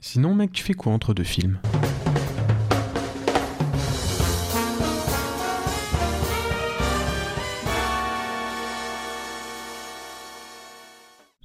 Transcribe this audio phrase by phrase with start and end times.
[0.00, 1.58] Sinon, mec, tu fais quoi entre deux films?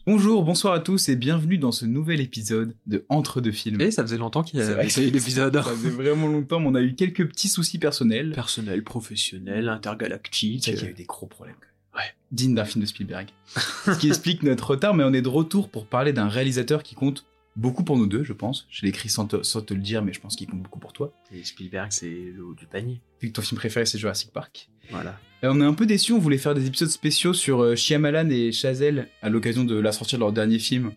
[0.05, 3.81] Bonjour, bonsoir à tous et bienvenue dans ce nouvel épisode de Entre deux films.
[3.81, 5.55] Et ça faisait longtemps qu'il y avait essayé l'épisode.
[5.55, 8.33] Ça faisait vraiment longtemps, mais on a eu quelques petits soucis personnels.
[8.35, 10.63] Personnel, professionnel, intergalactique.
[10.63, 11.55] C'est vrai qu'il y a eu des gros problèmes.
[11.95, 12.13] Ouais.
[12.31, 13.29] Digne d'un film de Spielberg.
[13.47, 16.93] Ce qui explique notre retard, mais on est de retour pour parler d'un réalisateur qui
[16.93, 17.25] compte
[17.55, 18.67] beaucoup pour nous deux, je pense.
[18.69, 20.79] Je l'ai écrit sans te, sans te le dire, mais je pense qu'il compte beaucoup
[20.79, 21.13] pour toi.
[21.33, 23.01] Et Spielberg, c'est le haut du panier.
[23.21, 24.69] Vu que ton film préféré c'est Jurassic Park.
[24.91, 25.17] Voilà.
[25.43, 28.29] Euh, on est un peu déçus, on voulait faire des épisodes spéciaux sur euh, Shyamalan
[28.29, 30.91] et Chazelle à l'occasion de la sortie de leur dernier film.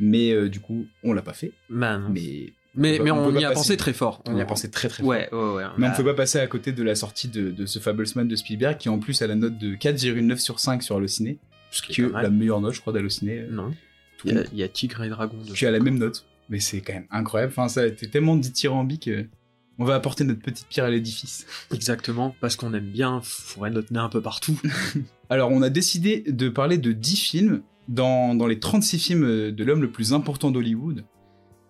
[0.00, 1.52] Mais euh, du coup, on l'a pas fait.
[1.68, 2.08] Man.
[2.12, 3.54] Mais Mais, on mais on y a passer.
[3.54, 4.22] pensé très fort.
[4.26, 5.08] on y a pensé très très fort.
[5.10, 5.64] Ouais, ouais, ouais.
[5.78, 8.28] Mais on ne peut pas passer à côté de la sortie de, de ce Fablesman
[8.28, 11.38] de Spielberg qui en plus a la note de 4,9 sur 5 sur Allociné.
[11.70, 13.40] Ce qui est la meilleure note, je crois, d'Allociné.
[13.40, 13.74] euh, Non.
[14.24, 14.48] Il y, a, monde.
[14.52, 15.36] il y a Tigre et Dragon.
[15.46, 16.24] Je suis à la même note.
[16.48, 17.52] Mais c'est quand même incroyable.
[17.52, 19.10] Enfin, ça a été tellement dithyrambique.
[19.78, 21.46] On va apporter notre petite pierre à l'édifice.
[21.74, 24.58] Exactement, parce qu'on aime bien fourrer notre nez un peu partout.
[25.30, 29.64] Alors, on a décidé de parler de 10 films dans, dans les 36 films de
[29.64, 31.04] l'homme le plus important d'Hollywood.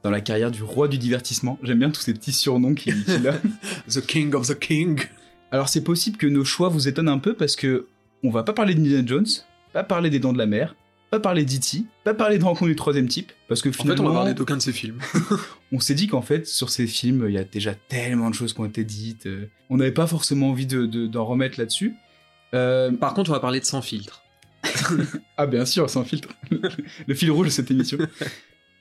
[0.05, 1.59] Dans la carrière du roi du divertissement.
[1.63, 3.35] J'aime bien tous ces petits surnoms qu'il qu'il a.
[3.91, 5.01] the King of the King.
[5.51, 7.89] Alors c'est possible que nos choix vous étonnent un peu parce que
[8.23, 9.27] on va pas parler d'Indiana Jones,
[9.73, 10.77] pas parler des Dents de la Mer,
[11.11, 14.05] pas parler d'E.T., pas parler de Rencontre du troisième type, parce que En fait, finalement,
[14.05, 14.99] on va parler d'aucun de ces films.
[15.73, 18.53] on s'est dit qu'en fait sur ces films il y a déjà tellement de choses
[18.53, 21.95] qui ont été dites, euh, on n'avait pas forcément envie de- de- d'en remettre là-dessus.
[22.55, 24.23] Euh, Par contre, on va parler de Sans filtre.
[25.37, 26.29] ah bien sûr, sans filtre,
[27.07, 27.97] le fil rouge de cette émission.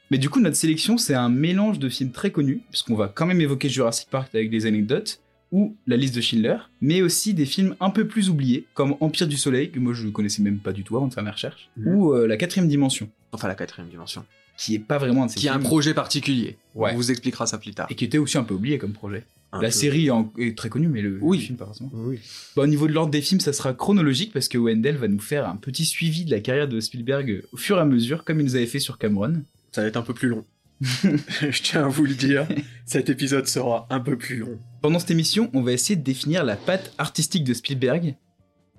[0.10, 3.26] Mais du coup notre sélection c'est un mélange de films très connus, puisqu'on va quand
[3.26, 5.20] même évoquer Jurassic Park avec des anecdotes,
[5.52, 9.28] ou La liste de Schindler, mais aussi des films un peu plus oubliés, comme Empire
[9.28, 11.70] du Soleil, que moi je connaissais même pas du tout avant de faire mes recherches,
[11.78, 11.88] Mhm.
[11.96, 14.26] ou euh, La quatrième dimension, Enfin, la quatrième dimension.
[14.58, 16.58] qui est pas vraiment un de ces Qui a un films, projet particulier.
[16.76, 16.92] Ouais.
[16.94, 17.88] On vous expliquera ça plus tard.
[17.90, 19.24] et qui était aussi un peu oublié comme projet.
[19.54, 19.72] Un La peu.
[19.74, 21.40] série en- est très connue, mais le, Oui.
[21.40, 21.90] film pas forcément.
[21.94, 22.20] Oui.
[22.58, 25.20] Bon, au niveau de l'ordre des films, ça sera chronologique, parce que Wendell va nous
[25.22, 28.42] faire un petit suivi de la carrière de Spielberg au fur et à mesure, comme
[28.42, 29.44] il nous avait fait sur Cameron.
[29.72, 30.44] Ça va être un peu plus long.
[30.82, 32.46] Je tiens à vous le dire,
[32.86, 34.60] cet épisode sera un peu plus long.
[34.88, 38.16] Pendant cette émission, on va essayer de définir la patte artistique de Spielberg.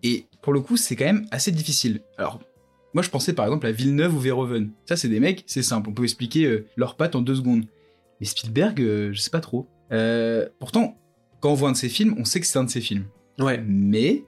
[0.02, 2.00] Et pour le coup, c'est quand même assez difficile.
[2.16, 2.40] Alors,
[2.94, 4.70] moi je pensais par exemple à Villeneuve ou Verhoeven.
[4.86, 7.66] Ça, c'est des mecs, c'est simple, on peut expliquer euh, leur patte en deux secondes.
[8.20, 9.68] Mais Spielberg, euh, je sais pas trop.
[9.92, 10.96] Euh, pourtant,
[11.40, 13.04] quand on voit un de ses films, on sait que c'est un de ses films.
[13.38, 13.62] Ouais.
[13.66, 14.24] Mais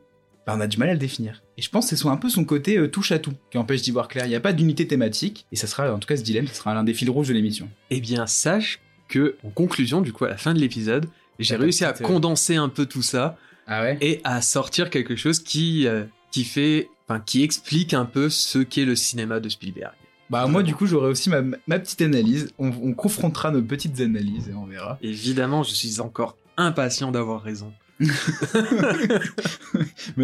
[0.46, 1.42] bah, on a du mal à le définir.
[1.56, 3.80] Et je pense que c'est un peu son côté euh, touche à tout qui empêche
[3.80, 4.26] d'y voir clair.
[4.26, 5.46] Il n'y a pas d'unité thématique.
[5.50, 7.32] Et ça sera, en tout cas, ce dilemme, ce sera l'un des fils rouges de
[7.32, 7.70] l'émission.
[7.88, 11.06] Eh bien, sache que, en conclusion, du coup, à la fin de l'épisode,
[11.44, 13.36] j'ai réussi à petite, euh, condenser un peu tout ça
[13.66, 18.04] Ah ouais et à sortir quelque chose qui, euh, qui fait, enfin, qui explique un
[18.04, 19.94] peu ce qu'est le cinéma de Spielberg.
[20.30, 24.00] Bah moi du coup j'aurai aussi ma, ma petite analyse, on, on confrontera nos petites
[24.00, 24.96] analyses et on verra.
[25.02, 27.72] Évidemment, je suis encore impatient d'avoir raison.
[28.00, 28.08] Mais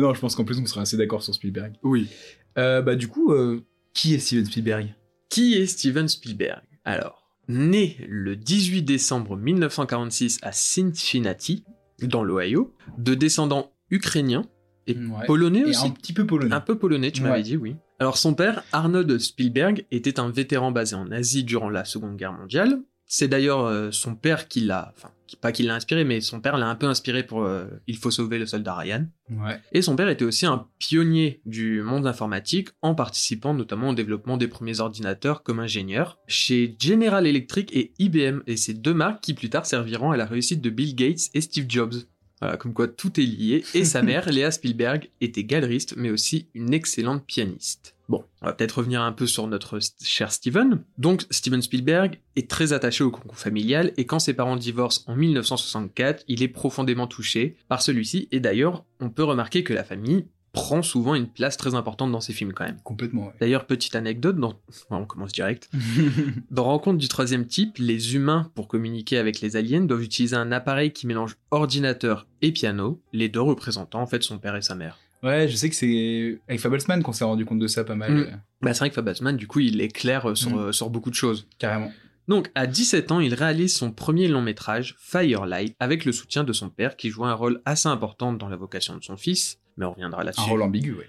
[0.01, 1.73] non je pense qu'en plus on sera assez d'accord sur Spielberg.
[1.83, 2.09] Oui.
[2.57, 4.95] Euh, bah du coup, euh, qui est Steven Spielberg?
[5.29, 6.63] Qui est Steven Spielberg?
[6.85, 11.65] Alors, né le 18 décembre 1946 à Cincinnati,
[12.03, 14.45] dans l'Ohio, de descendants ukrainiens
[14.87, 15.27] et Ouais.
[15.27, 15.87] polonais Et aussi.
[15.87, 16.55] un petit peu polonais.
[16.55, 17.29] Un peu polonais, tu Ouais.
[17.31, 17.77] m'avais dit, oui.
[17.99, 22.35] Alors son père, Arnold Spielberg, était un vétéran basé en Asie durant la Seconde Guerre
[22.35, 22.81] mondiale.
[23.07, 26.57] C'est d'ailleurs euh, son père qui l'a, enfin, pas qui l'a inspiré, mais son père
[26.57, 29.07] l'a un peu inspiré pour euh, Il faut sauver le soldat Ryan.
[29.31, 29.61] Ouais.
[29.73, 34.37] Et son père était aussi un pionnier du monde informatique en participant notamment au développement
[34.37, 39.35] des premiers ordinateurs comme ingénieur chez General Electric et IBM, et ces deux marques qui
[39.35, 41.95] plus tard serviront à la réussite de Bill Gates et Steve Jobs.
[42.41, 43.65] Voilà, comme quoi tout est lié.
[43.75, 47.95] Et sa mère, Léa Spielberg, était galeriste, mais aussi une excellente pianiste.
[48.09, 50.85] Bon, on va peut-être revenir un peu sur notre cher Steven.
[50.97, 55.17] Donc, Steven Spielberg est très attaché au concours familial, et quand ses parents divorcent en
[55.17, 60.27] 1964, il est profondément touché par celui-ci, et d'ailleurs, on peut remarquer que la famille
[60.57, 62.79] prend souvent une place très importante dans ses films quand même.
[62.83, 63.33] Complètement, ouais.
[63.41, 64.55] D'ailleurs, petite anecdote, dans...
[64.91, 65.69] On commence direct.
[66.51, 70.51] Dans Rencontre du troisième type, les humains, pour communiquer avec les aliens, doivent utiliser un
[70.53, 74.75] appareil qui mélange ordinateur et piano, les deux représentant en fait son père et sa
[74.75, 74.99] mère.
[75.23, 78.13] ouais, je sais que c'est avec Fablesman qu'on s'est rendu compte de ça pas mal,
[78.15, 78.41] Mm.
[78.63, 80.59] Bah, c'est vrai que Fabasman, du coup, il éclaire euh, sur, Mm.
[80.59, 81.47] euh, sur beaucoup de choses.
[81.59, 81.93] carrément.
[82.29, 86.53] Donc, à 17 ans, il réalise son premier long métrage, Firelight, avec le soutien de
[86.53, 89.87] son père, qui joue un rôle assez important dans la vocation de son fils, mais
[89.87, 90.49] on reviendra Un là-dessus.
[90.49, 91.07] rôle ambigu, ouais.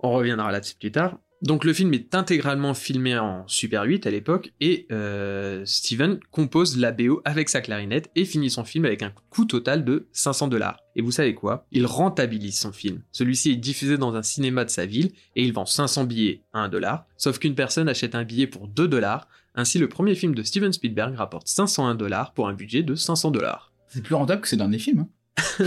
[0.00, 1.18] On reviendra là-dessus plus tard.
[1.42, 6.78] Donc le film est intégralement filmé en Super 8 à l'époque et euh, Steven compose
[6.78, 10.48] la BO avec sa clarinette et finit son film avec un coût total de 500
[10.48, 10.80] dollars.
[10.96, 11.66] Et vous savez quoi?
[11.72, 13.02] Il rentabilise son film.
[13.12, 16.60] Celui-ci est diffusé dans un cinéma de sa ville et il vend 500 billets à
[16.60, 19.28] 1 dollar, sauf qu'une personne achète un billet pour 2 dollars.
[19.54, 23.30] Ainsi, le premier film de Steven Spielberg rapporte 501 dollars pour un budget de 500
[23.30, 23.72] dollars.
[23.88, 25.06] C'est plus rentable que ces derniers films.
[25.38, 25.66] Hein.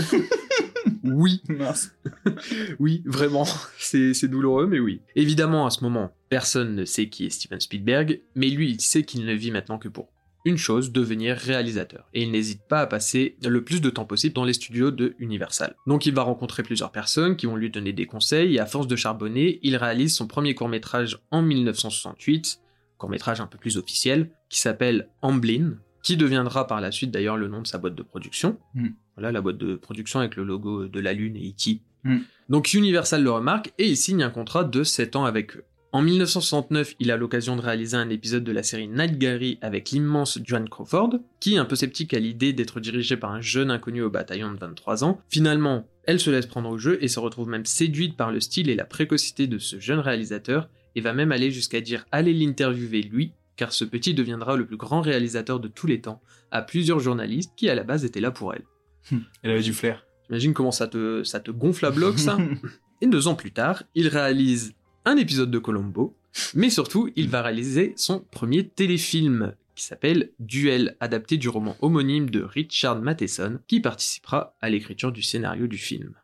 [1.04, 1.92] Oui, Mince.
[2.78, 3.44] oui, vraiment,
[3.78, 5.00] c'est douloureux, mais oui.
[5.16, 9.02] Évidemment, à ce moment, personne ne sait qui est Steven Spielberg, mais lui, il sait
[9.02, 10.08] qu'il ne vit maintenant que pour
[10.44, 12.08] une chose, devenir réalisateur.
[12.14, 15.14] Et il n'hésite pas à passer le plus de temps possible dans les studios de
[15.18, 15.74] Universal.
[15.86, 18.86] Donc il va rencontrer plusieurs personnes qui vont lui donner des conseils, et à force
[18.86, 22.60] de charbonner, il réalise son premier court-métrage en 1968,
[22.96, 27.48] court-métrage un peu plus officiel, qui s'appelle Amblin, qui deviendra par la suite d'ailleurs le
[27.48, 28.58] nom de sa boîte de production.
[28.74, 28.88] Mm.
[29.20, 31.82] Voilà la boîte de production avec le logo de la Lune et E.T.
[32.04, 32.20] Mm.
[32.48, 35.64] Donc Universal le remarque et il signe un contrat de 7 ans avec eux.
[35.92, 39.90] En 1969, il a l'occasion de réaliser un épisode de la série Night Gary avec
[39.90, 44.00] l'immense Joan Crawford, qui, un peu sceptique à l'idée d'être dirigée par un jeune inconnu
[44.00, 47.48] au bataillon de 23 ans, finalement, elle se laisse prendre au jeu et se retrouve
[47.48, 51.32] même séduite par le style et la précocité de ce jeune réalisateur, et va même
[51.32, 55.68] aller jusqu'à dire allez l'interviewer lui, car ce petit deviendra le plus grand réalisateur de
[55.68, 56.22] tous les temps,
[56.52, 58.64] à plusieurs journalistes qui à la base étaient là pour elle.
[59.42, 60.04] Elle avait du flair.
[60.28, 62.38] J'imagine comment ça te, ça te gonfle à bloc ça
[63.02, 64.74] Et deux ans plus tard, il réalise
[65.06, 66.14] un épisode de Colombo,
[66.54, 72.28] mais surtout, il va réaliser son premier téléfilm qui s'appelle Duel, adapté du roman homonyme
[72.28, 76.14] de Richard Matheson, qui participera à l'écriture du scénario du film.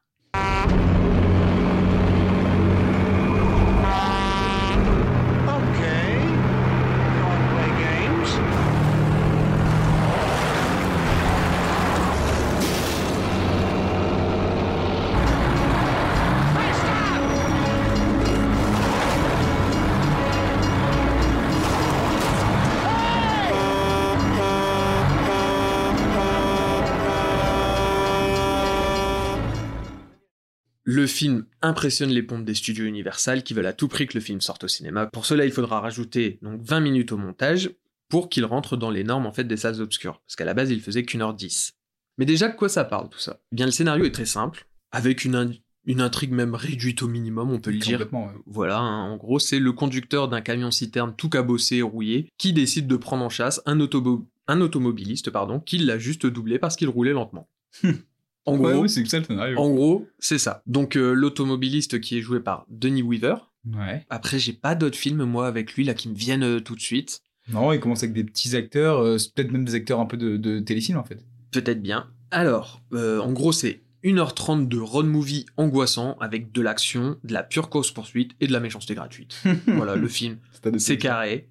[30.97, 34.21] Le film impressionne les pompes des studios Universal qui veulent à tout prix que le
[34.23, 35.07] film sorte au cinéma.
[35.07, 37.71] Pour cela, il faudra rajouter donc 20 minutes au montage
[38.09, 40.71] pour qu'il rentre dans les normes en fait des salles obscures, parce qu'à la base
[40.71, 41.73] il faisait qu'une heure 10.
[42.17, 43.41] Mais déjà, de quoi ça parle tout ça?
[43.53, 45.51] Eh Bien, le scénario est très simple, avec une, in-
[45.85, 48.01] une intrigue même réduite au minimum, on peut le dire.
[48.13, 48.29] Ouais.
[48.47, 52.87] Voilà, hein, en gros, c'est le conducteur d'un camion-citerne tout cabossé et rouillé qui décide
[52.87, 56.89] de prendre en chasse un, autobo- un automobiliste pardon, qui l'a juste doublé parce qu'il
[56.89, 57.51] roulait lentement.
[58.47, 59.59] en Ouais, gros, c'est ça le scénario.
[59.59, 60.63] en gros, c'est ça.
[60.67, 63.35] Donc euh, l'automobiliste qui est joué par Denis Weaver.
[63.77, 64.07] Ouais.
[64.11, 66.81] Après, j'ai pas d'autres films moi avec lui là qui me viennent euh, tout de
[66.81, 67.23] suite.
[67.53, 70.37] Non, il commence avec des petits acteurs, euh, peut-être même des acteurs un peu de,
[70.37, 71.25] de téléfilm en fait.
[71.53, 72.09] Peut-être bien.
[72.31, 77.69] Alors, en gros, c'est 1h30 de road movie angoissant avec de l'action, de la pure
[77.71, 79.43] course poursuite et de la méchanceté gratuite.
[79.67, 80.39] voilà, le film
[80.79, 81.49] C'est carré.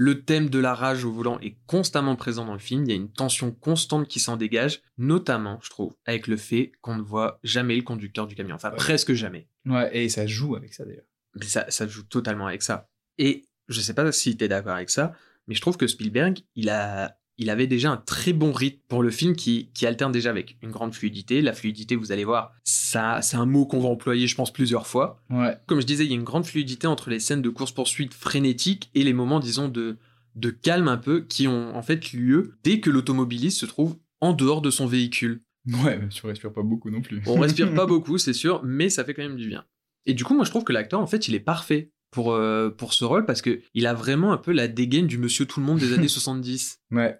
[0.00, 2.84] Le thème de la rage au volant est constamment présent dans le film.
[2.84, 6.70] Il y a une tension constante qui s'en dégage, notamment, je trouve, avec le fait
[6.82, 8.54] qu'on ne voit jamais le conducteur du camion.
[8.54, 8.76] Enfin, Ouais.
[8.76, 9.48] presque jamais.
[9.66, 11.04] Ouais, et ça joue avec ça d'ailleurs.
[11.34, 12.88] Mais ça, ça joue totalement avec ça.
[13.18, 15.14] Et je sais pas si t'es d'accord avec ça,
[15.48, 19.02] mais je trouve que Spielberg, il a, il avait déjà un très bon rythme pour
[19.02, 21.40] le film qui, qui alterne déjà avec une grande fluidité.
[21.40, 24.86] La fluidité, vous allez voir, ça, c'est un mot qu'on va employer, je pense, plusieurs
[24.86, 25.22] fois.
[25.30, 25.56] Ouais.
[25.66, 28.90] Comme je disais, il y a une grande fluidité entre les scènes de course-poursuite frénétiques
[28.94, 29.98] et les moments, disons, de,
[30.34, 34.32] de calme un peu qui ont en fait lieu dès que l'automobiliste se trouve en
[34.32, 35.42] dehors de son véhicule.
[35.84, 37.22] Ouais, mais tu respires pas beaucoup non plus.
[37.26, 39.64] On respire pas beaucoup, c'est sûr, mais ça fait quand même du bien.
[40.06, 42.70] Et du coup, moi, je trouve que l'acteur, en fait, il est parfait pour, euh,
[42.70, 45.60] pour ce rôle parce que il a vraiment un peu la dégaine du monsieur tout
[45.60, 46.80] le monde des années 70.
[46.90, 47.18] Ouais.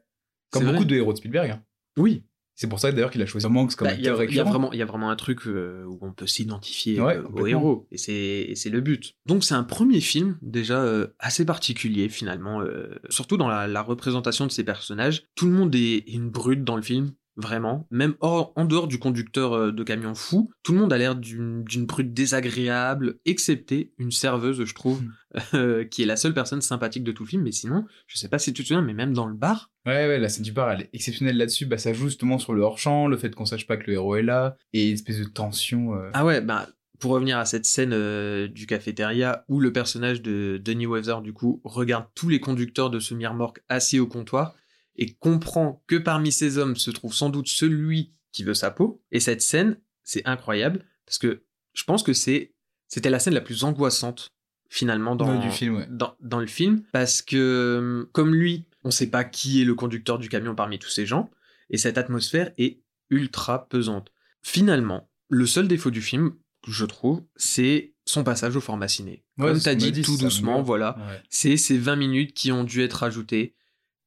[0.51, 0.85] Comme beaucoup vrai.
[0.87, 1.51] de héros de Spielberg.
[1.51, 1.63] hein.
[1.99, 2.25] Oui.
[2.55, 4.35] C'est pour ça d'ailleurs qu'il a choisi Manx comme Bah, Il y, a- acteur il
[4.35, 4.51] y a récurrent.
[4.51, 7.47] vraiment, il y a vraiment un truc euh, où on peut s'identifier Ouais, euh, au
[7.47, 8.13] héros, et c'est
[8.49, 9.15] et c'est le but.
[9.27, 13.81] Donc c'est un premier film déjà euh, assez particulier finalement, euh, surtout dans la, la
[13.83, 15.23] représentation de ces personnages.
[15.37, 17.87] Tout le monde est une brute dans le film, vraiment.
[17.91, 21.15] Même hors, en dehors du conducteur euh, de camion fou, tout le monde a l'air
[21.17, 25.13] d'une brute désagréable, excepté une serveuse, je trouve, Hmm.
[25.55, 27.43] euh, qui est la seule personne sympathique de tout le film.
[27.43, 30.07] Mais sinon, je sais pas si tu te souviens, mais même dans le bar, Ouais,
[30.07, 31.65] ouais, la scène du bar, elle est exceptionnelle là-dessus.
[31.67, 34.17] Bah, ça joue justement sur le hors-champ, le fait qu'on sache pas que le héros
[34.17, 35.95] est là, et une espèce de tension.
[35.95, 36.67] euh, Ah ouais, bah
[36.99, 41.33] pour revenir à cette scène euh, du cafétéria où le personnage de Denis Weaver du
[41.33, 44.55] coup regarde tous les conducteurs de semi-remorque assis au comptoir
[44.99, 49.03] et comprend que parmi ces hommes se trouve sans doute celui qui veut sa peau.
[49.13, 52.53] Et cette scène, c'est incroyable parce que je pense que c'est
[52.89, 54.33] c'était la scène la plus angoissante
[54.71, 55.87] finalement dans ouais, du film, ouais.
[55.89, 59.75] dans, dans le film parce que hum, comme lui, on sait pas qui est le
[59.75, 61.31] conducteur du camion parmi tous ces gens
[61.71, 64.13] et cette atmosphère est ultra pesante.
[64.43, 66.35] Finalement, le seul défaut du film,
[66.67, 69.25] je trouve, c'est son passage au format ciné.
[69.37, 70.97] Ouais, Comme ce qu'on dit, tout doucement, voilà.
[70.99, 71.23] Ouais.
[71.29, 73.55] C'est ces 20 minutes qui ont dû être rajoutées,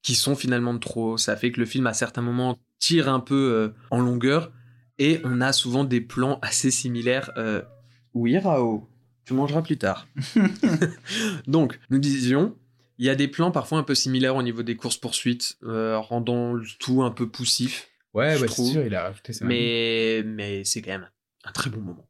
[0.02, 1.18] qui sont finalement de trop.
[1.18, 4.52] Ça fait que le film, à certains moments, tire un peu euh, en longueur,
[4.98, 7.32] et on a souvent des plans assez similaires.
[7.38, 7.62] Euh...
[8.14, 8.90] Oui, Rao,
[9.26, 10.08] tu mangeras plus tard.
[11.48, 12.56] Donc, nous disions,
[12.98, 16.54] il y a des plans parfois un peu similaires au niveau des courses-poursuites, euh, rendant
[16.54, 17.90] le tout un peu poussif.
[18.14, 19.46] Ouais, bah, c'est sûr, il a rajouté ça.
[19.46, 21.10] Mais, mais c'est quand même
[21.46, 22.08] un très bon moment.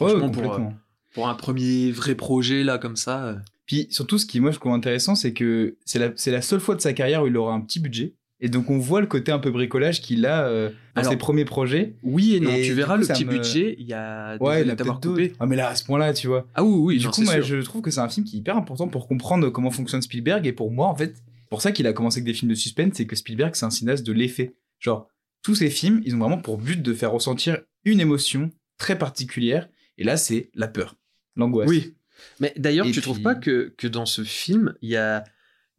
[0.00, 0.74] Ouais, Franchement,
[1.14, 3.36] pour un premier vrai projet, là, comme ça.
[3.66, 6.80] Puis surtout, ce qui moi je trouve intéressant, c'est que c'est la, seule fois de
[6.80, 8.14] sa carrière où il aura un petit budget.
[8.40, 11.16] Et donc on voit le côté un peu bricolage qu'il a euh, dans Alors, ses
[11.16, 11.94] premiers projets.
[12.02, 14.62] Oui et non, Et tu verras coup, le petit me- budget, il y a Ouais,
[14.62, 15.32] il a peut-être coupé.
[15.40, 16.46] Ah mais là, à ce point-là, tu vois.
[16.54, 17.42] Ah oui, oui, du non, coup, moi, sûr.
[17.44, 20.46] je trouve que c'est un film qui est hyper important pour comprendre comment fonctionne Spielberg.
[20.46, 21.14] Et pour moi, en fait,
[21.48, 23.70] pour ça qu'il a commencé avec des films de suspense, c'est que Spielberg, c'est un
[23.70, 24.54] cinéaste de l'effet.
[24.78, 25.08] Genre,
[25.42, 29.68] tous ces films, ils ont vraiment pour but de faire ressentir une émotion très particulière.
[29.96, 30.96] Et là, c'est la peur,
[31.36, 31.68] l'angoisse.
[31.70, 31.94] Oui.
[32.40, 35.24] Mais d'ailleurs, tu trouves puis- pas que, que dans ce film, il y a,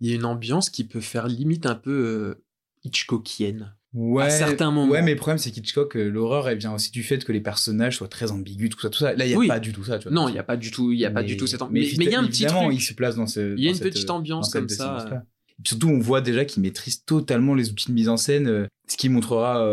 [0.02, 2.44] y a une ambiance qui peut faire limite un peu euh,
[2.84, 3.74] Hitchcockienne?
[3.94, 4.92] Ouais, à certains moments.
[4.92, 7.40] Ouais, mais le problème, c'est qu'Hitchcock, euh, l'horreur, elle vient aussi du fait que les
[7.40, 9.14] personnages soient très ambigus, tout ça, tout ça.
[9.14, 9.48] Là, il n'y a Oui.
[9.48, 10.16] pas du tout ça, tu vois.
[10.16, 11.98] Non, il n'y a pas du tout, il y a pas du tout cette ambiance.
[11.98, 12.60] Mais il y a un petit truc.
[12.74, 13.56] il se place dans ce.
[13.58, 15.24] Il y a une cette, petite euh, ambiance comme ça.
[15.64, 18.98] Surtout, on voit déjà qu'il maîtrise totalement les outils de mise en scène, euh, ce
[18.98, 19.66] qui montrera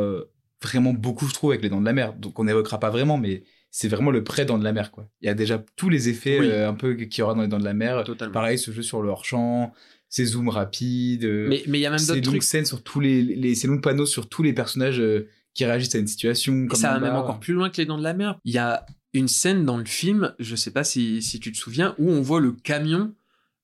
[0.63, 2.15] vraiment beaucoup, je trouve, avec les Dents de la Mer.
[2.15, 3.43] Donc, on n'évoquera pas vraiment, mais
[3.75, 5.09] c'est vraiment le pré Dents de la Mer, quoi.
[5.23, 6.47] Il y a déjà tous les effets Oui.
[6.51, 8.05] euh, un peu qu'il y aura dans les Dents de la Mer.
[8.05, 8.33] Totalement.
[8.33, 9.73] Pareil, ce jeu sur le hors-champ,
[10.11, 11.25] ces zooms rapides.
[11.25, 12.43] euh, Mais il y a même ces d'autres trucs.
[12.43, 15.95] scènes sur tous les, les ces longs panneaux sur tous les personnages euh, qui réagissent
[15.95, 16.67] à une situation.
[16.67, 18.39] Comme ça va dans même encore plus loin que les dents de la mer.
[18.45, 21.57] Il y a une scène dans le film, je sais pas si, si tu te
[21.57, 23.15] souviens, où on voit le camion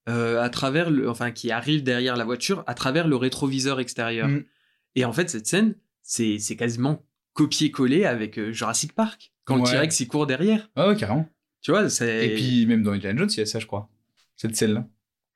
[0.09, 4.29] euh, à travers le, enfin qui arrive derrière la voiture à travers le rétroviseur extérieur.
[4.29, 4.45] Mm.
[4.95, 7.05] Et en fait, cette scène, c'est c'est quasiment
[7.39, 9.63] copié-collé avec euh, Jurassic Park quand le.
[9.71, 10.69] T-Rex il court derrière.
[10.75, 11.29] Ah ouais, carrément.
[11.63, 12.27] Tu vois, c'est.
[12.27, 13.89] Et puis même dans Indiana Jones, il y a ça, je crois.
[14.37, 14.87] Cette scène-là.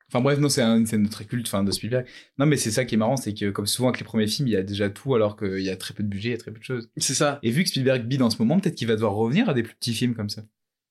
[0.09, 2.05] Enfin bref, non, c'est un- une scène très culte, enfin de Spielberg.
[2.37, 4.47] Non, mais c'est ça qui est marrant, c'est que comme souvent avec les premiers films,
[4.47, 6.35] il y a déjà tout, alors qu'il y a très peu de budget, il y
[6.35, 6.89] a très peu de choses.
[6.97, 7.39] c'est ça.
[7.41, 9.63] Et vu que Spielberg bide en ce moment, peut-être qu'il va devoir revenir à des
[9.63, 10.43] plus petits films comme ça.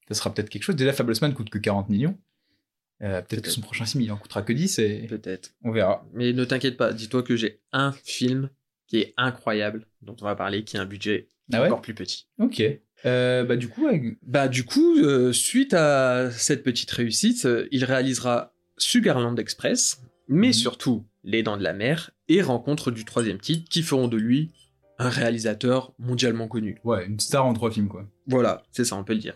[0.09, 0.75] Ça sera peut-être quelque chose.
[0.77, 2.19] Déjà, Fablesman coûte que 40 millions.
[3.03, 5.55] Euh, peut-être que son prochain film, il en coûtera que 10 et Peut-être.
[5.63, 6.05] on verra.
[6.15, 8.49] Mais ne t'inquiète pas, dis-toi que j'ai un film
[8.93, 11.95] qui est incroyable, dont on va parler, qui a un budget Ah ouais encore plus
[11.95, 12.27] petit.
[12.39, 12.63] Ok.
[13.07, 17.67] Euh, bah du coup, ouais, Bah du coup, euh, suite à cette petite réussite, euh,
[17.73, 20.53] il réalisera Sugarland Express, mais Mhm.
[20.53, 24.51] surtout Les Dents de la Mer et Rencontre du troisième titre, qui feront de lui
[24.99, 26.79] un réalisateur mondialement connu.
[26.85, 28.07] ouais, une star en trois films, quoi.
[28.27, 29.35] Voilà, c'est ça, on peut le dire.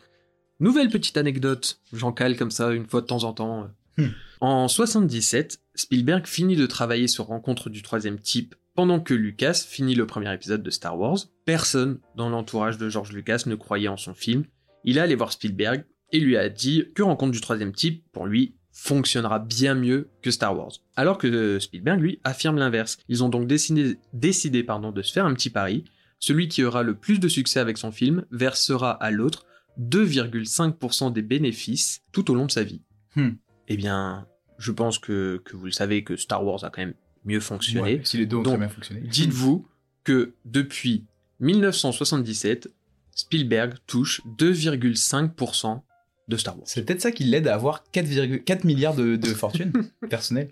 [0.61, 3.71] Nouvelle petite anecdote, j'en cale comme ça une fois de temps en temps.
[3.97, 4.09] Hmm.
[4.43, 9.95] En 77, Spielberg finit de travailler sur Rencontre du troisième type pendant que Lucas finit
[9.95, 11.19] le premier épisode de Star Wars.
[11.47, 14.45] Personne dans l'entourage de George Lucas ne croyait en son film.
[14.85, 18.27] Il est allé voir Spielberg et lui a dit que Rencontre du troisième type, pour
[18.27, 20.73] lui, fonctionnera bien mieux que Star Wars.
[20.95, 22.99] Alors que Spielberg, lui, affirme l'inverse.
[23.09, 25.85] Ils ont donc décidé, décidé pardon, de se faire un petit pari.
[26.19, 29.47] Celui qui aura le plus de succès avec son film versera à l'autre
[29.81, 32.83] 2,5% des bénéfices tout au long de sa vie.
[33.15, 33.31] Hmm.
[33.69, 34.27] Eh bien,
[34.59, 36.95] je pense que, que vous le savez que Star Wars a quand même
[37.27, 37.81] mieux fonctionné.
[37.83, 39.01] Ouais, si les deux ont Donc, très bien fonctionné.
[39.05, 39.67] Dites-vous
[40.05, 41.05] que depuis
[41.41, 42.71] 1977,
[43.15, 45.81] Spielberg touche 2,5%
[46.29, 46.67] de Star Wars.
[46.67, 49.73] C'est peut-être ça qui l'aide à avoir 4,4 milliards de, de fortune
[50.11, 50.51] personnelle.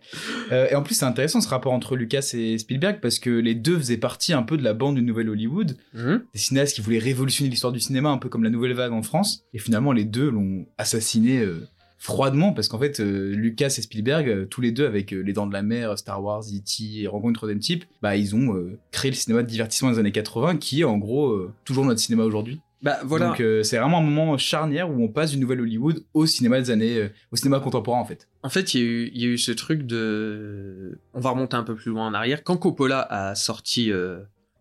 [0.52, 3.57] Euh, et en plus, c'est intéressant ce rapport entre Lucas et Spielberg parce que les
[3.57, 6.23] deux faisaient partie un peu de la bande du Nouvel Hollywood, Mhm.
[6.33, 9.02] des cinéastes qui voulaient révolutionner l'histoire du cinéma, un peu comme la nouvelle vague en
[9.02, 9.45] France.
[9.52, 11.66] Et finalement, les deux l'ont assassiné euh,
[12.05, 15.33] froidement parce qu'en fait, euh, Lucas et Spielberg, euh, tous les deux avec euh, Les
[15.33, 17.01] Dents de la Mer, Star Wars, E.T.
[17.03, 20.59] et Rencontre troisième type, bah ils ont créé le cinéma de divertissement des années 80
[20.59, 22.61] qui est en gros toujours notre cinéma aujourd'hui.
[22.83, 23.29] Bah voilà.
[23.29, 26.71] Donc c'est vraiment un moment charnière où on passe du Nouvel Hollywood au cinéma des
[26.71, 28.29] années, au cinéma contemporain en fait.
[28.43, 30.99] En fait, il y, a eu- il y a eu ce truc de.
[31.15, 32.45] On va remonter un peu plus loin en arrière.
[32.45, 33.91] Quand Coppola a sorti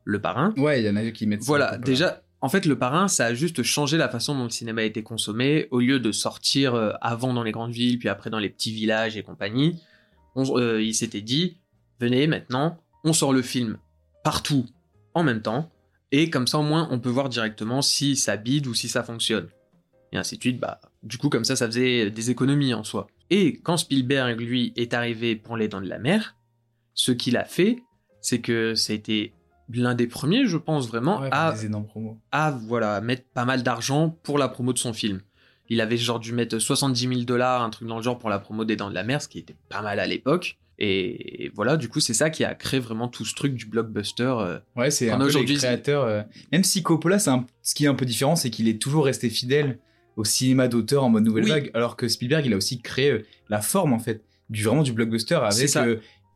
[0.06, 1.44] Le Parrain, Ouais, il y en a qui mettent.
[1.44, 4.82] Voilà, déjà, en fait, le parrain, ça a juste changé la façon dont le cinéma
[4.82, 5.70] a été consommé.
[5.72, 8.74] Au lieu de sortir euh, avant dans les grandes villes, puis après dans les petits
[8.74, 9.80] villages et compagnie,
[10.36, 11.56] euh, il s'était dit,
[12.02, 13.78] venez maintenant, on sort le film
[14.26, 14.66] partout
[15.14, 15.72] en même temps,
[16.12, 19.04] et comme ça au moins on peut voir directement si ça bide ou si ça
[19.04, 19.48] fonctionne.
[20.12, 23.08] Et ainsi de suite, bah, du coup, comme ça, ça faisait des économies en soi.
[23.30, 26.36] Et quand Spielberg, lui, est arrivé pour Les Dents de la Mer,
[26.94, 27.78] ce qu'il a fait,
[28.20, 29.34] c'est que été
[29.82, 31.30] l'un des premiers, je pense vraiment, Ouais,
[32.32, 35.22] à voilà, mettre pas mal d'argent pour la promo de son film.
[35.70, 38.40] Il avait genre dû mettre 70 000 dollars, un truc dans le genre, pour la
[38.40, 40.58] promo des Dents de la Mer, ce qui était pas mal à l'époque.
[40.80, 44.24] Et voilà, du coup, c'est ça qui a créé vraiment tout ce truc du blockbuster.
[44.24, 44.60] euh.
[44.76, 46.04] Ouais, c'est un aujourd'hui- créateurs.
[46.04, 48.82] euh, Même si Coppola, c'est un- ce qui est un peu différent, c'est qu'il est
[48.82, 49.80] toujours resté fidèle
[50.18, 51.50] au cinéma d'auteur en mode nouvelle Oui.
[51.52, 54.84] vague, alors que Spielberg, il a aussi créé euh, la forme, en fait, du vraiment
[54.84, 55.76] du blockbuster avec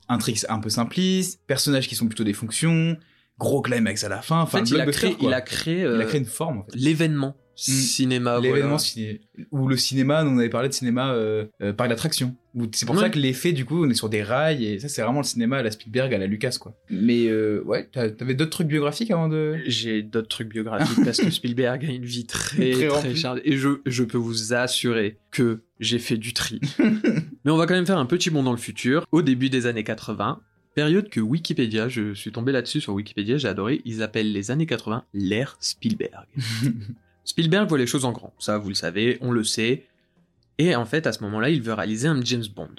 [0.10, 2.96] un trick un peu simpliste, personnages qui sont plutôt des fonctions,
[3.40, 6.06] gros climax à la fin, En fait, il a créé, il a créé, Il a
[6.06, 6.72] créé une forme, en fait.
[6.76, 8.40] l'événement cinéma.
[8.40, 8.78] L'événement voilà.
[8.78, 12.36] ciné- ou le cinéma, on avait parlé de cinéma euh, euh, par l'attraction.
[12.74, 13.02] C'est pour Ouais.
[13.02, 15.26] ça que l'effet, du coup, on est sur des rails et ça, c'est vraiment le
[15.26, 16.76] cinéma à la Spielberg, à la Lucas, quoi.
[16.90, 19.58] Mais euh, ouais, t'avais d'autres trucs biographiques avant de.
[19.66, 23.58] J'ai d'autres trucs biographiques parce que Spielberg a une vie très Très très, chargée et
[23.58, 26.60] je, je peux vous assurer que j'ai fait du tri.
[27.46, 29.66] Mais on va quand même faire un petit bond dans le futur, au début des
[29.68, 30.40] années 80,
[30.78, 34.68] période que Wikipédia, je suis tombé là-dessus sur Wikipédia, j'ai adoré, ils appellent les années
[34.68, 36.28] 80 l'ère Spielberg.
[37.26, 39.88] Spielberg voit les choses en grand, ça vous le savez, on le sait.
[40.60, 42.76] Et en fait, à ce moment-là, il veut réaliser un James Bond.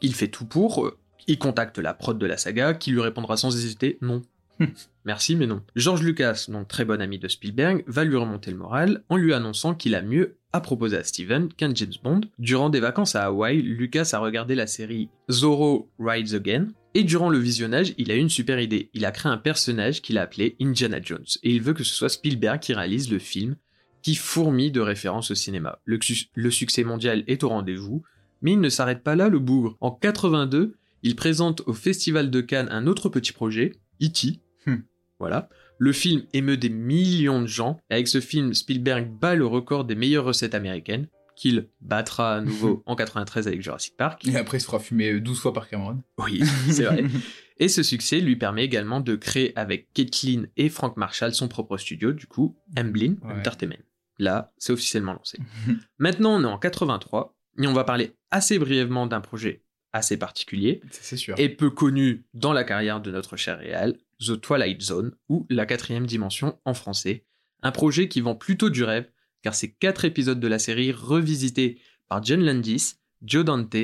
[0.00, 3.36] Il fait tout pour, euh, il contacte la prod de la saga, qui lui répondra
[3.36, 4.22] sans hésiter non.
[5.04, 5.60] Merci, mais non.
[5.76, 9.34] George Lucas, donc très bon ami de Spielberg, va lui remonter le moral en lui
[9.34, 12.22] annonçant qu'il a mieux à proposer à Steven qu'un James Bond.
[12.38, 17.30] Durant des vacances à Hawaï, Lucas a regardé la série Zorro Rides Again, et durant
[17.30, 18.90] le visionnage, il a eu une super idée.
[18.92, 21.94] Il a créé un personnage qu'il a appelé Indiana Jones, et il veut que ce
[21.94, 23.56] soit Spielberg qui réalise le film,
[24.02, 25.78] qui fourmille de références au cinéma.
[25.84, 28.02] Le, su- le succès mondial est au rendez-vous,
[28.42, 29.76] mais il ne s'arrête pas là, le bougre.
[29.80, 33.72] En 82, il présente au Festival de Cannes un autre petit projet,
[34.02, 34.40] E.T.
[34.66, 34.82] Hmm.
[35.18, 35.48] Voilà.
[35.78, 39.84] Le film émeut des millions de gens, et avec ce film, Spielberg bat le record
[39.84, 41.08] des meilleures recettes américaines,
[41.42, 44.26] qu'il battra à nouveau en 93 avec Jurassic Park.
[44.28, 46.00] Et après, il se fera fumer 12 fois par Cameron.
[46.18, 47.04] Oui, c'est vrai.
[47.58, 51.76] Et ce succès lui permet également de créer avec Kathleen et Frank Marshall son propre
[51.76, 53.34] studio, du coup, Amblin Ouais.
[53.34, 53.82] Entertainment.
[54.18, 55.38] Là, c'est officiellement lancé.
[55.98, 60.80] Maintenant, on est en 83, et on va parler assez brièvement d'un projet assez particulier,
[60.90, 61.34] sûr.
[61.38, 65.66] et peu connu dans la carrière de notre cher réal, The Twilight Zone, ou La
[65.66, 67.26] quatrième dimension en français.
[67.62, 69.08] Un projet qui vend plutôt du rêve,
[69.42, 73.76] car c'est quatre épisodes de la série revisités par John Landis, Joe Dante,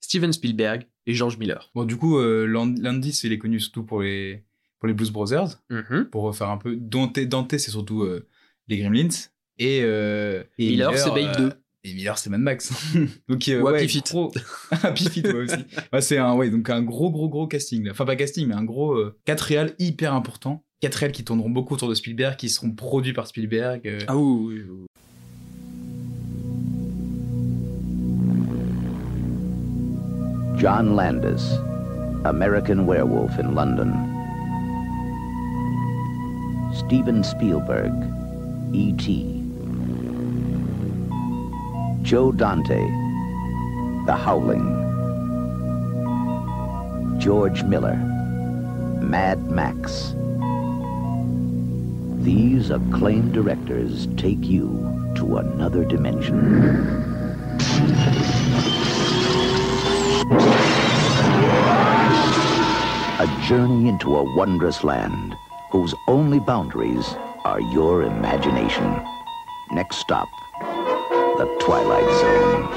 [0.00, 1.70] Steven Spielberg et George Miller.
[1.74, 4.44] Bon, du coup, euh, Land- Landis, il est connu surtout pour les,
[4.78, 6.06] pour les Blues Brothers, Mhm.
[6.10, 6.76] pour refaire un peu.
[6.76, 8.26] Dante, Dante c'est surtout euh,
[8.68, 9.08] les Gremlins.
[9.58, 11.52] Et, euh, et Miller, c'est Babe 2.
[11.84, 12.70] Et Miller, c'est Mad Max.
[13.28, 14.32] donc, euh, Ou ouais, Happy gros-
[14.70, 15.56] Happy Feet, ouais, aussi.
[15.92, 17.84] Ouais, c'est un, ouais, donc un gros, gros, gros casting.
[17.84, 17.92] Là.
[17.92, 18.92] Enfin, pas casting, mais un gros.
[18.94, 20.64] euh, quatre réals hyper importants.
[20.80, 23.86] Quatre réals qui tourneront beaucoup autour de Spielberg, qui seront produits par Spielberg.
[23.86, 23.98] euh.
[24.08, 24.86] Ah oui, oui, oui.
[30.60, 31.52] John Landis,
[32.26, 33.94] American Werewolf in London.
[36.74, 37.90] Steven Spielberg,
[38.74, 39.42] E.T.
[42.02, 42.82] Joe Dante,
[44.04, 44.76] The Howling.
[47.18, 47.96] George Miller,
[49.00, 50.14] Mad Max.
[52.22, 54.68] These acclaimed directors take you
[55.16, 57.00] to another dimension.
[63.20, 65.34] A journey into a wondrous land
[65.72, 67.04] whose only boundaries
[67.44, 68.84] are your imagination.
[69.72, 70.28] Next stop,
[71.38, 72.68] the Twilight Zone.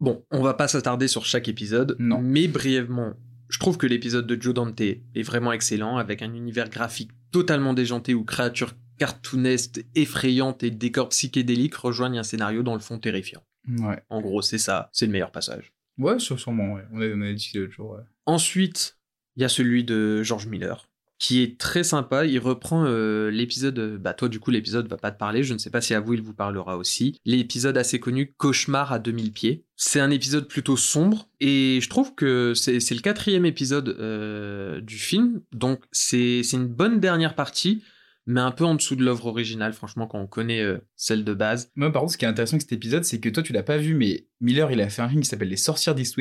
[0.00, 2.20] Bon, on va pas s'attarder sur chaque épisode, Non.
[2.20, 3.14] mais brièvement,
[3.48, 7.72] je trouve que l'épisode de Joe Dante est vraiment excellent, avec un univers graphique totalement
[7.74, 13.42] déjanté où créatures cartoonesques, effrayantes et décors psychédéliques rejoignent un scénario dans le fond terrifiant.
[13.68, 14.00] Ouais.
[14.10, 15.72] En gros, c'est ça, c'est le meilleur passage.
[15.98, 16.82] Ouais, sûre- sûrement, ouais.
[16.92, 18.02] On a, on a discuté l'autre jour, ouais.
[18.26, 18.98] Ensuite,
[19.36, 22.26] il y a celui de George Miller, qui est très sympa.
[22.26, 23.78] Il reprend euh, l'épisode.
[23.78, 25.42] euh, Bah, toi, du coup, l'épisode va pas te parler.
[25.42, 27.18] Je ne sais pas si à vous, il vous parlera aussi.
[27.24, 29.64] L'épisode assez connu, Cauchemar à 2000 pieds.
[29.76, 31.28] C'est un épisode plutôt sombre.
[31.40, 35.40] Et je trouve que c'est le quatrième épisode euh, du film.
[35.52, 37.82] Donc, c'est c'est une bonne dernière partie.
[38.28, 40.64] Mais un peu en dessous de l'œuvre originale, franchement, quand on connaît
[40.96, 41.70] celle de base.
[41.76, 43.62] Moi, par contre, ce qui est intéressant avec cet épisode, c'est que toi, tu l'as
[43.62, 46.16] pas vu, mais Miller, il a fait un film qui s'appelle Les Sorcières This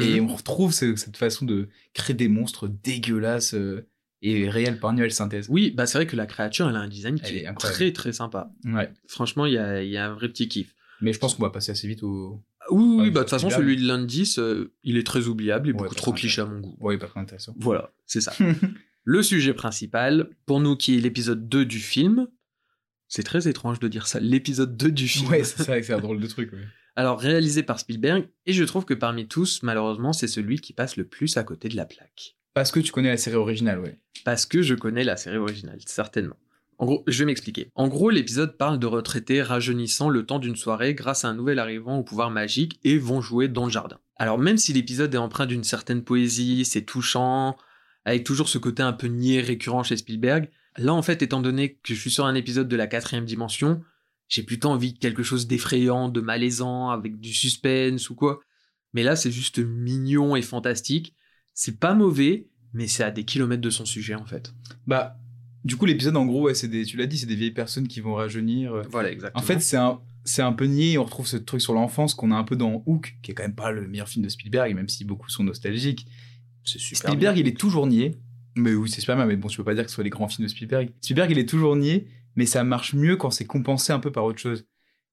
[0.00, 0.30] Et Mhm.
[0.30, 3.86] on retrouve ce- cette façon de créer des monstres dégueulasses euh,
[4.22, 5.46] et réels par nouvelle synthèse.
[5.48, 7.92] Oui, bah c'est vrai que la créature, elle a un design qui Elle est très
[7.92, 8.50] très sympa.
[8.64, 8.90] Ouais.
[9.06, 10.74] Franchement, il y a, il y a un vrai petit kiff.
[11.00, 12.42] Mais je pense qu'on va passer assez vite au.
[12.70, 15.68] Oui, oui, Ouais, bah de toute façon, celui de Landis, euh, il est très oubliable
[15.68, 16.76] et Ouais, beaucoup trop cliché à mon goût.
[16.80, 17.54] Ouais, pas très intéressant.
[17.58, 18.32] Voilà, c'est ça.
[19.04, 22.26] le sujet principal, pour nous qui est l'épisode 2 du film,
[23.08, 25.30] c'est très étrange de dire ça, l'épisode 2 du film.
[25.30, 26.50] ouais, c'est ça, c'est un drôle de truc.
[26.52, 26.58] Ouais.
[26.96, 30.96] Alors, réalisé par Spielberg, et je trouve que parmi tous, malheureusement, c'est celui qui passe
[30.96, 32.36] le plus à côté de la plaque.
[32.54, 33.98] Parce que tu connais la série originale, ouais.
[34.24, 36.38] Parce que je connais la série originale, certainement.
[36.78, 37.70] En gros, je vais m'expliquer.
[37.74, 41.58] En gros, l'épisode parle de retraités rajeunissant le temps d'une soirée grâce à un nouvel
[41.58, 43.98] arrivant au pouvoir magique et vont jouer dans le jardin.
[44.16, 47.56] Alors même si l'épisode est empreint d'une certaine poésie, c'est touchant,
[48.04, 51.74] avec toujours ce côté un peu niais récurrent chez Spielberg, là en fait, étant donné
[51.74, 53.82] que je suis sur un épisode de la quatrième dimension,
[54.28, 58.40] j'ai plutôt envie de quelque chose d'effrayant, de malaisant, avec du suspense ou quoi.
[58.92, 61.14] Mais là, c'est juste mignon et fantastique.
[61.54, 64.52] C'est pas mauvais, mais c'est à des kilomètres de son sujet en fait.
[64.86, 65.16] Bah,
[65.64, 67.88] du coup, l'épisode, en gros, ouais, c'est des, tu l'as dit, c'est des vieilles personnes
[67.88, 68.72] qui vont rajeunir.
[68.72, 68.82] euh.
[68.90, 69.42] Voilà, exactement.
[69.42, 70.96] En fait, c'est un, c'est un peu nié.
[70.98, 73.42] On retrouve ce truc sur l'enfance qu'on a un peu dans Hook, qui est quand
[73.42, 76.06] même pas le meilleur film de Spielberg, même si beaucoup sont nostalgiques.
[76.64, 77.10] c'est super.
[77.10, 77.44] Spielberg, bien.
[77.44, 78.16] il est toujours nié.
[78.54, 80.10] Mais oui, c'est super bien, mais bon, tu peux pas dire que ce soit les
[80.10, 80.90] grands films de Spielberg.
[81.02, 84.24] Spielberg, il est toujours nié, mais ça marche mieux quand c'est compensé un peu par
[84.24, 84.66] autre chose.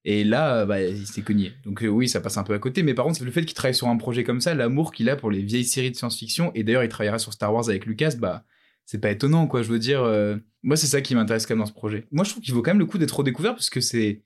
[0.05, 1.53] Et là, euh, bah, il s'est cogné.
[1.63, 2.83] Donc euh, oui, ça passe un peu à côté.
[2.83, 5.15] Mais par contre, le fait qu'il travaille sur un projet comme ça, l'amour qu'il a
[5.15, 8.15] pour les vieilles séries de science-fiction, et d'ailleurs, il travaillera sur Star Wars avec Lucas,
[8.19, 8.43] bah,
[8.85, 9.61] c'est pas étonnant, quoi.
[9.61, 12.05] Je veux dire, euh, moi, c'est ça qui m'intéresse quand même dans ce projet.
[12.11, 14.23] Moi, je trouve qu'il vaut quand même le coup d'être redécouvert parce que c'est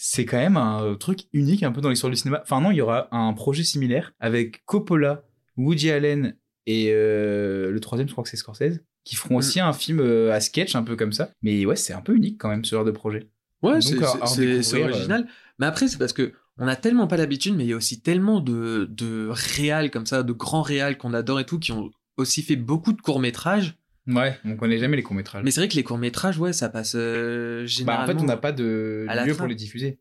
[0.00, 2.40] c'est quand même un truc unique un peu dans l'histoire du cinéma.
[2.42, 5.24] Enfin non, il y aura un projet similaire avec Coppola,
[5.56, 6.36] Woody Allen
[6.70, 9.38] et euh, le troisième, je crois que c'est Scorsese, qui feront Mm.
[9.38, 11.30] aussi un film euh, à sketch un peu comme ça.
[11.42, 13.28] Mais ouais, c'est un peu unique quand même ce genre de projet.
[13.62, 13.82] Ouais, Donc,
[14.26, 15.26] c'est- original.
[15.58, 18.00] Mais après, c'est parce que on a tellement pas l'habitude, mais il y a aussi
[18.02, 21.90] tellement de, de réals comme ça, de grands réals qu'on adore et tout, qui ont
[22.16, 23.76] aussi fait beaucoup de courts-métrages.
[24.06, 25.42] Ouais, on connaît jamais les courts métrages.
[25.44, 28.06] Mais c'est vrai que les courts-métrages, ouais, ça passe euh, Bah, en généralement.
[28.06, 29.98] fait, on n'a pas de lieu pour les diffuser.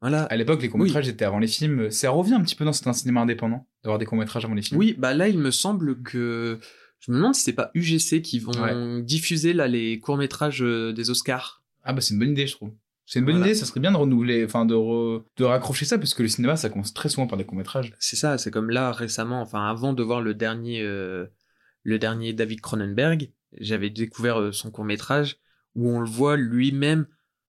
[0.00, 0.24] Voilà.
[0.24, 1.90] À l'époque, les courts métrages étaient avant les films.
[1.90, 4.62] Ça revient un petit peu dans certains cinémas indépendants d'avoir des courts métrages avant les
[4.62, 4.78] films.
[4.80, 6.58] Oui, bah là, il me semble que.
[7.00, 11.10] Je me demande si c'est pas UGC qui vont diffuser là les courts-métrages euh, des
[11.10, 11.62] Oscars.
[11.82, 12.72] Ah bah c'est une bonne idée, je trouve.
[13.04, 13.50] C'est une bonne Voilà.
[13.50, 16.28] idée, ça serait bien de renouveler, enfin de, re- de raccrocher ça, parce que le
[16.28, 17.92] cinéma, ça commence très souvent par des courts-métrages.
[17.98, 21.26] C'est ça, c'est comme là récemment, enfin avant de voir le dernier, euh,
[21.82, 25.36] le dernier David Cronenberg, j'avais découvert euh, son court métrage
[25.74, 27.06] où on le voit lui-même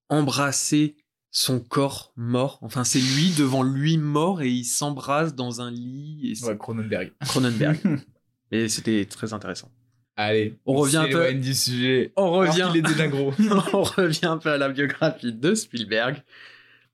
[0.09, 0.97] embrasser
[1.37, 2.59] son corps mort.
[2.61, 6.29] Enfin, c'est lui devant lui mort et il s'embrasse dans un lit.
[6.31, 7.11] Et c'est Ouais, Cronenberg.
[7.25, 7.77] Cronenberg.
[8.51, 9.69] et c'était très intéressant.
[10.15, 12.13] Allez, On revient un peu- du sujet.
[12.15, 12.71] On revient.
[13.09, 13.33] gros.
[13.73, 16.23] on revient un peu à la biographie de Spielberg.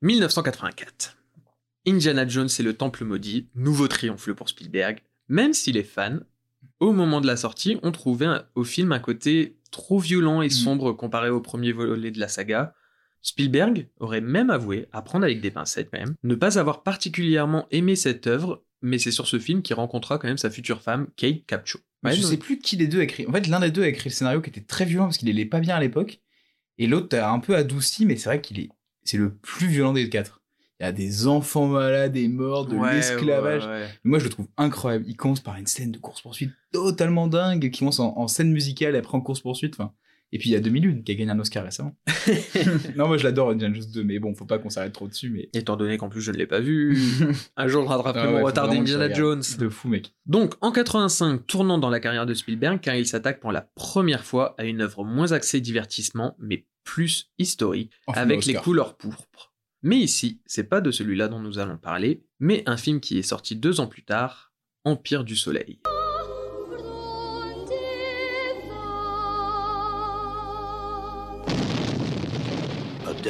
[0.02, 1.18] 1984.
[1.88, 6.18] Indiana Jones et le Temple maudit, nouveau triomphe pour Spielberg, même si les fans,
[6.80, 10.48] au moment de la sortie, ont trouvé un- au film un côté trop violent et
[10.48, 10.52] Mm.
[10.52, 12.74] sombre comparé au premier volet de la saga.
[13.22, 17.68] Spielberg aurait même avoué, à prendre avec des pincettes quand même, ne pas avoir particulièrement
[17.72, 21.08] aimé cette œuvre, mais c'est sur ce film qu'il rencontra quand même sa future femme,
[21.16, 21.42] Kate
[22.04, 23.28] Ouais, je donc- sais plus qui des deux a écrit.
[23.28, 25.30] En fait, l'un des deux a écrit le scénario qui était très violent parce qu'il
[25.30, 26.20] allait pas bien à l'époque.
[26.80, 28.70] Et l'autre a un peu adouci, mais c'est vrai qu'il est,
[29.04, 30.42] c'est le plus violent des quatre.
[30.80, 33.68] Il y a des enfants malades et morts, de Ouais, l'esclavage.
[33.68, 33.88] ouais.
[34.04, 35.06] Moi, je le trouve incroyable.
[35.08, 38.96] Il commence par une scène de course-poursuite totalement dingue, qui commence en, en scène musicale
[38.96, 39.76] et après en course-poursuite.
[39.76, 39.94] Enfin,
[40.32, 41.96] et puis il y a 2001 qui a gagné un Oscar récemment.
[42.96, 45.30] non, moi je l'adore, Indiana Jones 2, mais bon, faut pas qu'on s'arrête trop dessus,
[45.30, 45.50] mais.
[45.54, 46.98] Étant donné qu'en plus je ne l'ai pas vu,
[47.58, 49.12] un jour je rattraperai Ah ouais, mon retard d'Indiana.
[49.12, 49.44] Jones.
[49.60, 50.14] De fou, mec.
[50.26, 54.24] Donc en 85, tournant dans la carrière de Spielberg, car il s'attaque pour la première
[54.24, 59.54] fois à une œuvre moins axée divertissement, mais plus historique, Enfin, avec les couleurs pourpres.
[59.84, 63.24] Mais ici, c'est pas de celui-là dont nous allons parler, mais un film qui est
[63.24, 64.54] sorti deux ans plus tard,
[64.86, 65.80] Empire du Soleil.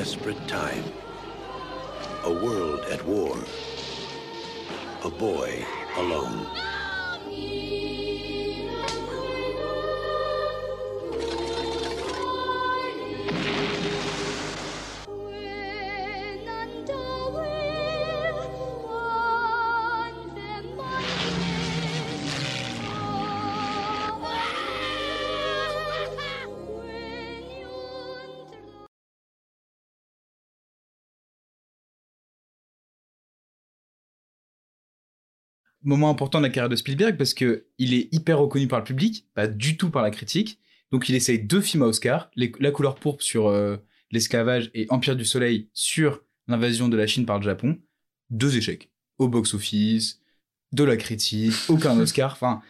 [0.04, 0.84] Desperate time.
[2.24, 3.38] A world at war.
[5.04, 5.64] A boy
[5.96, 6.48] alone.
[35.84, 38.86] Moment important de la carrière de Spielberg parce que il est hyper reconnu par le
[38.86, 40.60] public, pas du tout par la critique.
[40.91, 43.78] Donc il essaye deux films à Oscar, Les- La couleur pourpre sur euh,
[44.12, 47.80] l'esclavage et Empire du Soleil sur l'invasion de la Chine par le Japon.
[48.30, 48.91] Deux échecs.
[49.17, 50.20] Au box-office,
[50.72, 52.34] de la critique, aucun Oscar.
[52.34, 52.62] Enfin,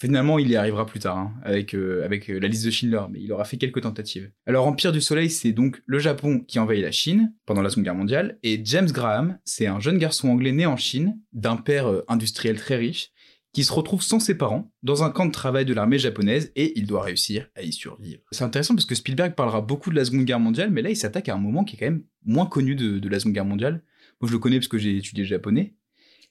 [0.00, 3.02] finalement, il y arrivera plus tard hein, avec, euh, avec euh, la liste de Schindler,
[3.10, 4.30] mais il aura fait quelques tentatives.
[4.46, 7.84] Alors Empire du Soleil, c'est donc le Japon qui envahit la Chine pendant la Seconde
[7.84, 11.88] Guerre mondiale, et James Graham, c'est un jeune garçon anglais né en Chine, d'un père
[11.88, 13.10] euh, industriel très riche,
[13.52, 16.78] qui se retrouve sans ses parents dans un camp de travail de l'armée japonaise et
[16.78, 18.22] il doit réussir à y survivre.
[18.30, 20.96] C'est intéressant parce que Spielberg parlera beaucoup de la Seconde Guerre mondiale, mais là il
[20.96, 23.46] s'attaque à un moment qui est quand même moins connu de, de la Seconde Guerre
[23.46, 23.82] mondiale.
[24.20, 25.74] Moi je le connais parce que j'ai étudié le japonais.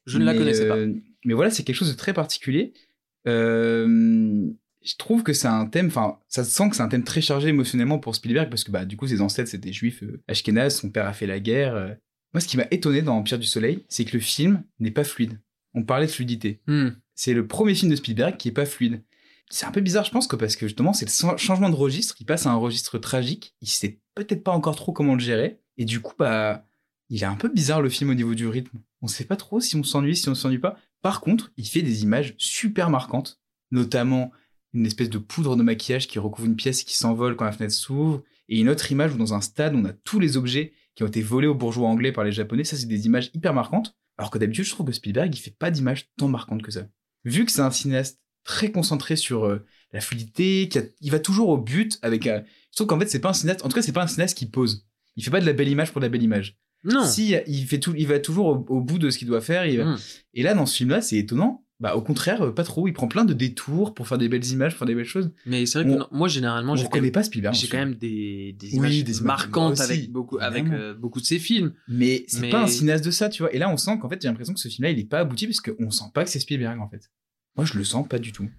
[0.06, 0.77] Je ne la connaissais pas.
[1.25, 2.73] Mais voilà, c'est quelque chose de très particulier.
[3.28, 4.50] Euh,
[4.84, 7.22] je trouve que c'est un thème, enfin, ça se sent que c'est un thème très
[7.22, 10.78] chargé émotionnellement pour Spielberg parce que bah du coup ses ancêtres c'était juifs euh, ashkénazes,
[10.78, 11.76] son père a fait la guerre.
[11.76, 11.94] euh.
[12.34, 15.04] Moi, ce qui m'a étonné dans Empire du Soleil, c'est que le film n'est pas
[15.04, 15.40] fluide.
[15.74, 16.62] On parlait de fluidité.
[16.68, 16.90] Hmm.
[17.16, 19.02] C'est le premier film de Spielberg qui est pas fluide.
[19.50, 22.16] C'est un peu bizarre, je pense, que parce que justement, c'est le changement de registre.
[22.20, 23.56] Il passe à un registre tragique.
[23.62, 25.60] Il sait peut-être pas encore trop comment le gérer.
[25.78, 26.66] Et du coup, bah,
[27.10, 28.78] il est un peu bizarre le film au niveau du rythme.
[29.02, 30.78] On sait pas trop si on s'ennuie, si on s'ennuie pas.
[31.02, 33.40] Par contre, il fait des images super marquantes,
[33.72, 34.32] notamment
[34.74, 37.74] une espèce de poudre de maquillage qui recouvre une pièce qui s'envole quand la fenêtre
[37.74, 41.04] s'ouvre, et une autre image où dans un stade, on a tous les objets qui
[41.04, 42.64] ont été volés aux bourgeois anglais par les Japonais.
[42.64, 43.96] Ça, c'est des images hyper marquantes.
[44.18, 46.88] Alors que d'habitude, je trouve que Spielberg, il fait pas d'images tant marquantes que ça.
[47.24, 51.50] Vu que c'est un cinéaste très concentré sur euh, la fluidité, qui il va toujours
[51.50, 52.26] au but avec.
[52.26, 53.64] euh, je trouve qu'en fait, c'est pas un cinéaste.
[53.64, 54.88] En tout cas, c'est pas un cinéaste qui pose.
[55.16, 56.58] Il fait pas de la belle image pour de la belle image.
[56.88, 57.06] Non.
[57.06, 59.65] Si il fait tout, il va toujours au, au bout de ce qu'il doit faire.
[59.65, 59.97] il va- Mm.
[60.34, 61.63] Et là, dans ce film-là, c'est étonnant.
[61.80, 62.88] Bah, au contraire, euh, pas trop.
[62.88, 65.32] Il prend plein de détours pour faire des belles images, pour faire des belles choses.
[65.45, 67.54] Mais c'est vrai que non, moi, généralement, On j'ai quand, reconnaît même, pas Spielberg.
[67.54, 70.95] j'ai en quand même des, des Oui, images des marquantes aussi, avec, beaucoup, avec euh,
[70.95, 71.73] beaucoup de ses films.
[71.88, 73.54] Mais c'est Mais- pas un cinéaste de ça, tu vois.
[73.54, 75.45] Et là, on sent qu'en fait, j'ai l'impression que ce film-là, il est pas abouti
[75.45, 77.12] parce qu'on sent pas que c'est Spielberg, en fait.
[77.56, 78.50] Moi, je le sens pas du tout.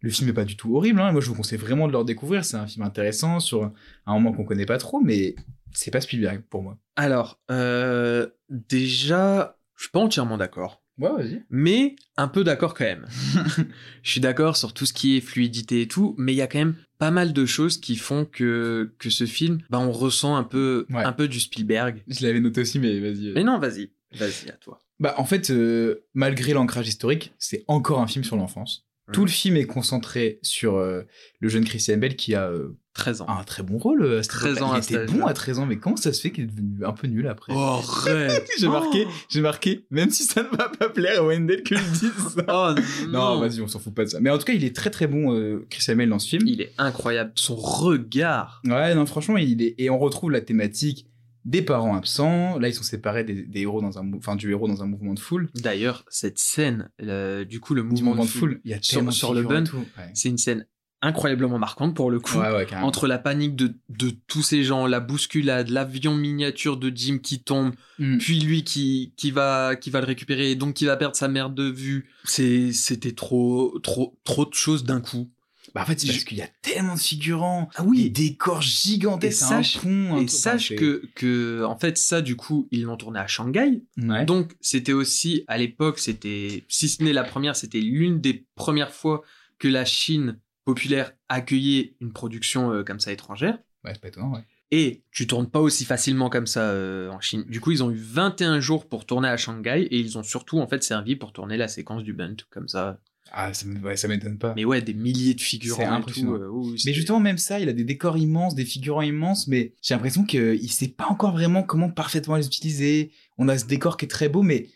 [0.00, 1.12] Le film est pas du tout horrible, hein.
[1.12, 2.44] Moi, je vous conseille vraiment de le redécouvrir.
[2.44, 3.72] C'est un film intéressant sur
[4.06, 5.34] un moment qu'on connaît pas trop, mais
[5.74, 6.78] c'est pas Spielberg pour moi.
[6.96, 10.80] Alors, euh, déjà, je suis pas entièrement d'accord.
[10.96, 11.42] Ouais, vas-y.
[11.50, 13.06] mais un peu d'accord quand même.
[14.04, 16.46] je suis d'accord sur tout ce qui est fluidité et tout, mais il y a
[16.46, 20.36] quand même pas mal de choses qui font que, que ce film, bah, on ressent
[20.36, 21.02] un peu, Ouais.
[21.02, 22.04] un peu du Spielberg.
[22.06, 23.32] Je l'avais noté aussi, mais vas-y.
[23.32, 24.78] Mais non, vas-y, vas-y, à toi.
[25.00, 28.86] Bah, en fait, euh, malgré l'ancrage historique, c'est encore un film sur l'enfance.
[29.12, 29.26] Tout Mhm.
[29.26, 31.02] le film est concentré sur euh,
[31.40, 33.26] le jeune Christian Bell qui a euh, 13 ans.
[33.28, 34.02] un très bon rôle.
[34.02, 34.66] euh, à cette 13 époque-là.
[34.66, 36.46] ans à Il était bon à 13 ans, mais comment ça se fait qu'il est
[36.46, 37.52] devenu un peu nul après?
[37.54, 39.10] Oh, arrête J'ai marqué, Oh.
[39.28, 42.44] j'ai marqué, même si ça ne va pas plaire à Wendell que je dise ça.
[42.48, 42.74] Oh
[43.08, 44.20] Non, non, vas-y, on s'en fout pas de ça.
[44.20, 46.46] Mais en tout cas, il est très très bon, euh, Christian Bale, dans ce film.
[46.46, 47.32] Il est incroyable.
[47.34, 48.62] Son regard.
[48.64, 49.74] Ouais, non, franchement, il est.
[49.78, 51.06] Et on retrouve la thématique
[51.44, 52.58] des parents absents.
[52.58, 55.14] Là, ils sont séparés des, des héros dans un, enfin, du héros dans un mouvement
[55.14, 55.48] de foule.
[55.54, 58.60] D'ailleurs, cette scène, le- du coup, le mouvement, mouvement de foule.
[58.64, 59.64] Il y a sur- tellement de sur le bun.
[59.64, 60.10] Ouais.
[60.14, 60.66] c'est une scène
[61.02, 62.38] incroyablement marquante pour le coup.
[62.38, 62.86] Ouais, ouais, carrément.
[62.88, 67.42] Entre la panique de, de tous ces gens, la bousculade, l'avion miniature de Jim qui
[67.42, 68.16] tombe, Mm.
[68.18, 71.28] puis lui qui, qui, va, qui va le récupérer et donc qui va perdre sa
[71.28, 72.08] mère de vue.
[72.24, 75.30] C'était trop, trop, trop de choses d'un coup.
[75.74, 77.68] Bah, en fait, c'est Je- parce qu'il y a tellement de figurants.
[77.74, 78.04] Ah oui.
[78.04, 79.42] Des décors gigantesques.
[79.42, 82.82] Et un sache- pont, un Et sache que, que, en fait, ça, du coup, ils
[82.84, 83.82] l'ont tourné à Shanghai.
[83.96, 84.24] Ouais.
[84.24, 88.92] Donc, c'était aussi, à l'époque, c'était, si ce n'est la première, c'était l'une des premières
[88.92, 89.22] fois
[89.58, 93.58] que la Chine populaire accueillait une production euh, comme ça étrangère.
[93.84, 94.44] Ouais, c'est pas étonnant, ouais.
[94.70, 97.44] Et tu tournes pas aussi facilement comme ça euh, en Chine.
[97.48, 100.58] Du coup, ils ont eu 21 jours pour tourner à Shanghai et ils ont surtout
[100.58, 102.98] en fait servi pour tourner la séquence du Bunt comme ça.
[103.36, 104.52] Ah, ça, m- ouais, ça m'étonne pas.
[104.54, 105.76] Mais ouais, des milliers de figurants.
[105.78, 106.34] C'est et tout, impressionnant.
[106.34, 109.74] euh, oui, Mais justement, même ça, il a des décors immenses, des figurants immenses, mais
[109.82, 113.10] j'ai l'impression qu'il sait pas encore vraiment comment parfaitement les utiliser.
[113.36, 114.68] On a ce décor qui est très beau, mais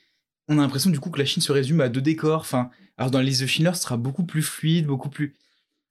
[0.48, 2.40] on a l'impression du coup que la Chine se résume à deux décors.
[2.40, 5.34] Enfin, alors dans liste de Schindler, ce sera beaucoup plus fluide, beaucoup plus.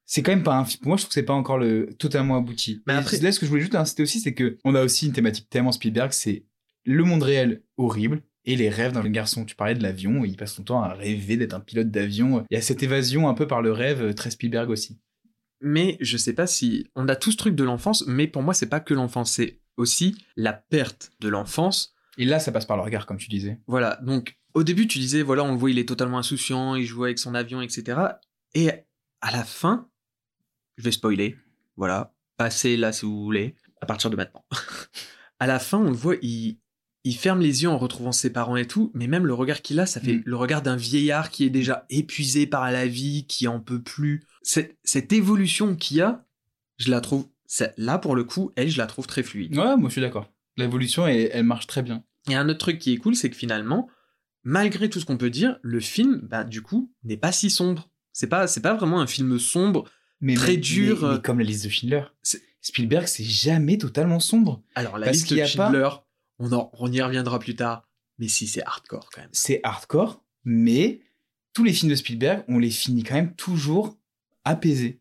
[0.06, 0.80] C'est quand même pas un film.
[0.82, 2.82] Pour moi, je trouve que c'est pas encore le totalement abouti.
[2.88, 4.82] Mais après- après, là, ce que je voulais juste inciter aussi, c'est que on a
[4.84, 6.44] aussi une thématique tellement Spielberg, c'est
[6.86, 9.46] le monde réel horrible et les rêves d'un jeune garçon.
[9.46, 12.46] Tu parlais de l'avion, il passe son temps à rêver d'être un pilote d'avion.
[12.50, 14.98] Il y a cette évasion un peu par le rêve, euh, très Spielberg aussi.
[15.62, 18.54] Mais je sais pas si on a tout ce truc de l'enfance, mais pour moi
[18.54, 21.94] c'est pas que l'enfance, c'est aussi la perte de l'enfance.
[22.18, 23.60] Et là, ça passe par le regard, comme tu disais.
[23.68, 24.00] Voilà.
[24.02, 27.04] Donc au début tu disais voilà on le voit il est totalement insouciant, il joue
[27.04, 28.00] avec son avion etc.
[28.56, 28.72] Et
[29.22, 29.90] à la fin,
[30.78, 31.36] je vais spoiler.
[31.76, 33.56] Voilà, passez là si vous voulez.
[33.82, 34.44] À partir de maintenant.
[35.40, 36.58] à la fin on le voit il
[37.08, 39.80] il ferme les yeux en retrouvant ses parents et tout, mais même le regard qu'il
[39.80, 40.24] a, ça fait Mm.
[40.26, 44.24] le regard d'un vieillard qui est déjà épuisé par la vie, qui en peut plus.
[44.44, 46.26] Cette, cette évolution qu'il y a,
[46.78, 47.28] je la trouve,
[47.78, 49.56] là pour le coup, elle, je la trouve très fluide.
[49.58, 50.32] Ouais, moi je suis d'accord.
[50.58, 52.04] L'évolution, elle, elle marche très bien.
[52.30, 53.90] Et un autre truc qui est cool, c'est que finalement,
[54.44, 57.90] malgré tout ce qu'on peut dire, le film, bah, du coup, n'est pas si sombre.
[58.14, 59.86] C'est pas, c'est pas vraiment un film sombre.
[60.20, 62.02] Mais Très mais- dur, mais- euh, mais comme la liste de Schindler.
[62.62, 64.62] Spielberg, c'est jamais totalement sombre.
[64.76, 65.90] Alors, la liste de pas- Schindler,
[66.40, 67.84] on, en- on y reviendra plus tard.
[68.20, 69.30] Mais si, c'est hardcore quand même.
[69.32, 71.02] C'est hardcore, mais
[71.54, 73.98] tous les films de Spielberg, on les finit quand même toujours
[74.44, 75.00] apaisés.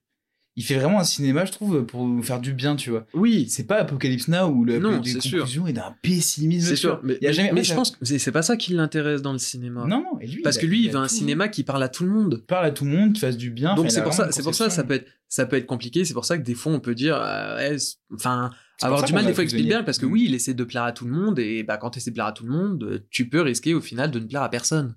[0.59, 3.07] Il fait vraiment un cinéma, je trouve, pour nous faire du bien, tu vois.
[3.13, 5.47] Oui, C'est pas Apocalypse Now où le Non, des sûr.
[5.69, 6.67] est d'un pessimisme.
[6.69, 6.99] c'est sûr.
[7.03, 9.33] Mais, Il y a jamais- mais je pense que c'est pas ça qui l'intéresse dans
[9.35, 9.85] le cinéma.
[9.87, 10.41] Non, non, et lui.
[10.41, 12.43] Parce a- que lui, il veut un cinéma qui parle à tout le monde.
[12.49, 13.75] parle à tout le monde, qui fasse du bien.
[13.75, 16.07] Donc c'est pour ça, c'est pour ça, ça peut être, ça peut être compliqué.
[16.07, 17.77] C'est pour ça que des fois on peut dire, euh,
[18.15, 18.51] enfin,
[18.83, 19.51] avoir du mal des fois avec.
[19.51, 20.13] Spielberg parce que Mm.
[20.13, 22.15] oui, il essaie de plaire à tout le monde et bah quand tu essaies de
[22.15, 24.97] plaire à tout le monde, tu peux risquer au final de ne plaire à personne.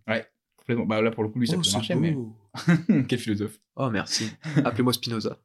[0.58, 0.86] Complètement.
[0.86, 2.36] Bah là, pour le coup, lui, ça Oh, peut c'est marcher, beau.
[2.88, 3.04] mais.
[3.08, 3.60] Quel philosophe.
[3.76, 4.30] Oh merci.
[4.65, 5.38] Appelez-moi Spinoza.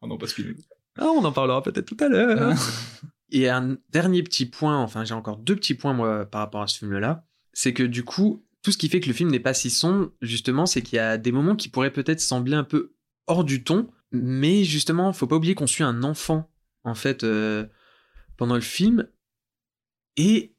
[0.00, 0.58] Oh non, pas Spielberg.
[0.96, 2.54] Ah, on en parlera peut-être tout à l'heure.
[3.30, 6.66] Et un dernier petit point, enfin j'ai encore deux petits points moi par rapport à
[6.66, 9.52] ce film-là, c'est que du coup, tout ce qui fait que le film n'est pas
[9.54, 12.94] si sombre, justement, c'est qu'il y a des moments qui pourraient peut-être sembler un peu
[13.26, 16.47] hors du ton, mais justement, faut pas oublier qu'on suit un enfant,
[16.84, 17.66] en fait, euh,
[18.36, 19.06] pendant le film,
[20.16, 20.54] Et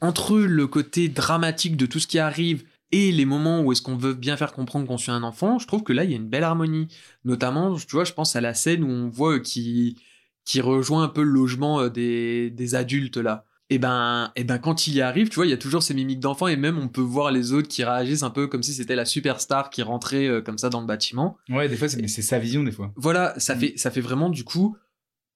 [0.00, 3.96] entre le côté dramatique de tout ce qui arrive et les moments où est-ce qu'on
[3.96, 6.16] veut bien faire comprendre qu'on suit un enfant, je trouve que là, il y a
[6.16, 6.88] une belle harmonie.
[7.24, 9.96] Notamment, tu vois, je pense à la scène où on voit euh, qui
[10.44, 13.44] qui rejoint un peu le logement euh, des, des adultes là.
[13.68, 15.94] Et ben, et ben quand il y arrive, tu vois, il y a toujours ces
[15.94, 18.72] mimiques d'enfant et même on peut voir les autres qui réagissent un peu comme si
[18.72, 21.36] c'était la superstar qui rentrait euh, comme ça dans le bâtiment.
[21.48, 22.92] Ouais, des fois, c'est sa vision, des fois.
[22.96, 23.58] Voilà, ça Mm.
[23.60, 24.76] fait ça fait vraiment du coup,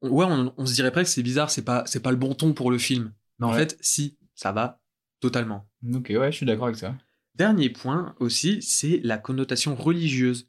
[0.09, 2.35] ouais, on, on se dirait presque que c'est bizarre, c'est pas c'est pas le bon
[2.35, 3.13] ton pour le film.
[3.39, 4.81] Mais en fait, si, ça va
[5.21, 5.69] totalement.
[5.93, 6.95] Ok, ouais, je suis d'accord avec ça.
[7.35, 10.49] Dernier point aussi, c'est la connotation religieuse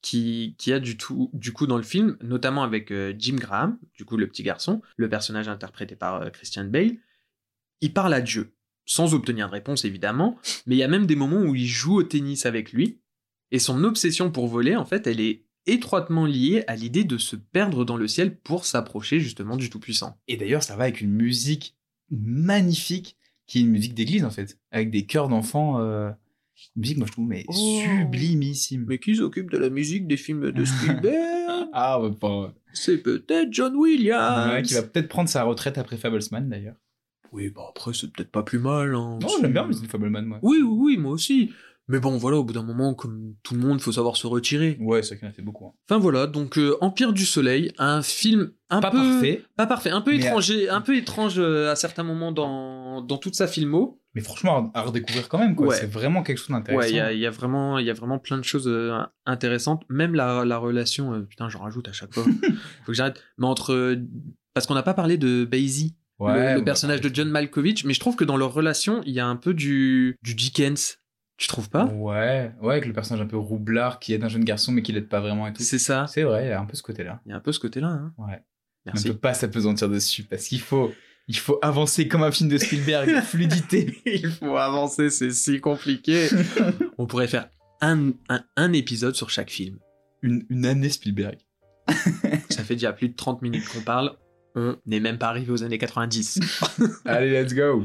[0.00, 3.78] qui, qui a du, tout, du coup dans le film, notamment avec euh, Jim Graham,
[3.94, 6.96] du coup le petit garçon, le personnage interprété par euh, Christian Bale.
[7.80, 11.16] Il parle à Dieu, sans obtenir de réponse évidemment, mais il y a même des
[11.16, 13.00] moments où il joue au tennis avec lui,
[13.50, 17.36] et son obsession pour voler, en fait, elle est étroitement liée à l'idée de se
[17.36, 20.18] perdre dans le ciel pour s'approcher justement du Tout-Puissant.
[20.28, 21.76] Et d'ailleurs, ça va avec une musique
[22.10, 25.80] magnifique, qui est une musique d'église, en fait, avec des chœurs d'enfants.
[25.80, 26.10] euh,
[26.74, 27.52] Une musique, moi, je trouve, mais Oh.
[27.52, 28.84] sublimissime.
[28.88, 32.54] Mais qui s'occupe de la musique des films de Spielberg Ah, bah, pas...
[32.72, 36.76] C'est peut-être John Williams Ouais, qui va peut-être prendre sa retraite après Fablesman, d'ailleurs.
[37.32, 38.94] Oui, bah après, c'est peut-être pas plus mal.
[38.94, 40.38] Hein, Non, j'aime bien Music Fableman, moi.
[40.42, 41.50] Oui, oui, oui, moi aussi.
[41.88, 44.76] Mais bon, voilà, au bout d'un moment, comme tout le monde, faut savoir se retirer.
[44.80, 45.66] Ouais, c'est vrai qu'il en a fait beaucoup.
[45.66, 45.72] hein.
[45.88, 49.90] Enfin voilà, donc euh, Empire du Soleil, un film un Pas peu parfait, pas parfait,
[49.90, 54.00] un peu étranger, un peu étrange euh, à certains moments dans dans toute sa filmo.
[54.14, 55.68] mais franchement, à à redécouvre quand même, quoi.
[55.68, 55.76] Ouais.
[55.76, 56.80] C'est vraiment quelque chose d'intéressant.
[56.80, 58.66] Ouais, il y a, il y a vraiment il y a vraiment plein de choses
[58.66, 61.12] euh, intéressantes, même la, la relation.
[61.14, 62.24] euh, putain, j'en rajoute à chaque fois.
[62.84, 63.22] faut que j'arrête.
[63.38, 63.96] Mais entre euh,
[64.54, 67.84] parce qu'on n'a pas parlé de Basie, Ouais, le, le bah, personnage de John Malkovich,
[67.84, 70.96] mais je trouve que dans leur relation, il y a un peu du du Dickens.
[71.36, 71.84] Tu trouves pas?
[71.84, 74.92] Ouais, ouais, avec le personnage un peu roublard qui aide un jeune garçon mais qui
[74.92, 75.62] l'aide pas vraiment et tout.
[75.62, 76.06] C'est ça.
[76.06, 77.20] C'est vrai, il y a un peu ce côté-là.
[77.26, 77.88] Il y a un peu ce côté-là.
[77.88, 78.14] Hein.
[78.16, 78.42] Ouais.
[78.86, 79.06] Merci.
[79.06, 80.92] On ne peut pas s'apesantir dessus parce qu'il faut,
[81.28, 84.00] il faut avancer comme un film de Spielberg, fluidité.
[84.06, 86.28] Il faut avancer, c'est si compliqué.
[86.98, 89.78] On pourrait faire un, un, un épisode sur chaque film.
[90.22, 91.38] Une, une année Spielberg.
[92.48, 94.16] Ça fait déjà plus de 30 minutes qu'on parle.
[94.54, 96.40] On n'est même pas arrivé aux années 90.
[97.04, 97.84] Allez, let's go.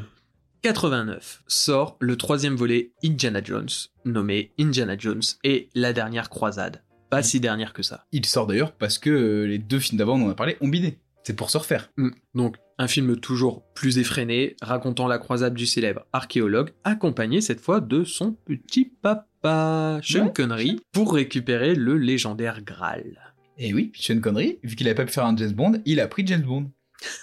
[0.61, 3.69] 89 sort le troisième volet Indiana Jones,
[4.05, 6.83] nommé Indiana Jones et la dernière croisade.
[7.09, 8.05] Pas si dernière que ça.
[8.11, 10.67] Il sort d'ailleurs parce que euh, les deux films d'avant, on en a parlé, ont
[10.67, 10.99] bidé.
[11.23, 11.89] C'est pour se refaire.
[11.97, 12.09] Mm.
[12.35, 17.81] Donc, un film toujours plus effréné, racontant la croisade du célèbre archéologue, accompagné cette fois
[17.81, 20.33] de son petit papa, Sean Ouais.
[20.33, 23.33] Connery, pour récupérer le légendaire Graal.
[23.57, 25.99] Et oui, puis Sean Connery, vu qu'il avait pas pu faire un James Bond, il
[25.99, 26.69] a pris James Bond.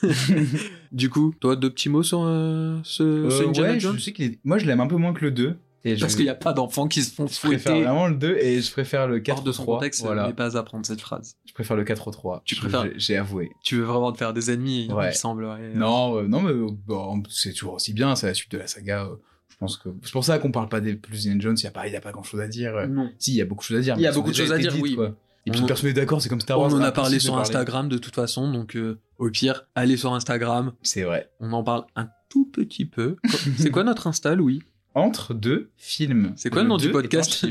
[0.93, 4.03] Du coup, toi, deux petits mots sur euh, ce, Euh, ce Indiana ouais, Jones je
[4.03, 4.39] sais qu'il est...
[4.45, 5.57] Moi, je l'aime un peu moins que le 2.
[5.85, 6.01] Et je...
[6.01, 8.37] Parce qu'il n'y a pas d'enfants qui se font je préfère fouetter vraiment le 2
[8.41, 9.77] et je préfère le 4 hors de son 3.
[9.77, 10.27] contexte, Voilà.
[10.27, 11.37] mais pas à apprendre cette phrase.
[11.47, 12.43] Je préfère le 4 au 3.
[12.45, 13.51] Tu Je- préfères- j'ai- J'ai avoué.
[13.63, 15.07] Tu veux vraiment te faire des ennemis, il Ouais.
[15.09, 15.73] me semblerait.
[15.75, 18.67] Non, euh, non, mais euh, bon, c'est toujours aussi bien, c'est la suite de la
[18.67, 19.05] saga.
[19.05, 19.15] euh,
[19.49, 21.57] je pense que c'est pour ça qu'on parle pas des plus Indiana Jones.
[21.59, 22.75] Il y a pas, il y a pas grand chose à dire.
[22.77, 22.87] euh.
[22.87, 23.11] Non.
[23.19, 23.95] Si, il y a beaucoup de choses à dire.
[23.99, 24.95] Il y a beaucoup de choses à dire, dites, oui.
[24.97, 25.15] quoi.
[25.49, 26.71] Et puis On- personne n'est d'accord, c'est comme Star Wars.
[26.73, 27.49] On en a parlé sur parler.
[27.49, 30.73] Instagram de toute façon, donc euh, au pire, allez sur Instagram.
[30.83, 31.31] C'est vrai.
[31.41, 33.17] On en parle un tout petit peu.
[33.59, 34.63] C'est quoi notre Insta, Louis?
[34.95, 36.35] Entre deux films.
[36.37, 37.47] C'est quoi le nom du podcast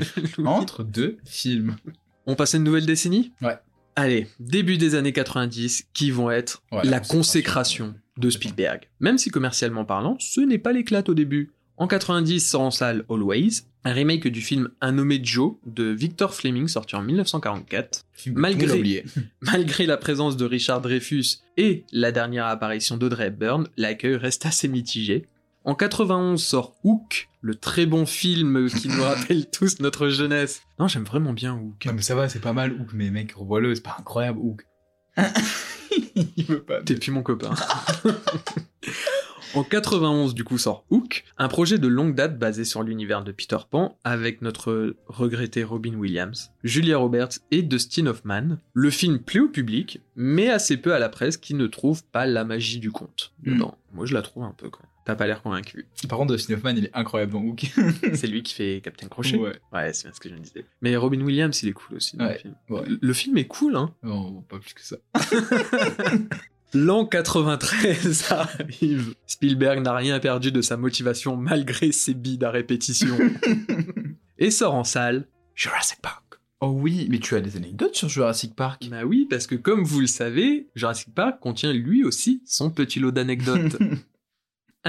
[0.45, 1.75] Entre deux films.
[2.27, 3.31] On passe à une nouvelle décennie?
[3.41, 3.57] Ouais.
[3.95, 8.89] Allez, début des années 90, qui vont être Ouais, la consécration de Spielberg.
[8.99, 11.51] Même si commercialement parlant, ce n'est pas l'éclate au début.
[11.77, 16.33] En 90 sort en salle Always, un remake du film Un nommé Joe de Victor
[16.33, 18.03] Fleming sorti en 1944.
[18.13, 18.39] Film que
[19.41, 24.67] Malgré- la présence de Richard Dreyfus et la dernière apparition d'Audrey Hepburn, l'accueil reste assez
[24.67, 25.27] mitigé.
[25.65, 30.61] En 91 sort Hook, le très bon film qui nous rappelle tous notre jeunesse.
[30.79, 31.85] Non, j'aime vraiment bien Hook.
[31.85, 34.65] Non, mais ça va, c'est pas mal, Hook, mais mec, revois-le, c'est pas incroyable, Hook.
[36.37, 36.81] il veut pas.
[36.81, 37.53] T'es plus mon copain.
[39.53, 43.31] En 91, du coup, sort Hook, un projet de longue date basé sur l'univers de
[43.31, 48.57] Peter Pan avec notre regretté Robin Williams, Julia Roberts et Dustin Hoffman.
[48.73, 52.25] Le film plaît au public, mais assez peu à la presse qui ne trouve pas
[52.25, 53.77] la magie du conte dedans.
[53.93, 54.85] Moi, je la trouve un peu, quoi.
[55.05, 55.85] T'as pas l'air convaincu.
[56.09, 57.67] Par contre, Dustin Hoffman, il est incroyable dans Hook.
[58.13, 59.37] C'est lui qui fait Captain Crochet.
[59.37, 59.53] ouais.
[59.71, 60.65] Ouais, c'est bien ce que je me disais.
[60.81, 62.55] Mais Robin Williams, il est cool aussi dans le film.
[62.69, 62.81] Ouais.
[63.01, 63.93] Le film est cool, hein.
[64.03, 64.97] Non, pas plus que ça.
[66.73, 69.15] L'an 93 arrive.
[69.25, 73.17] Spielberg n'a rien perdu de sa motivation malgré ses bides à répétition.
[74.37, 76.23] Et sort en salle Jurassic Park.
[76.59, 79.83] Oh oui, mais tu as des anecdotes sur Jurassic Park Bah oui, parce que comme
[79.83, 83.77] vous le savez, Jurassic Park contient lui aussi son petit lot d'anecdotes.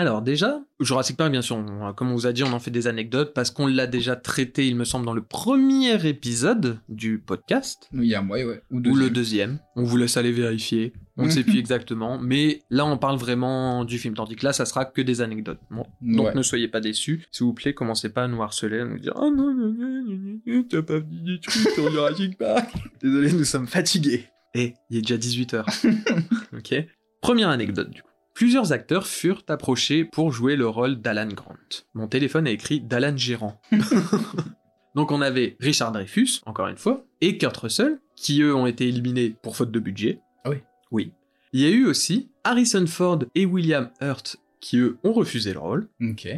[0.00, 2.70] Alors déjà, Jurassic Park, bien sûr, on- comme on vous a dit, on en fait
[2.70, 7.18] des anecdotes parce qu'on l'a déjà traité, il me semble, dans le premier épisode du
[7.18, 7.88] podcast.
[7.92, 8.62] Il y a un mois, ouais.
[8.70, 9.58] Ou, Ou le deuxième.
[9.74, 10.92] On vous laisse aller vérifier.
[11.16, 11.32] On ne Mhm.
[11.32, 14.84] sait plus exactement, mais là on parle vraiment du film, tandis que là ça sera
[14.84, 15.58] que des anecdotes.
[15.68, 15.84] Bon.
[16.00, 16.34] Donc Ouais.
[16.34, 19.14] ne soyez pas déçus, s'il vous plaît, commencez pas à nous harceler, à nous dire
[19.16, 22.70] oh non, non, non, non, non, non, t'as pas dit des trucs sur Jurassic Park.
[23.02, 24.26] Désolé, nous sommes fatigués.
[24.54, 25.64] Et il est déjà 18h.
[26.56, 26.86] ok.
[27.20, 28.08] Première anecdote du coup.
[28.38, 31.56] Plusieurs acteurs furent approchés pour jouer le rôle d'Alan Grant.
[31.94, 33.60] Mon téléphone a écrit d'Alan Gérant.
[34.94, 38.86] Donc on avait Richard Dreyfus, encore une fois, et Kurt Russell, qui eux ont été
[38.86, 40.20] éliminés pour faute de budget.
[40.44, 40.58] Ah oui.
[40.92, 41.12] Oui.
[41.52, 45.58] Il y a eu aussi Harrison Ford et William Hurt, qui eux ont refusé le
[45.58, 45.88] rôle.
[46.00, 46.28] Ok.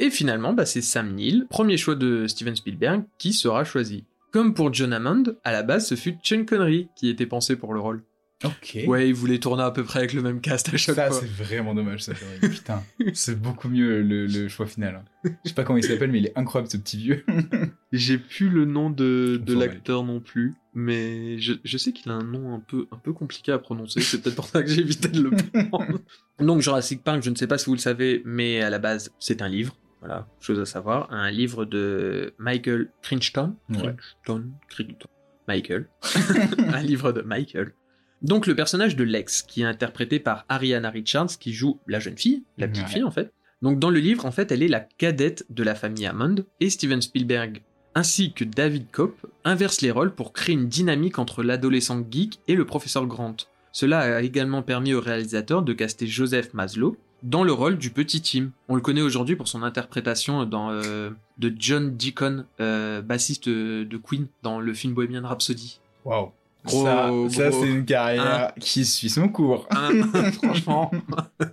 [0.00, 4.02] Et finalement, bah, c'est Sam Neill, premier choix de Steven Spielberg, qui sera choisi.
[4.32, 7.74] Comme pour John Hammond, à la base, ce fut Sean Connery qui était pensé pour
[7.74, 8.02] le rôle.
[8.44, 8.78] Ok.
[8.86, 11.20] Ouais, il voulait tourner à peu près avec le même cast à chaque Ça, fois.
[11.20, 12.12] c'est vraiment dommage, ça.
[12.40, 12.82] Putain,
[13.12, 15.02] c'est beaucoup mieux le, le choix final.
[15.24, 15.30] hein.
[15.44, 17.24] Je sais pas comment il s'appelle, mais il est incroyable, ce petit vieux.
[17.92, 22.24] J'ai plus le nom de, l'acteur non plus, mais je, je sais qu'il a un
[22.24, 25.08] nom un peu, un peu compliqué à prononcer, c'est peut-être pour ça que j'ai évité
[25.08, 25.30] de le
[25.70, 26.00] prendre.
[26.40, 29.12] Donc Jurassic Park, je ne sais pas si vous le savez, mais à la base,
[29.18, 29.76] c'est un livre.
[30.00, 33.54] Voilà, chose à savoir, un livre de Michael Crichton.
[33.70, 33.94] Ouais.
[33.96, 35.08] Crichton, Crichton.
[35.48, 35.88] Michael.
[36.58, 37.72] un livre de Michael.
[38.24, 42.16] Donc le personnage de Lex, qui est interprété par Ariana Richards, qui joue la jeune
[42.18, 42.90] fille, la petite Ouais.
[42.90, 43.32] fille en fait.
[43.62, 46.70] Donc dans le livre, en fait, elle est la cadette de la famille Hammond, et
[46.70, 47.62] Steven Spielberg
[47.94, 49.14] ainsi que David Kopp
[49.44, 53.36] inversent les rôles pour créer une dynamique entre l'adolescent geek et le professeur Grant.
[53.70, 58.20] Cela a également permis au réalisateur de caster Joseph Maslow dans le rôle du petit
[58.20, 58.50] Tim.
[58.68, 63.96] On le connaît aujourd'hui pour son interprétation dans, euh, de John Deacon, euh, bassiste de
[63.96, 65.78] Queen, dans le film Bohemian Rhapsody.
[66.04, 66.32] Waouh.
[66.64, 67.28] Gros, ça, gros.
[67.30, 69.66] ça c'est une carrière qui suit son cours.
[69.70, 69.90] Hein,
[70.32, 70.90] franchement,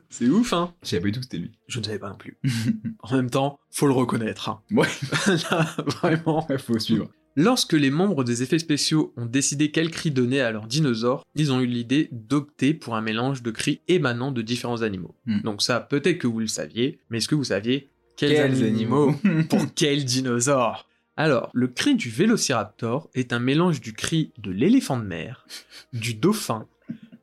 [0.09, 1.51] c'est ouf, hein Je savais pas du tout que c'était lui.
[1.67, 2.37] Je ne savais pas non plus.
[3.03, 4.49] en même temps, faut le reconnaître.
[4.49, 4.61] hein.
[4.71, 4.87] Ouais.
[5.51, 6.47] Là, vraiment.
[6.49, 7.09] Il faut suivre.
[7.37, 11.53] Lorsque les membres des effets spéciaux ont décidé quel cri donner à leurs dinosaures, ils
[11.53, 15.15] ont eu l'idée d'opter pour un mélange de cris émanant de différents animaux.
[15.25, 15.39] Hmm.
[15.41, 19.13] Donc ça, peut-être que vous le saviez, mais est-ce que vous saviez quels, Quels animaux,
[19.23, 19.43] animaux?
[19.49, 20.89] pour quel dinosaure?
[21.21, 25.45] Alors, le cri du vélociraptor est un mélange du cri de l'éléphant de mer,
[25.93, 26.65] du dauphin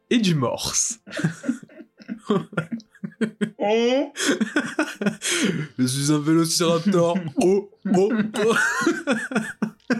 [0.08, 1.00] et du morse.
[3.60, 4.12] Oh
[5.76, 7.18] Je suis un vélociraptor.
[7.42, 8.12] Oh, oh,
[8.46, 8.54] oh.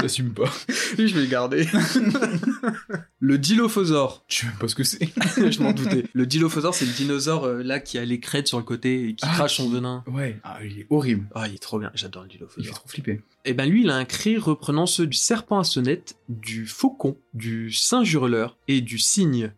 [0.00, 0.50] J'assume pas.
[0.96, 1.68] Je vais garder.
[3.26, 4.24] le dilophosaure.
[4.28, 5.00] Je sais même pas ce que c'est.
[5.50, 6.04] je m'en doutais.
[6.12, 9.14] Le dilophosaure, c'est le dinosaure euh, là qui a les crêtes sur le côté et
[9.16, 10.04] qui Ah, crache son venin.
[10.06, 10.38] Ouais.
[10.44, 11.26] Ah, il est horrible.
[11.34, 11.90] Ah, il est trop bien.
[11.94, 12.74] J'adore le Il fait dilophosaure.
[12.74, 13.20] trop flipper.
[13.44, 17.16] Et ben lui, il a un cri reprenant ceux du serpent à sonnette, du faucon,
[17.34, 19.52] du singe hurleur et du cygne.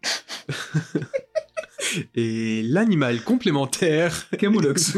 [2.14, 4.28] et l'animal complémentaire.
[4.38, 4.94] Camoulox.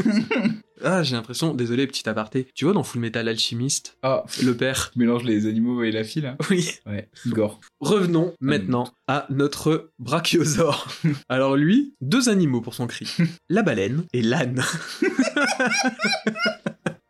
[0.84, 2.46] Ah, j'ai l'impression, désolé, petit aparté.
[2.54, 4.90] Tu vois dans Full Metal Alchimiste, ah, le père.
[4.92, 6.36] tu mélanges les animaux et la fille là.
[6.50, 6.70] Oui.
[6.86, 7.08] Ouais.
[7.28, 7.60] Gore.
[7.80, 10.88] Revenons maintenant à notre brachiosaure.
[11.28, 13.06] Alors lui, deux animaux pour son cri.
[13.48, 14.62] La baleine et l'âne.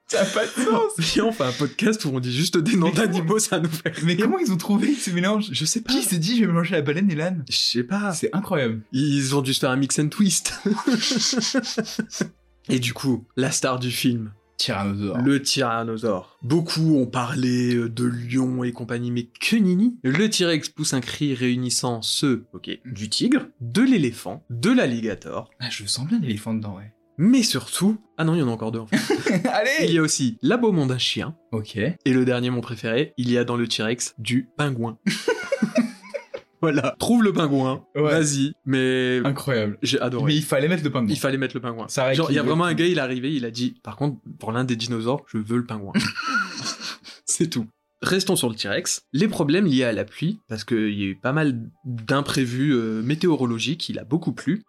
[0.08, 0.92] Ça a pas de sens.
[0.98, 3.92] Si on fait un podcast où on dit juste des noms d'animaux, ça nous fait
[4.02, 4.24] Mais rire.
[4.24, 5.92] comment ils ont trouvé ce mélange Je sais pas.
[5.92, 7.44] Qui s'est dit je vais mélanger la baleine et l'âne?
[7.48, 8.12] Je sais pas.
[8.12, 8.80] C'est incroyable.
[8.92, 10.54] Ils ont dû se faire un mix and twist.
[12.70, 15.18] Et du coup, la star du film, Tyrannosaure.
[15.18, 16.38] le tyrannosaure.
[16.42, 21.00] Beaucoup ont parlé euh, de lion et compagnie, mais que nini Le T-Rex pousse un
[21.00, 26.52] cri réunissant ceux, ok, du tigre, de l'éléphant, de l'alligator, Ah, je sens bien l'éléphant
[26.54, 26.92] dedans, ouais.
[27.16, 27.98] mais surtout...
[28.18, 28.98] Ah non, il y en a encore deux en fait.
[29.42, 31.76] Il Allez y a aussi l'aboiement d'un chien, Ok.
[31.76, 34.98] et le dernier, mon préféré, il y a dans le T-Rex du pingouin.
[36.60, 38.02] voilà, trouve le pingouin, Ouais.
[38.02, 39.78] vas-y, mais Incroyable.
[39.82, 40.26] j'ai adoré.
[40.26, 41.10] Mais il fallait mettre le pingouin.
[41.10, 41.88] Il fallait mettre le pingouin.
[41.88, 43.96] Ça Genre, il y a vraiment un gars, il est arrivé, il a dit, par
[43.96, 45.92] contre, pour l'un des dinosaures, je veux le pingouin.
[47.24, 47.66] C'est tout.
[48.02, 49.02] Restons sur le T-Rex.
[49.12, 53.02] Les problèmes liés à la pluie, parce qu'il y a eu pas mal d'imprévus euh,
[53.02, 54.62] météorologiques, il a beaucoup plu.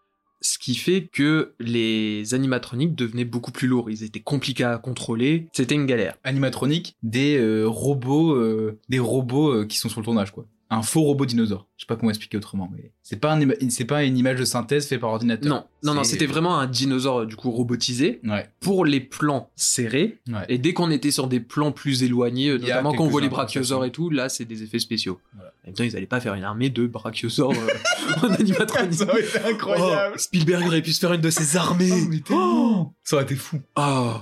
[0.43, 3.91] Ce qui fait que les animatroniques devenaient beaucoup plus lourds.
[3.91, 5.47] Ils étaient compliqués à contrôler.
[5.53, 6.15] C'était une galère.
[6.23, 10.45] Animatronique, des euh, robots, euh, des robots euh, qui sont sur le tournage, quoi.
[10.73, 11.67] Un faux robot dinosaure.
[11.75, 14.39] Je sais pas comment expliquer autrement, mais c'est pas un, ima- c'est pas une image
[14.39, 15.49] de synthèse faite par ordinateur.
[15.49, 18.21] Non, non, non, c'était vraiment un dinosaure, du coup, robotisé.
[18.23, 18.47] Ouais.
[18.61, 20.45] Pour les plans serrés, Ouais.
[20.47, 23.27] Et dès qu'on était sur des plans plus éloignés, euh, notamment quand on voit les
[23.29, 25.19] brachiosaures et tout, là c'est des effets spéciaux.
[25.35, 25.49] Voilà.
[25.63, 28.93] En même temps, ils allaient pas faire une armée de brachiosaures euh, en animatronique.
[28.93, 30.13] Ça aurait été incroyable.
[30.15, 31.89] Oh, Spielberg aurait pu se faire une de ses armées.
[31.91, 32.95] Oh, mais tellement.
[33.03, 33.59] Ça aurait été fou.
[33.75, 34.13] Oh.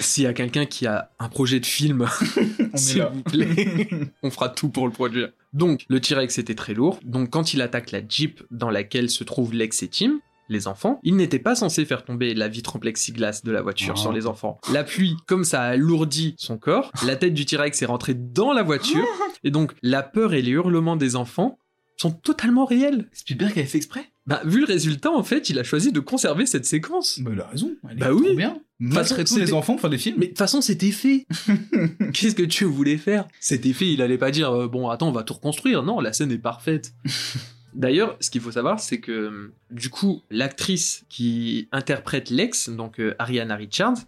[0.00, 2.06] S'il y a quelqu'un qui a un projet de film,
[2.74, 3.88] s'il vous plaît,
[4.22, 5.30] on fera tout pour le produire.
[5.52, 6.98] Donc, le T-Rex était très lourd.
[7.04, 10.98] Donc, quand il attaque la Jeep dans laquelle se trouvent Lex et Tim, les enfants,
[11.02, 14.00] il n'était pas censé faire tomber la vitre en plexiglas de la voiture Oh.
[14.00, 14.58] sur les enfants.
[14.72, 18.52] La pluie, comme ça a alourdi son corps, la tête du T-Rex est rentrée dans
[18.52, 19.06] la voiture,
[19.44, 21.58] et donc la peur et les hurlements des enfants
[21.96, 23.08] sont totalement réels.
[23.12, 24.06] Spielberg avait fait exprès?
[24.26, 27.18] Bah, vu le résultat, en fait, il a choisi de conserver cette séquence.
[27.20, 27.70] Bah, il a raison.
[27.88, 28.34] Elle est Bah trop oui.
[28.36, 28.58] bien.
[28.82, 30.16] Maltraiter tout les enfants faire des films.
[30.18, 31.26] Mais de toute façon, c'était fait.
[32.12, 33.28] Qu'est-ce que tu voulais faire?
[33.38, 35.82] C'était fait, il allait pas dire euh, bon, attends, on va tout reconstruire.
[35.82, 36.92] Non, la scène est parfaite.
[37.74, 42.98] D'ailleurs, ce qu'il faut savoir, c'est que euh, du coup, l'actrice qui interprète Lex, donc
[42.98, 43.98] euh, Ariana Richards,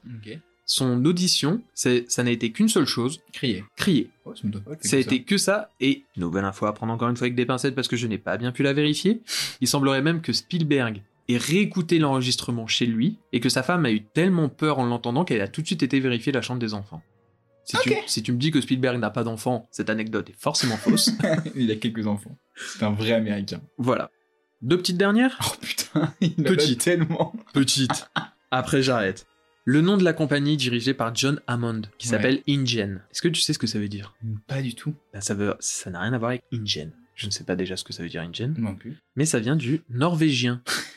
[0.67, 3.65] son audition, ça n'a été qu'une seule chose Crier.
[3.77, 4.11] crier.
[4.27, 7.17] Ouais, ça me Ça a été que ça, et nouvelle info à prendre encore une
[7.17, 9.23] fois avec des pincettes parce que je n'ai pas bien pu la vérifier.
[9.61, 13.91] Il semblerait même que Spielberg ait réécouté l'enregistrement chez lui et que sa femme a
[13.91, 16.75] eu tellement peur en l'entendant qu'elle a tout de suite été vérifier la chambre des
[16.75, 17.03] enfants.
[17.65, 18.03] Si, tu, Ok.
[18.07, 21.11] si tu me dis que Spielberg n'a pas d'enfants, cette anecdote est forcément fausse.
[21.55, 22.37] il a quelques enfants.
[22.57, 23.61] C'est un vrai américain.
[23.79, 24.11] voilà.
[24.63, 25.39] Deux petites dernières?
[25.47, 26.81] Oh putain, il en a Petite.
[26.83, 27.33] tellement.
[27.53, 28.09] Petite.
[28.51, 29.27] Après, j'arrête.
[29.67, 32.17] Le nom de la compagnie dirigée par John Hammond, qui Ouais.
[32.17, 33.03] s'appelle InGen.
[33.11, 34.15] Est-ce que tu sais ce que ça veut dire?
[34.47, 34.95] Pas du tout.
[35.15, 36.93] Ben, Ça veut, ça n'a rien à voir avec InGen.
[37.15, 38.55] Je ne sais pas déjà ce que ça veut dire InGen.
[38.59, 38.99] Non plus.
[39.17, 40.63] mais ça vient du norvégien,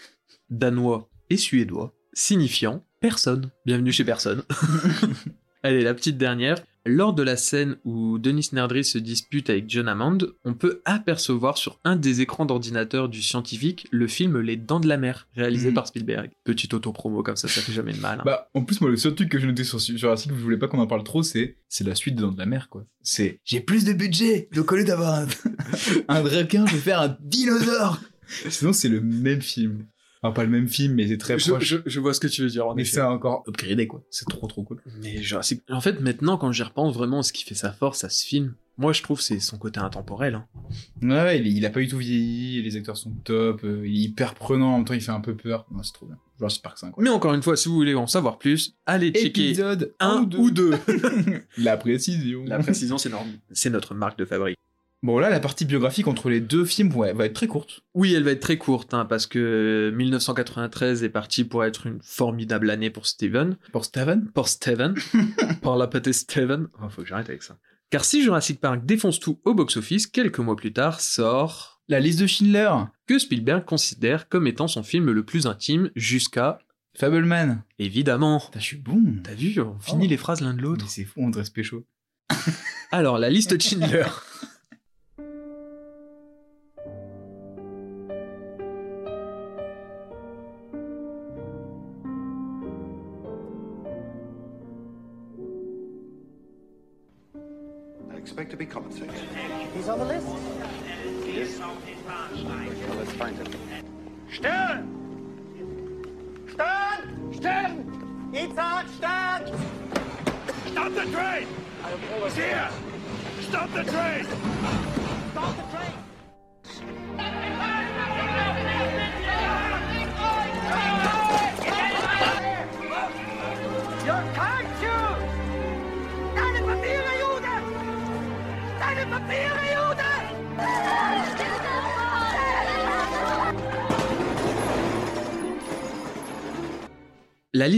[0.50, 3.52] danois et suédois, signifiant personne.
[3.66, 4.44] Bienvenue chez personne.
[5.64, 6.58] Allez, la petite dernière.
[6.90, 11.58] Lors de la scène où Denis Nerdry se dispute avec John Hammond, on peut apercevoir
[11.58, 15.68] sur un des écrans d'ordinateur du scientifique le film Les Dents de la Mer, réalisé
[15.68, 15.74] Mhm.
[15.74, 16.30] par Spielberg.
[16.46, 18.20] Petite autopromo comme ça, ça fait jamais de mal.
[18.20, 18.24] hein.
[18.26, 20.56] Bah, en plus, moi, le seul truc que j'ai noté sur, sur Jurassic, je voulais
[20.58, 22.86] pas qu'on en parle trop, c'est, c'est la suite de Dans de la mer, quoi.
[23.02, 25.28] C'est, j'ai plus de budget, donc au lieu d'avoir un,
[26.08, 28.00] un requin, je vais faire un dinosaure.
[28.50, 29.88] Sinon, c'est le même film.
[30.24, 31.64] Enfin, pas le même film, mais c'est très je, proche.
[31.64, 32.68] je- je vois ce que tu veux dire.
[32.68, 34.04] En mais c'est encore upgradé, quoi.
[34.10, 34.82] C'est trop, trop cool.
[35.04, 38.10] Mais Jurassic- En fait, maintenant, quand j'y repense, vraiment, ce qui fait sa force à
[38.10, 40.36] ce film, moi, je trouve, c'est son côté intemporel.
[40.36, 40.46] hein.
[41.02, 43.96] Ouais, ouais, il, il a pas du tout vieilli, les acteurs sont top, euh, il
[43.96, 45.66] est hyper prenant, en même temps, il fait un peu peur.
[45.82, 46.18] C'est trop bien.
[46.38, 47.04] Jurassic Park 5, quoi.
[47.04, 50.52] Mais encore une fois, si vous voulez en savoir plus, allez checker Épisode un ou
[50.52, 50.72] deux.
[51.58, 52.44] La précision.
[52.46, 53.34] La précision, c'est normal.
[53.52, 54.58] C'est notre marque de fabrique.
[55.04, 57.82] Bon, là, la partie biographique entre les deux films ouais, va être très courte.
[57.94, 62.00] Oui, elle va être très courte, hein, parce que 1993 est parti pour être une
[62.02, 63.58] formidable année pour Steven.
[63.72, 64.26] Pour Steven?
[64.34, 64.96] Pour Steven.
[65.62, 66.68] pour la petite Steven.
[66.82, 67.58] Oh, faut que j'arrête avec ça.
[67.92, 72.20] Car si Jurassic Park défonce tout au box-office, quelques mois plus tard sort La liste
[72.20, 72.72] de Schindler.
[73.06, 76.60] que Spielberg considère comme étant son film le plus intime jusqu'à,
[76.98, 77.62] Fableman.
[77.78, 79.02] évidemment, Putain, je suis bon.
[79.24, 80.10] T'as vu, on finit Oh.
[80.10, 80.90] les phrases l'un de l'autre.
[80.90, 81.86] c'est fou, on dresse pécho.
[82.92, 84.06] Alors, la liste de Schindler.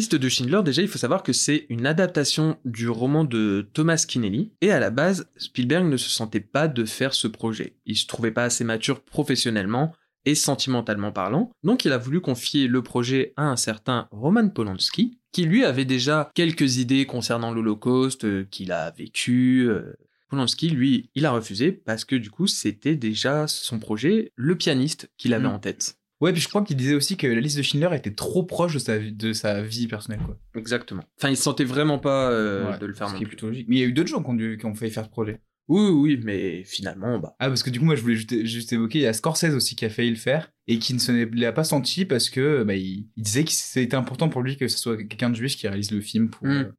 [0.09, 4.03] liste de Schindler, déjà, il faut savoir que c'est une adaptation du roman de Thomas
[4.07, 4.51] Kinnelly.
[4.61, 7.75] Et à la base, Spielberg ne se sentait pas de faire ce projet.
[7.85, 9.93] Il se trouvait pas assez mature professionnellement
[10.25, 11.51] et sentimentalement parlant.
[11.63, 15.85] Donc il a voulu confier le projet à un certain Roman Polanski, qui lui avait
[15.85, 19.67] déjà quelques idées concernant l'Holocauste, euh, qu'il a vécu.
[19.69, 19.93] euh.
[20.29, 25.09] Polanski, lui, il a refusé parce que du coup, c'était déjà son projet, le pianiste
[25.17, 25.51] qu'il avait Mm.
[25.53, 25.95] en tête.
[26.21, 28.73] Ouais, puis je crois qu'il disait aussi que la liste de Schindler était trop proche
[28.73, 30.37] de sa, vie- de sa vie personnelle, quoi.
[30.55, 31.03] Exactement.
[31.17, 33.47] Enfin, il se sentait vraiment pas euh, Ouais, de le faire ce qui est plutôt
[33.47, 33.67] logique.
[33.69, 35.09] Mais il y a eu d'autres gens qui ont, dû- qui ont failli faire ce
[35.09, 35.39] projet.
[35.69, 37.35] Oui, oui, mais finalement, bah.
[37.39, 39.53] Ah, parce que du coup, moi, je voulais juste, juste évoquer, il y a Scorsese
[39.53, 42.75] aussi qui a failli le faire et qui ne l'a pas senti parce que bah,
[42.75, 45.67] il, il disait que c'était important pour lui que ce soit quelqu'un de juif qui
[45.67, 46.51] réalise le film pour Mm.
[46.51, 46.71] euh,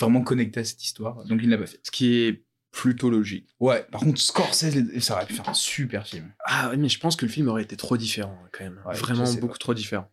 [0.00, 1.24] vraiment connecter à cette histoire.
[1.26, 1.80] Donc, il ne l'a pas fait.
[1.84, 3.48] Ce qui est plutôt logique.
[3.60, 6.30] Ouais, par contre, Scorsese, ça aurait pu faire un super film.
[6.44, 8.80] Ah oui, mais je pense que le film aurait été trop différent quand même.
[8.86, 9.58] Ouais, Vraiment beaucoup pas.
[9.58, 10.10] trop différent.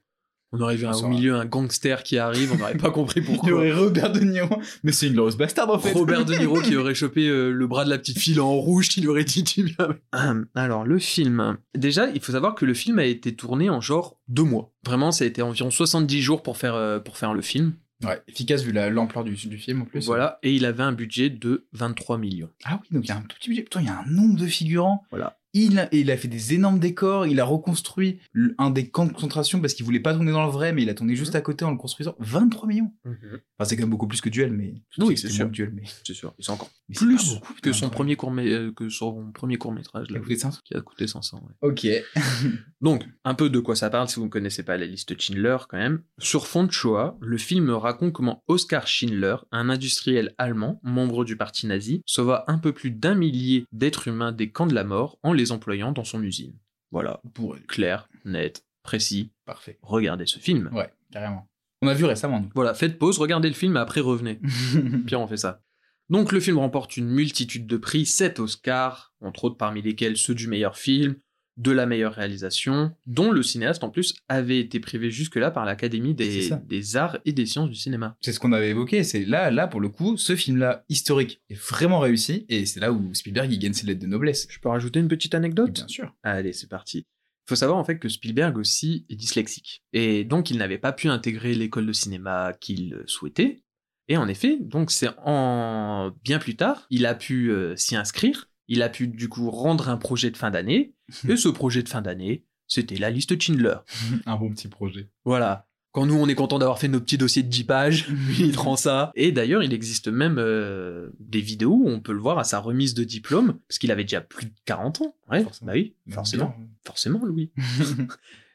[0.52, 3.24] On aurait vu un- au milieu un gangster qui arrive, on n'aurait pas compris Il
[3.24, 3.52] y pourquoi.
[3.52, 5.92] aurait Robert De Niro, mais c'est une grosse bastard en fait.
[5.92, 8.88] Robert De Niro qui aurait chopé euh, le bras de la petite fille en rouge
[8.88, 9.98] qui lui aurait dit tu viens.
[10.14, 11.58] Hum, Alors le film.
[11.76, 14.72] Déjà, il faut savoir que le film a été tourné en genre deux mois.
[14.86, 17.74] Vraiment, ça a été environ 70 jours pour faire, euh, pour faire le film.
[18.04, 20.06] Ouais, efficace vu la- l'ampleur du, du film en plus.
[20.06, 22.50] Voilà, et il avait un budget de 23 millions.
[22.66, 23.64] Ah oui, donc il y a un tout petit budget.
[23.64, 25.04] Putain, il y a un nombre de figurants.
[25.12, 25.38] Voilà.
[25.58, 28.20] Il, il a fait des énormes décors, il a reconstruit
[28.58, 30.90] un des camps de concentration parce qu'il voulait pas tourner dans le vrai, mais il
[30.90, 32.14] a tourné juste à côté en le construisant.
[32.20, 32.92] 23 millions.
[33.06, 34.74] Enfin, c'est quand même beaucoup plus que Duel, mais.
[34.98, 35.50] Oui, c'est sûr.
[35.50, 35.84] Duel, mais.
[36.04, 36.34] C'est sûr.
[36.40, 38.34] C'est encore mais plus beaucoup, putain, que son premier court
[38.76, 40.60] que son premier court métrage Il a coûté 500.
[40.66, 41.42] qui a coûté 500.
[41.42, 41.70] ouais.
[41.70, 41.88] Ok.
[42.82, 45.58] Donc, un peu de quoi ça parle si vous ne connaissez pas la liste Schindler
[45.70, 46.02] quand même.
[46.20, 51.38] Sur fond de Shoah, le film raconte comment Oskar Schindler, un industriel allemand, membre du
[51.38, 55.18] parti nazi, sauva un peu plus d'un millier d'êtres humains des camps de la mort
[55.24, 56.54] en les employant dans son usine.
[56.92, 59.32] Voilà, Pour clair, net, précis.
[59.46, 59.78] Parfait.
[59.82, 60.70] Regardez ce film.
[60.74, 61.48] Ouais, carrément.
[61.82, 62.50] On a vu récemment, nous.
[62.56, 64.40] Voilà, faites pause, regardez le film et après revenez.
[65.06, 65.62] Pierre, on fait ça.
[66.10, 70.36] Donc le film remporte une multitude de prix, 7 Oscars, entre autres parmi lesquels ceux
[70.36, 71.16] du meilleur film,
[71.58, 76.14] de la meilleure réalisation, dont le cinéaste en plus avait été privé jusque-là par l'Académie
[76.14, 78.18] des arts et des sciences du cinéma.
[78.22, 79.04] C'est ce qu'on avait évoqué.
[79.04, 82.46] C'est là, là, pour le coup, ce film-là, historique, est vraiment réussi.
[82.50, 84.48] Et c'est là où Spielberg, il gagne ses lettres de noblesse.
[84.50, 85.72] Je peux rajouter une petite anecdote?
[85.72, 86.14] Bien sûr.
[86.24, 87.06] Allez, c'est parti.
[87.46, 89.84] Il faut savoir en fait que Spielberg aussi est dyslexique.
[89.94, 93.62] Et donc il n'avait pas pu intégrer l'école de cinéma qu'il souhaitait.
[94.08, 98.50] Et en effet, donc c'est en bien plus tard, il a pu euh, s'y inscrire,
[98.68, 100.94] il a pu du coup rendre un projet de fin d'année,
[101.28, 103.76] et ce projet de fin d'année, c'était la liste Schindler.
[104.26, 105.10] Un bon petit projet.
[105.24, 105.68] Voilà.
[105.92, 108.52] Quand nous on est content d'avoir fait nos petits dossiers de 10 pages, lui il
[108.52, 109.12] prend ça.
[109.16, 112.60] Et d'ailleurs, il existe même euh, des vidéos où on peut le voir à sa
[112.60, 115.16] remise de diplôme, parce qu'il avait déjà plus de 40 ans.
[115.32, 115.68] Ouais, Forcément.
[115.72, 116.56] bah oui, forcément.
[116.86, 117.52] Forcément, Louis.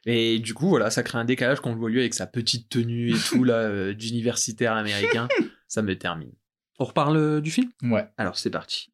[0.06, 2.26] Et du coup, voilà, ça crée un décalage quand on le voit lui avec sa
[2.26, 5.28] petite tenue et tout, là, euh, d'universitaire américain.
[5.68, 6.32] ça me termine.
[6.78, 7.70] On reparle euh, du film?
[7.82, 8.08] Ouais.
[8.16, 8.90] Alors, c'est parti.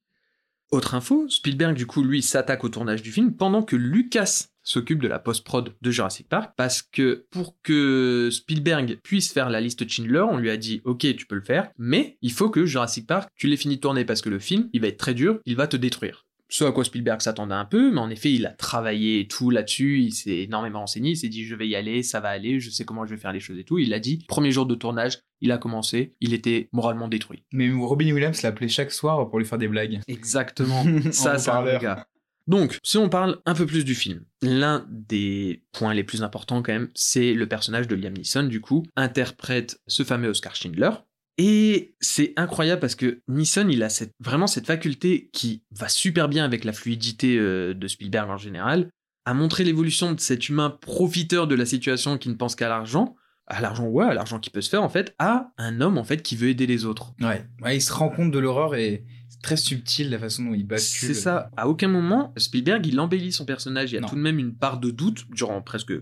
[0.73, 5.01] Autre info, Spielberg, du coup, lui, s'attaque au tournage du film pendant que Lucas s'occupe
[5.01, 9.89] de la post-prod de Jurassic Park, parce que pour que Spielberg puisse faire la liste
[9.89, 13.07] Schindler, on lui a dit, ok, tu peux le faire, mais il faut que Jurassic
[13.07, 15.39] Park, tu l'aies fini de tourner, parce que le film, il va être très dur,
[15.47, 16.26] il va te détruire.
[16.49, 19.51] Ce à quoi Spielberg s'attendait un peu, mais en effet, il a travaillé et tout
[19.51, 22.61] là-dessus, il s'est énormément renseigné, il s'est dit, je vais y aller, ça va aller,
[22.61, 23.79] je sais comment je vais faire les choses et tout.
[23.79, 27.45] Il a dit, premier jour de tournage, il a commencé, il était moralement détruit.
[27.53, 30.01] Mais Robin Williams l'appelait chaque soir pour lui faire des blagues.
[30.09, 30.85] Exactement.
[31.11, 32.07] ça, c'est un gars.
[32.47, 36.63] Donc, si on parle un peu plus du film, l'un des points les plus importants
[36.63, 40.91] quand même, c'est le personnage de Liam Neeson, du coup, interprète ce fameux Oscar Schindler.
[41.39, 46.29] Et c'est incroyable parce que Neeson, il a cette, vraiment cette faculté qui va super
[46.29, 48.89] bien avec la fluidité euh, de Spielberg en général,
[49.27, 53.17] à montrer l'évolution de cet humain profiteur de la situation qui ne pense qu'à l'argent,
[53.49, 56.05] à l'argent ouais, à l'argent qui peut se faire en fait, à un homme en
[56.05, 57.13] fait qui veut aider les autres.
[57.21, 57.45] Ouais.
[57.63, 57.77] ouais.
[57.77, 61.09] Il se rend compte de l'horreur et c'est très subtil la façon dont il bascule.
[61.09, 61.51] C'est ça.
[61.57, 63.93] À aucun moment, Spielberg, il embellit son personnage.
[63.93, 64.09] Il y a Non.
[64.09, 65.93] tout de même une part de doute durant presque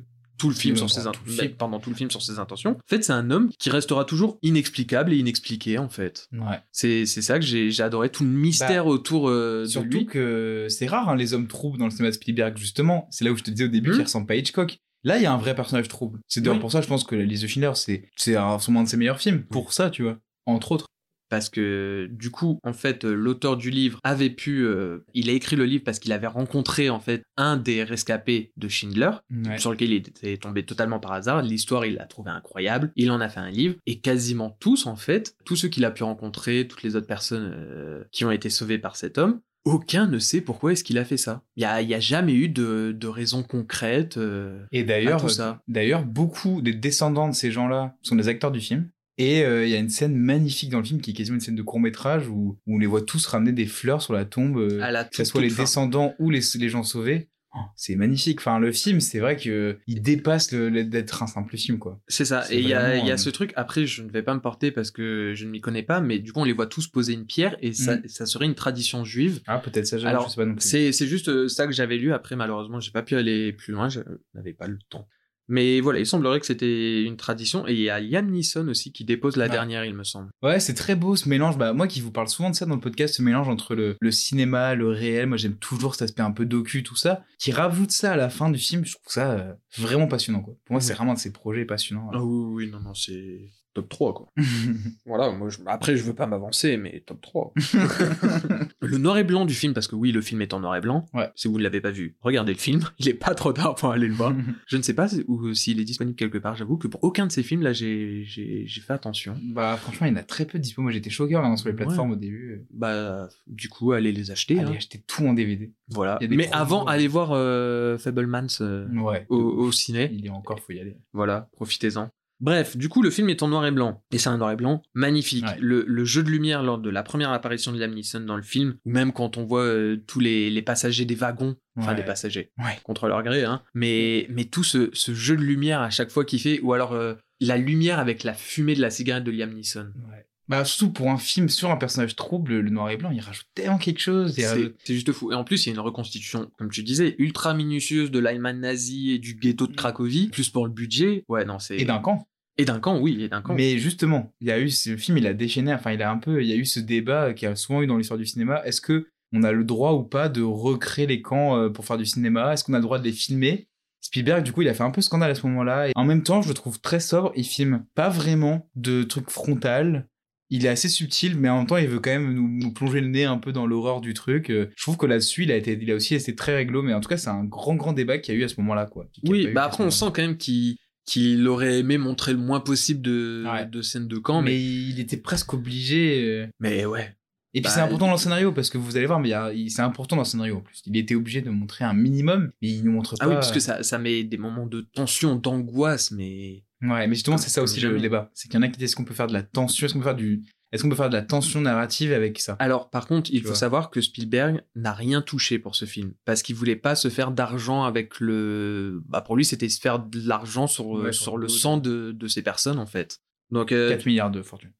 [0.44, 1.48] tout le film sur ses tout le int- film.
[1.48, 2.72] ben, pendant tout le film sur ses intentions.
[2.72, 6.28] En fait, c'est un homme qui restera toujours inexplicable et inexpliqué en fait.
[6.32, 6.60] Ouais.
[6.72, 10.06] C'est ça que j'ai adoré tout le mystère autour euh, de Surtout lui.
[10.06, 13.08] que c'est rare hein, les hommes troubles dans le cinéma de Spielberg justement.
[13.10, 13.94] C'est là où je te disais au début Mhm.
[13.96, 14.78] qu'il ressemble pas à Hitchcock.
[15.02, 16.18] Là, il y a un vrai personnage trouble.
[16.28, 16.60] C'est d'ailleurs Oui.
[16.60, 18.88] pour ça, je pense que La Liste de Schindler, c'est c'est un, sûrement un de
[18.88, 19.42] ses meilleurs films.
[19.44, 20.18] Pour ça, tu vois.
[20.46, 20.86] Entre autres.
[21.28, 25.32] Parce que du coup, en fait, euh, l'auteur du livre avait pu, euh, il a
[25.32, 29.10] écrit le livre parce qu'il avait rencontré en fait un des rescapés de Schindler.
[29.30, 29.58] Ouais.
[29.58, 31.42] sur lequel il était tombé totalement par hasard.
[31.42, 32.92] L'histoire, il l'a trouvé incroyable.
[32.96, 33.74] Il en a fait un livre.
[33.86, 37.52] Et quasiment tous, en fait, tous ceux qu'il a pu rencontrer, toutes les autres personnes
[37.54, 41.06] euh, qui ont été sauvées par cet homme, aucun ne sait pourquoi est-ce qu'il a
[41.06, 41.42] fait ça.
[41.56, 44.18] Il n'y a, y a jamais eu de, de raison concrète.
[44.18, 45.24] euh, Et d'ailleurs,
[45.68, 48.90] d'ailleurs, beaucoup des descendants de ces gens-là sont des acteurs du film.
[49.18, 51.40] Et euh, il y a une scène magnifique dans le film qui est quasiment une
[51.40, 54.24] scène de court métrage où, où on les voit tous ramener des fleurs sur la
[54.24, 55.62] tombe, euh, à la que ce soit les fin.
[55.62, 57.28] descendants ou les, les gens sauvés.
[57.56, 58.40] Oh, c'est magnifique.
[58.40, 62.00] Enfin, le film, c'est vrai que il dépasse d'être un simple film, quoi.
[62.08, 62.44] C'est ça.
[62.50, 63.52] Et il y a, vraiment, il y a ce truc.
[63.54, 66.18] Après, je ne vais pas me porter parce que je ne m'y connais pas, mais
[66.18, 68.08] du coup, on les voit tous poser une pierre et ça, Mm.
[68.08, 69.40] ça serait une tradition juive.
[69.46, 70.66] Ah, peut-être ça, je Alors, je sais pas non plus.
[70.66, 72.12] C'est c'est juste euh, ça que j'avais lu.
[72.12, 73.88] Après, malheureusement, j'ai pas pu aller plus loin.
[73.88, 74.00] Je
[74.34, 75.06] n'avais pas le temps.
[75.48, 77.66] Mais voilà, il semblerait que c'était une tradition.
[77.68, 79.48] Et il y a Liam Neeson aussi qui dépose la Ah.
[79.48, 80.30] dernière, il me semble.
[80.42, 81.58] Ouais, c'est très beau ce mélange.
[81.58, 83.96] Bah, moi qui vous parle souvent de ça dans le podcast, ce mélange entre le,
[84.00, 85.26] le cinéma, le réel.
[85.26, 87.24] Moi, j'aime toujours cet aspect un peu docu, tout ça.
[87.38, 88.84] Qui rajoute ça à la fin du film.
[88.84, 90.54] Je trouve ça euh, vraiment passionnant, quoi.
[90.64, 92.10] Pour moi, c'est vraiment un de ces projets passionnants.
[92.14, 94.28] Ah oui, oui, non, non, c'est top 3, quoi.
[95.06, 97.52] Voilà, moi, je- après, je veux pas m'avancer, mais top 3.
[98.80, 100.80] le noir et blanc du film, parce que oui, le film est en noir et
[100.80, 101.06] blanc.
[101.14, 101.30] Ouais.
[101.34, 102.80] Si vous ne l'avez pas vu, regardez le film.
[102.98, 104.32] Il est pas trop tard pour aller le voir.
[104.66, 106.56] Je ne sais pas ou s'il est disponible quelque part.
[106.56, 109.36] J'avoue que pour aucun de ces films, là, j'ai fait attention.
[109.52, 110.82] bah, franchement, il y en a très peu dispo.
[110.82, 112.64] Moi, j'étais choqué en regardant sur les plateformes au début.
[112.72, 114.58] Bah, du coup, allez les acheter.
[114.58, 114.74] Allez hein.
[114.76, 115.72] acheter tout en DVD.
[115.88, 116.18] Voilà.
[116.28, 119.26] Mais avant, allez voir euh, Fablemans euh, Ouais.
[119.28, 120.10] au, au ciné.
[120.12, 120.96] Il est encore, faut y aller.
[121.12, 122.10] Voilà, profitez-en.
[122.40, 124.02] Bref, du coup, le film est en noir et blanc.
[124.10, 125.44] Et c'est un noir et blanc magnifique.
[125.44, 125.56] Ouais.
[125.60, 128.42] Le, le jeu de lumière lors de la première apparition de Liam Neeson dans le
[128.42, 131.96] film, ou même quand on voit euh, tous les, les passagers des wagons, enfin Ouais.
[131.96, 132.78] des passagers, Ouais.
[132.82, 136.24] contre leur gré, hein, mais, mais tout ce, ce jeu de lumière à chaque fois
[136.24, 139.52] qu'il fait, ou alors euh, la lumière avec la fumée de la cigarette de Liam
[139.52, 139.92] Neeson.
[140.10, 140.26] Ouais.
[140.48, 143.46] Bah, surtout pour un film sur un personnage trouble, le noir et blanc, il rajoute
[143.54, 144.34] tellement quelque chose.
[144.36, 145.32] il C'est rajoute- juste fou.
[145.32, 148.58] Et en plus, il y a une reconstitution, comme tu disais, ultra minutieuse de l'Allemagne
[148.60, 150.28] nazie et du ghetto de Cracovie.
[150.28, 151.24] Plus pour le budget.
[151.28, 151.76] Ouais, non, c'est.
[151.78, 152.26] Et d'un camp.
[152.58, 153.54] Et d'un camp, oui, et d'un camp.
[153.54, 156.18] Mais justement, il y a eu ce film, il a déchaîné, enfin, il a un
[156.18, 158.26] peu, il y a eu ce débat qu'il y a souvent eu dans l'histoire du
[158.26, 158.62] cinéma.
[158.64, 161.98] Est-ce que on a le droit ou pas de recréer les camps euh, pour faire
[161.98, 162.52] du cinéma?
[162.52, 163.66] Est-ce qu'on a le droit de les filmer?
[164.00, 165.88] Spielberg, du coup, il a fait un peu scandale à ce moment-là.
[165.88, 167.32] Et en même temps, je le trouve très sobre.
[167.34, 170.06] Il filme pas vraiment de trucs frontal.
[170.54, 173.00] Il est assez subtil, mais en même temps, il veut quand même nous, nous plonger
[173.00, 174.50] le nez un peu dans l'horreur du truc.
[174.50, 176.94] Euh, Je trouve que là-dessus, il a été, il a aussi été très réglo, mais
[176.94, 178.86] en tout cas, c'est un grand, grand débat qu'il y a eu à ce moment-là,
[178.86, 179.06] quoi.
[179.24, 180.76] Oui, bah après, on sent quand même qu'il
[181.06, 183.66] qu'il aurait aimé montrer le moins possible de, Ouais.
[183.66, 184.40] de scènes de camp.
[184.40, 184.52] mais...
[184.52, 186.22] Mais, il était presque obligé.
[186.24, 187.14] euh, mais ouais.
[187.52, 189.32] Et puis Bah, c'est important dans le scénario parce que vous allez voir, mais
[189.68, 190.82] c'est important dans le scénario en plus.
[190.86, 193.24] Il était obligé de montrer un minimum, mais il ne montre pas.
[193.26, 196.64] Ah oui, parce que ça, ça met des moments de tension, d'angoisse, mais.
[196.84, 198.30] Ouais, mais justement c'est ça aussi le débat.
[198.34, 199.94] C'est qu'il y en a qui disent est-ce qu'on peut faire de la tension, est-ce
[199.94, 202.56] qu'on peut faire du, est-ce qu'on peut faire de la tension narrative avec ça?
[202.58, 203.56] Alors, par contre, il Tu faut vois.
[203.56, 206.14] savoir que Spielberg n'a rien touché pour ce film.
[206.24, 209.00] Parce qu'il voulait pas se faire d'argent avec le.
[209.08, 212.10] Bah, pour lui, c'était se faire de l'argent sur, Ouais, sur, sur le sang de,
[212.10, 213.20] de ces personnes, en fait.
[213.52, 214.72] Donc, euh, 4 milliards de fortune.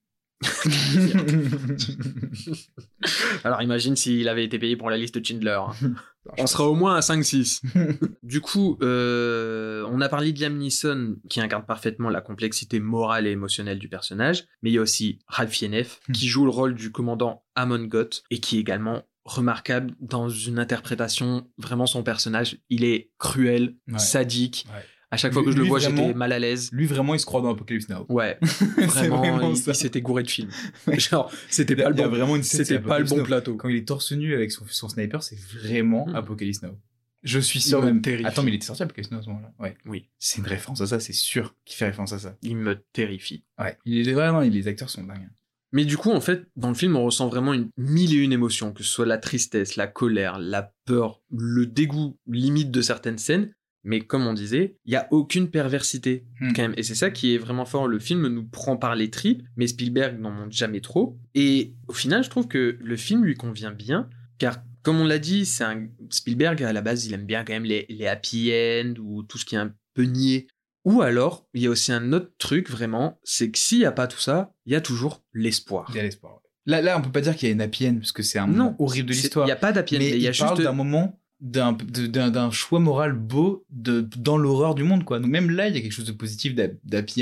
[3.45, 5.59] alors imagine s'il avait été payé pour la liste de Schindler.
[5.82, 5.95] hein.
[6.38, 7.61] On sera au moins à 5-6.
[8.22, 13.26] du coup, euh, on a parlé de Liam Neeson qui incarne parfaitement la complexité morale
[13.26, 15.74] et émotionnelle du personnage, mais il y a aussi Ralph Fiennes
[16.09, 16.12] Hmm.
[16.12, 20.59] qui joue le rôle du commandant Amon Goth et qui est également remarquable dans une
[20.59, 22.59] interprétation vraiment son personnage.
[22.70, 23.99] Il est cruel, Ouais.
[23.99, 24.66] sadique.
[24.72, 24.82] Ouais.
[25.14, 26.70] À chaque fois que je le lui, vois, j'étais mal à l'aise.
[26.72, 28.04] Lui vraiment il se croit dans Apocalypse Now.
[28.08, 29.70] Ouais, C'est vraiment, vraiment il, ça.
[29.72, 30.50] il s'était gouré de film.
[30.98, 33.10] Genre, c'était Il y a- pas le il bon, vraiment une c'était pas le Apocalypse
[33.10, 33.24] bon Now.
[33.24, 33.56] plateau.
[33.56, 36.16] Quand il est torse nu avec son, son sniper, c'est vraiment Hmm.
[36.16, 36.78] Apocalypse Now.
[37.22, 38.02] Je suis sûr me même.
[38.02, 38.26] terrifie.
[38.26, 39.52] Attends, mais il était sorti Apocalypse Now à ce moment-là.
[39.58, 39.76] Ouais.
[39.86, 42.36] Oui, C'est une référence à ça, c'est sûr qu'il fait référence à ça.
[42.42, 43.44] il me terrifie.
[43.58, 43.78] Ouais.
[43.86, 45.28] Il est vraiment, les acteurs sont dingues.
[45.72, 48.32] Mais du coup, en fait, dans le film, on ressent vraiment une mille et une
[48.32, 53.18] émotions, que ce soit la tristesse, la colère, la peur, le dégoût limite de certaines
[53.18, 53.52] scènes.
[53.85, 56.53] Mais comme on disait, il y a aucune perversité Hmm.
[56.55, 56.74] quand même.
[56.76, 57.87] Et c'est ça qui est vraiment fort.
[57.87, 61.18] Le film nous prend par les tripes, mais Spielberg n'en montre jamais trop.
[61.35, 64.09] Et au final, je trouve que le film lui convient bien,
[64.39, 67.53] car comme on l'a dit, c'est un Spielberg à la base, il aime bien quand
[67.55, 70.47] même les, les happy end ou tout ce qui est un peu niais.
[70.85, 73.93] Ou alors, il y a aussi un autre truc vraiment, c'est que s'il n'y a
[73.93, 75.87] pas tout ça, il y a toujours l'espoir.
[75.91, 76.43] Il y a l'espoir.
[76.66, 78.39] Là, là, on peut pas dire qu'il y a une happy end parce que c'est
[78.39, 79.45] un moment Non, horrible de l'histoire.
[79.47, 80.62] Il n'y a pas d'happy end, mais il y a il parle juste.
[80.68, 85.20] d'un moment d'un choix moral beau de dans l'horreur du monde quoi.
[85.20, 86.55] Donc même là, il y a quelque chose de positif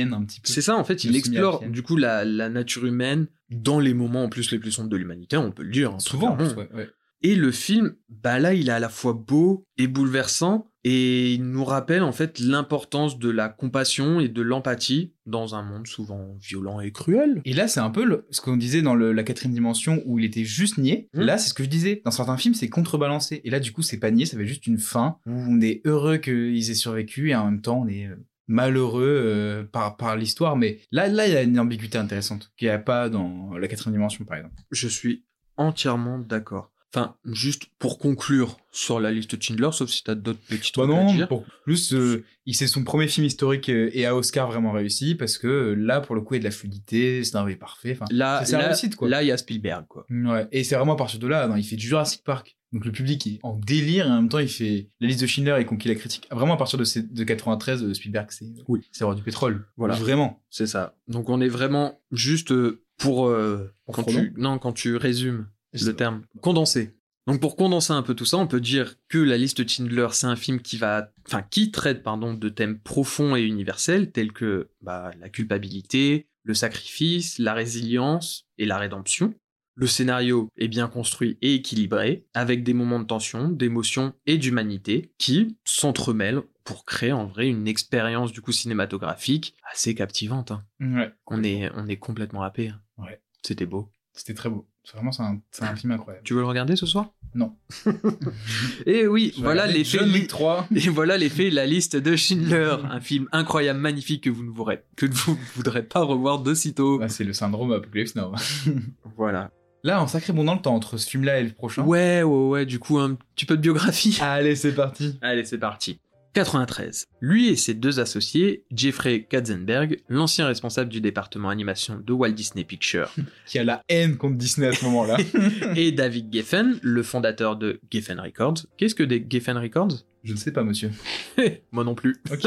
[0.00, 0.50] end un petit peu.
[0.50, 4.24] C'est ça, en fait, il explore du coup la, la nature humaine dans les moments
[4.24, 5.92] en plus les plus sombres de l'humanité, on peut le dire.
[5.92, 6.30] hein, souvent.
[6.30, 6.88] en plus, ouais, ouais.
[7.22, 11.44] Et le film, bah là, il est à la fois beau et bouleversant, et il
[11.44, 16.36] nous rappelle en fait l'importance de la compassion et de l'empathie dans un monde souvent
[16.40, 17.40] violent et cruel.
[17.44, 20.18] Et là, c'est un peu le- ce qu'on disait dans le- la quatrième dimension où
[20.18, 21.08] il était juste niais.
[21.14, 21.20] Hmm.
[21.20, 22.02] Là, c'est ce que je disais.
[22.04, 23.40] Dans certains films, c'est contrebalancé.
[23.44, 25.82] Et là, du coup, c'est pas niais, ça fait juste une fin où on est
[25.84, 28.16] heureux qu'ils aient survécu et en même temps, on est euh,
[28.48, 30.56] malheureux euh, par, par l'histoire.
[30.56, 33.68] Mais là, là, il y a une ambiguïté intéressante qu'il n'y a pas dans la
[33.68, 34.56] quatrième dimension, par exemple.
[34.72, 35.24] Je suis
[35.56, 36.71] entièrement d'accord.
[36.94, 40.82] Enfin, juste pour conclure sur la liste de Schindler, sauf si t'as d'autres petits Bah
[40.84, 41.26] trucs à non, dire.
[41.28, 42.22] pour plus, euh,
[42.52, 46.00] c'est son premier film historique euh, et à Oscar vraiment réussi parce que euh, là,
[46.02, 47.92] pour le coup, il y a de la fluidité, c'est un vrai parfait.
[47.98, 49.08] Enfin, Là, c'est réussite, quoi.
[49.08, 50.04] là, il y a Spielberg, quoi.
[50.10, 50.46] Ouais.
[50.52, 52.56] Et c'est vraiment à partir de là, non, il fait du Jurassic Park.
[52.72, 55.26] Donc le public est en délire et en même temps il fait la liste de
[55.26, 56.26] Schindler et conquit la critique.
[56.30, 58.80] Vraiment à partir de, ces- de 93, euh, Spielberg c'est Oui.
[58.92, 59.66] c'est avoir du pétrole.
[59.76, 59.94] Voilà.
[59.94, 60.42] Vraiment.
[60.48, 60.94] C'est ça.
[61.06, 62.50] Donc on est vraiment juste
[62.96, 66.94] pour euh, Pour quand tu non quand tu résumes le terme condensé.
[67.28, 70.08] Donc pour condenser un peu tout ça, on peut dire que la liste de Schindler,
[70.10, 74.32] c'est un film qui va, enfin qui traite pardon de thèmes profonds et universels tels
[74.32, 79.34] que bah, la culpabilité, le sacrifice, la résilience et la rédemption.
[79.74, 85.12] Le scénario est bien construit et équilibré, avec des moments de tension, d'émotion et d'humanité
[85.16, 90.50] qui s'entremêlent pour créer en vrai une expérience du coup cinématographique assez captivante.
[90.50, 90.64] hein.
[90.80, 91.12] Ouais.
[91.26, 92.68] On est, on est complètement happé.
[92.68, 92.80] hein.
[92.98, 93.22] Ouais.
[93.42, 93.90] C'était beau.
[94.12, 94.68] C'était très beau.
[94.84, 96.24] C'est Vraiment, c'est un, c'est un film incroyable.
[96.24, 97.10] Tu veux le regarder ce soir?
[97.34, 97.54] Non.
[98.86, 99.98] Et oui, Je vais voilà l'effet.
[99.98, 100.66] John li- Wick 3.
[100.74, 104.82] Et voilà l'effet La liste de Schindler, un film incroyable, magnifique que vous ne voudrez,
[104.96, 106.98] que vous ne voudrez pas revoir de sitôt.
[106.98, 108.32] Bah, c'est le syndrome Apocalypse Now.
[109.16, 109.50] Voilà.
[109.84, 111.82] Là, un sacré bon dans le temps entre ce film-là et le prochain.
[111.84, 112.66] Ouais, ouais, ouais.
[112.66, 114.18] Du coup, un petit peu de biographie.
[114.20, 115.18] Allez, c'est parti.
[115.22, 115.98] Allez, c'est parti.
[116.34, 117.06] 93.
[117.20, 122.64] Lui et ses deux associés, Jeffrey Katzenberg, l'ancien responsable du département animation de Walt Disney
[122.64, 123.12] Pictures,
[123.46, 125.16] Qui a la haine contre Disney à ce moment-là.
[125.76, 128.66] et David Geffen, le fondateur de Geffen Records.
[128.76, 130.04] Qu'est-ce que des Geffen Records?
[130.24, 130.90] Je ne sais pas, monsieur.
[131.72, 132.16] Moi non plus.
[132.30, 132.46] Ok.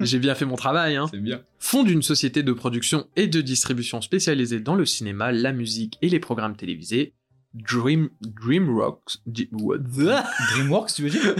[0.00, 1.06] J'ai bien fait mon travail, hein.
[1.12, 1.40] c'est bien.
[1.60, 6.08] fonde une société de production et de distribution spécialisée dans le cinéma, la musique et
[6.08, 7.14] les programmes télévisés.
[7.54, 9.18] Dream Dreamworks.
[9.26, 10.24] Di- what the-
[10.54, 11.36] DreamWorks, tu veux dire?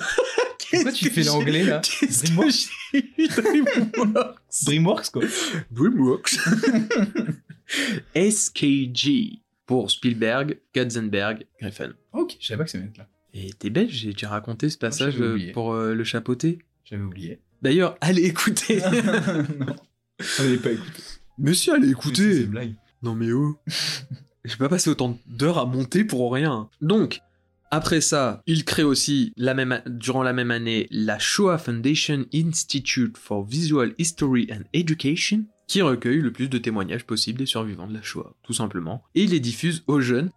[0.73, 5.23] Pourquoi tu fais l'anglais là Qu'est-ce que Dreamworks j'ai eu Dreamworks DreamWorks quoi.
[5.71, 6.39] Dreamworks.
[8.31, 11.93] SKG pour Spielberg, Katzenberg, Griffin.
[12.13, 13.09] Ok, je savais pas que être là.
[13.35, 16.59] Et t'es belle, j'ai déjà raconté ce passage euh, pour euh, le chapeauter.
[16.85, 17.39] J'avais oublié.
[17.63, 18.77] D'ailleurs, allez écouter.
[19.59, 19.77] non.
[20.39, 21.03] On n'avait pas écouté.
[21.39, 22.75] Monsieur, allez C'est une blague.
[23.03, 23.57] Non mais oh
[24.45, 26.69] J'ai pas passé autant d'heures à monter pour rien.
[26.81, 27.21] Donc,
[27.73, 32.27] après ça, il crée aussi, la même, a- durant la même année, la Shoah Foundation
[32.33, 37.87] Institute for Visual History and Education, qui recueille le plus de témoignages possibles des survivants
[37.89, 40.31] de la Shoah, tout simplement, et les diffuse aux jeunes.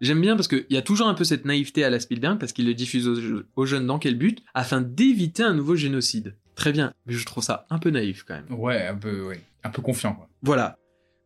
[0.00, 2.52] J'aime bien parce qu'il y a toujours un peu cette naïveté à la Spielberg, parce
[2.52, 4.42] qu'il le diffuse aux, aux jeunes dans quel but?
[4.54, 6.36] Afin d'éviter un nouveau génocide.
[6.56, 8.46] Très bien, mais je trouve ça un peu naïf quand même.
[8.58, 9.40] Ouais, un peu, ouais.
[9.62, 10.28] Un peu confiant quoi.
[10.42, 10.76] Voilà.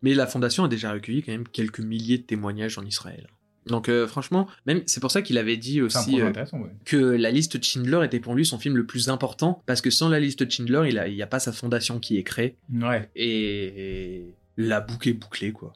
[0.02, 3.28] Mais la fondation a déjà recueilli quand même quelques milliers de témoignages en Israël.
[3.66, 6.70] Donc euh, franchement, même c'est pour ça qu'il avait dit aussi euh, ouais.
[6.84, 9.90] que la liste de Schindler était pour lui son film le plus important parce que
[9.90, 13.08] sans la liste de Schindler, il n'y a, pas sa fondation qui est créée Ouais.
[13.16, 15.72] et, et la boucle est bouclée quoi.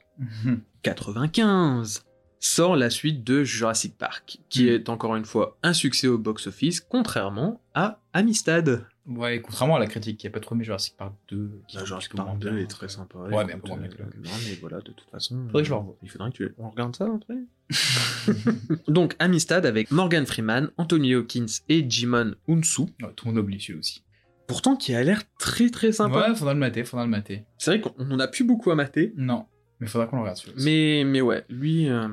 [0.83, 2.05] 95
[2.41, 4.69] sort la suite de Jurassic Park, qui Mm.
[4.69, 8.87] est encore une fois un succès au box-office, contrairement à Amistad.
[9.09, 11.63] Ouais, contrairement à la critique qui a pas trop aimé Jurassic Park 2.
[11.67, 12.59] qui un Jurassic Park moins 2 bien.
[12.61, 13.19] est très sympa.
[13.19, 15.47] Ouais, mais un peu moins bien que le- Non, mais voilà, de toute façon.
[15.47, 15.97] Faudrait que je le revoie.
[16.03, 16.55] Il faudrait que tu.
[16.59, 17.37] On regarde ça après
[18.89, 22.83] Donc, Amistad avec Morgan Freeman, Anthony Hawkins et Jimon Unsu.
[22.83, 24.05] Ouais, tout le monde oublie celui aussi.
[24.47, 26.29] Pourtant, qui a l'air très très sympa.
[26.31, 27.45] Ouais, faudra le mater, faudra le mater.
[27.59, 29.13] C'est vrai qu'on en a plus beaucoup à mater.
[29.17, 29.47] Non,
[29.81, 30.57] mais faudra qu'on le regarde celui-là.
[30.57, 30.65] aussi.
[30.67, 31.89] Mais, mais ouais, lui.
[31.89, 32.09] euh,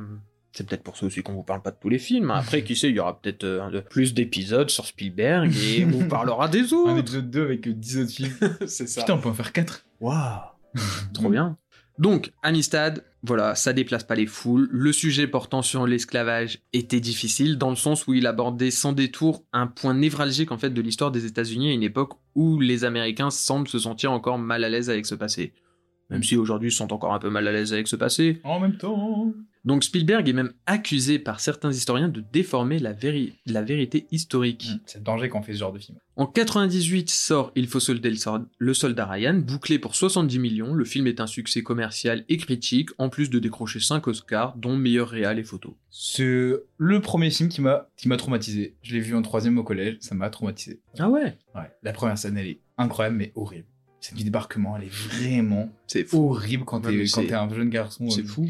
[0.56, 2.32] C'est peut-être pour ça aussi qu'on vous parle pas de tous les films.
[2.32, 5.90] Après, qui sait, il y aura peut-être euh, un plus d'épisodes sur Spielberg et on
[5.90, 6.98] vous parlera des Un autres.
[6.98, 8.34] épisode 2 avec euh, 10 autres films.
[8.66, 9.02] C'est ça.
[9.02, 9.86] Putain, on peut en faire 4.
[10.00, 10.40] Waouh
[11.14, 11.58] Trop bien.
[12.00, 14.70] Donc, Amistad, voilà, ça déplace pas les foules.
[14.72, 19.44] Le sujet portant sur l'esclavage était difficile dans le sens où il abordait sans détour
[19.52, 23.30] un point névralgique en fait de l'histoire des États-Unis à une époque où les Américains
[23.30, 25.54] semblent se sentir encore mal à l'aise avec ce passé.
[26.10, 28.40] Même si aujourd'hui ils se sentent encore un peu mal à l'aise avec ce passé.
[28.44, 29.34] En même temps.
[29.66, 34.70] Donc Spielberg est même accusé par certains historiens de déformer la, véri- la vérité historique.
[34.86, 35.98] C'est le danger quand on fait ce genre de film.
[36.16, 38.18] En 98 sort Il faut solder le,
[38.60, 40.74] le soldat Ryan, bouclé pour 70 millions.
[40.74, 44.78] Le film est un succès commercial et critique, en plus de décrocher 5 Oscars, dont
[44.78, 45.76] meilleur réal et photo.
[45.90, 47.88] C'est le premier film qui m'a
[48.18, 48.76] traumatisé.
[48.84, 50.80] Je l'ai vu en troisième au collège, ça m'a traumatisé.
[51.00, 51.38] Ah ouais?
[51.56, 51.72] Ouais.
[51.82, 53.66] La première scène, elle est incroyable mais horrible.
[54.00, 58.10] Scène du débarquement, elle est vraiment C'est horrible quand t'es un jeune garçon.
[58.12, 58.28] C'est euh.
[58.28, 58.48] fou.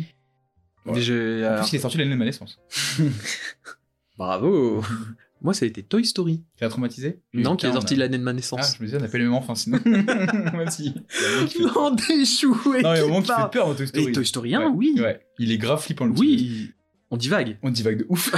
[0.93, 2.59] Déjà, En plus, il est sorti l'année de ma naissance.
[4.17, 4.83] bravo
[5.41, 6.43] Moi, ça a été Toy Story.
[6.57, 8.77] Qui a traumatisé Non, qui est sorti a- l'année de ma Ah, naissance.
[8.77, 9.79] je me disais, on n'a pas les mêmes enfants sinon.
[9.85, 10.95] Même si.
[11.59, 14.07] non, des jouets Non, il y a un moment qui fait peur en Toy Story.
[14.07, 14.71] Et Toy Story 1, Ouais.
[14.73, 14.95] oui.
[14.99, 15.19] Ouais.
[15.37, 16.13] Il est grave flippant le.
[16.17, 16.71] Oui,
[17.11, 17.59] on divague.
[17.61, 18.31] On divague de ouf.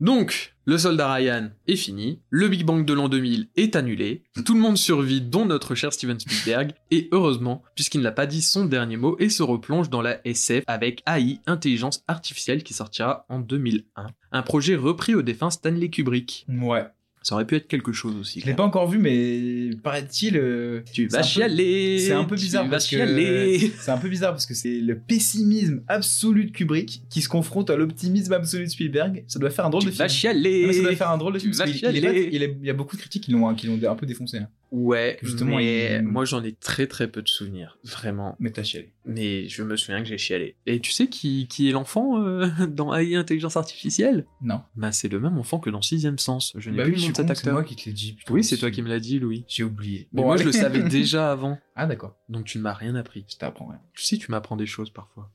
[0.00, 4.54] Donc, le soldat Ryan est fini, le Big Bang de l'an 2000 est annulé, tout
[4.54, 8.64] le monde survit, dont notre cher Steven Spielberg, et heureusement, puisqu'il n'a pas dit son
[8.64, 13.40] dernier mot et se replonge dans la SF avec AI, Intelligence Artificielle, qui sortira en
[13.40, 14.06] 2001.
[14.30, 16.46] Un projet repris au défunt Stanley Kubrick.
[16.48, 16.86] Ouais.
[17.22, 18.40] Ça aurait pu être quelque chose aussi.
[18.40, 20.36] Je l'ai pas encore vu, mais paraît-il.
[20.36, 22.96] euh, Tu c'est vas un peu- chialer C'est un peu bizarre Tu vas parce que
[22.96, 27.28] chialer c'est un peu bizarre parce que c'est le pessimisme absolu de Kubrick qui se
[27.28, 29.24] confronte à l'optimisme absolu de Spielberg.
[29.28, 30.18] Ça doit faire un drôle Tu de vas film.
[30.32, 31.54] chialer Non, mais ça doit faire un drôle de Tu film.
[31.58, 32.00] vas il, est chialer.
[32.00, 34.06] pas- il est- il y a beaucoup de critiques qui l'ont qui l'ont un peu
[34.06, 34.38] défoncé.
[34.38, 34.48] hein.
[34.72, 38.36] Ouais, Justement, mais il- moi j'en ai très très peu de souvenirs, vraiment.
[38.40, 38.90] Mais t'as chialé.
[39.04, 40.56] Mais je me souviens que j'ai chialé.
[40.64, 44.24] Et tu sais qui, qui est l'enfant euh, dans AI Intelligence Artificielle?
[44.40, 44.62] Non.
[44.74, 46.54] Bah c'est le même enfant que dans Sixième Sens.
[46.56, 47.52] Je n'ai Bah plus oui, le nom de cet c'est acteur.
[47.52, 48.14] moi qui te l'ai dit.
[48.14, 49.44] putain, Oui, c'est toi qui me l'as dit, Louis.
[49.46, 50.08] J'ai oublié.
[50.14, 52.16] Mais moi je le savais déjà avant, Ah d'accord.
[52.30, 53.26] donc tu ne m'as rien appris.
[53.30, 53.80] Je t'apprends rien.
[53.94, 55.30] Si tu m'apprends des choses parfois.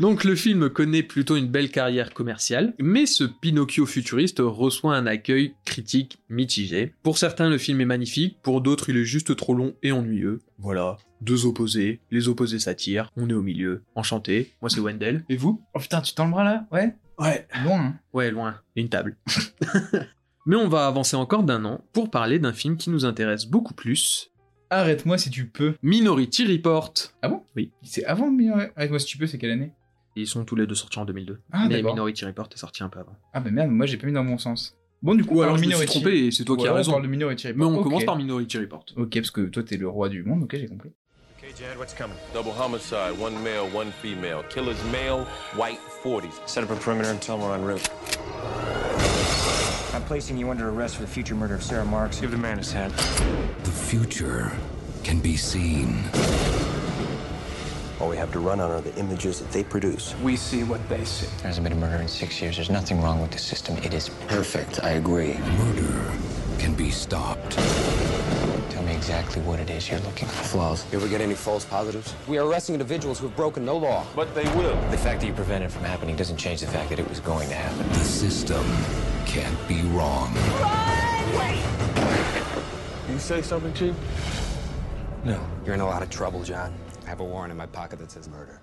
[0.00, 5.04] Donc le film connaît plutôt une belle carrière commerciale, mais ce Pinocchio futuriste reçoit un
[5.04, 6.94] accueil critique mitigé.
[7.02, 10.40] Pour certains, le film est magnifique, pour d'autres, il est juste trop long et ennuyeux.
[10.56, 13.82] Voilà, deux opposés, les opposés s'attirent, on est au milieu.
[13.94, 15.22] Enchanté, moi c'est Wendell.
[15.28, 15.62] Et vous?
[15.74, 16.66] Oh putain, tu tends le bras là?
[16.72, 16.94] Ouais?
[17.18, 17.46] Ouais.
[17.62, 17.80] Loin.
[17.80, 17.94] Hein.
[18.14, 19.18] Ouais, loin, une table.
[20.46, 23.74] mais on va avancer encore d'un an pour parler d'un film qui nous intéresse beaucoup
[23.74, 24.30] plus,
[24.72, 25.74] Arrête-moi si tu peux.
[25.82, 26.94] Minority Report.
[27.82, 28.70] C'est avant, mais ouais.
[28.76, 29.26] arrête-moi si tu peux.
[29.26, 29.72] C'est quelle année?
[30.16, 31.38] Ils sont tous les deux sortis en 2002.
[31.52, 31.82] Ah, mais.
[31.82, 33.16] Minority Report est sorti un peu avant.
[33.32, 34.76] Ah bah merde, moi j'ai pas mis dans mon sens.
[35.02, 36.66] Bon, du coup, Ou alors je me suis Minority- trompé et c'est toi Ou qui
[36.68, 36.90] as on raison.
[36.92, 37.58] parle de Minority Report.
[37.70, 37.84] Mais on Ok.
[37.84, 38.84] commence par Minority Report.
[38.96, 40.90] Ok, parce que toi, t'es le roi du monde, ok, j'ai compris.
[41.38, 42.16] Okay, Jad, what's coming?
[42.34, 44.42] Double homicide, one male, one female.
[44.50, 45.24] Killer's male,
[45.56, 46.40] white 40s.
[46.46, 47.88] Set up a perimeter and tell them we're en route.
[49.94, 52.20] I'm placing you under arrest for the future murder of Sarah Marks.
[52.20, 52.90] Give the man his hat.
[53.64, 54.52] The future
[55.02, 56.04] can be seen.
[58.00, 60.14] All we have to run on are the images that they produce.
[60.22, 61.26] We see what they see.
[61.26, 62.56] There hasn't been a murder in six years.
[62.56, 63.76] There's nothing wrong with the system.
[63.78, 64.82] It is perfect.
[64.82, 65.34] I agree.
[65.34, 66.10] Murder
[66.58, 67.58] can be stopped.
[68.70, 70.44] Tell me exactly what it is you're looking for.
[70.44, 70.86] Flaws.
[70.90, 72.14] You ever get any false positives?
[72.26, 74.06] We are arresting individuals who have broken no law.
[74.16, 74.80] But they will.
[74.90, 77.20] The fact that you prevented it from happening doesn't change the fact that it was
[77.20, 77.86] going to happen.
[77.90, 78.64] The system
[79.26, 80.34] can't be wrong.
[80.58, 81.38] Run!
[81.38, 83.12] Wait!
[83.12, 83.94] You say something, Chief?
[85.22, 85.38] No.
[85.66, 86.72] You're in a lot of trouble, John.
[87.10, 88.60] Have a warrant in my pocket that says murder.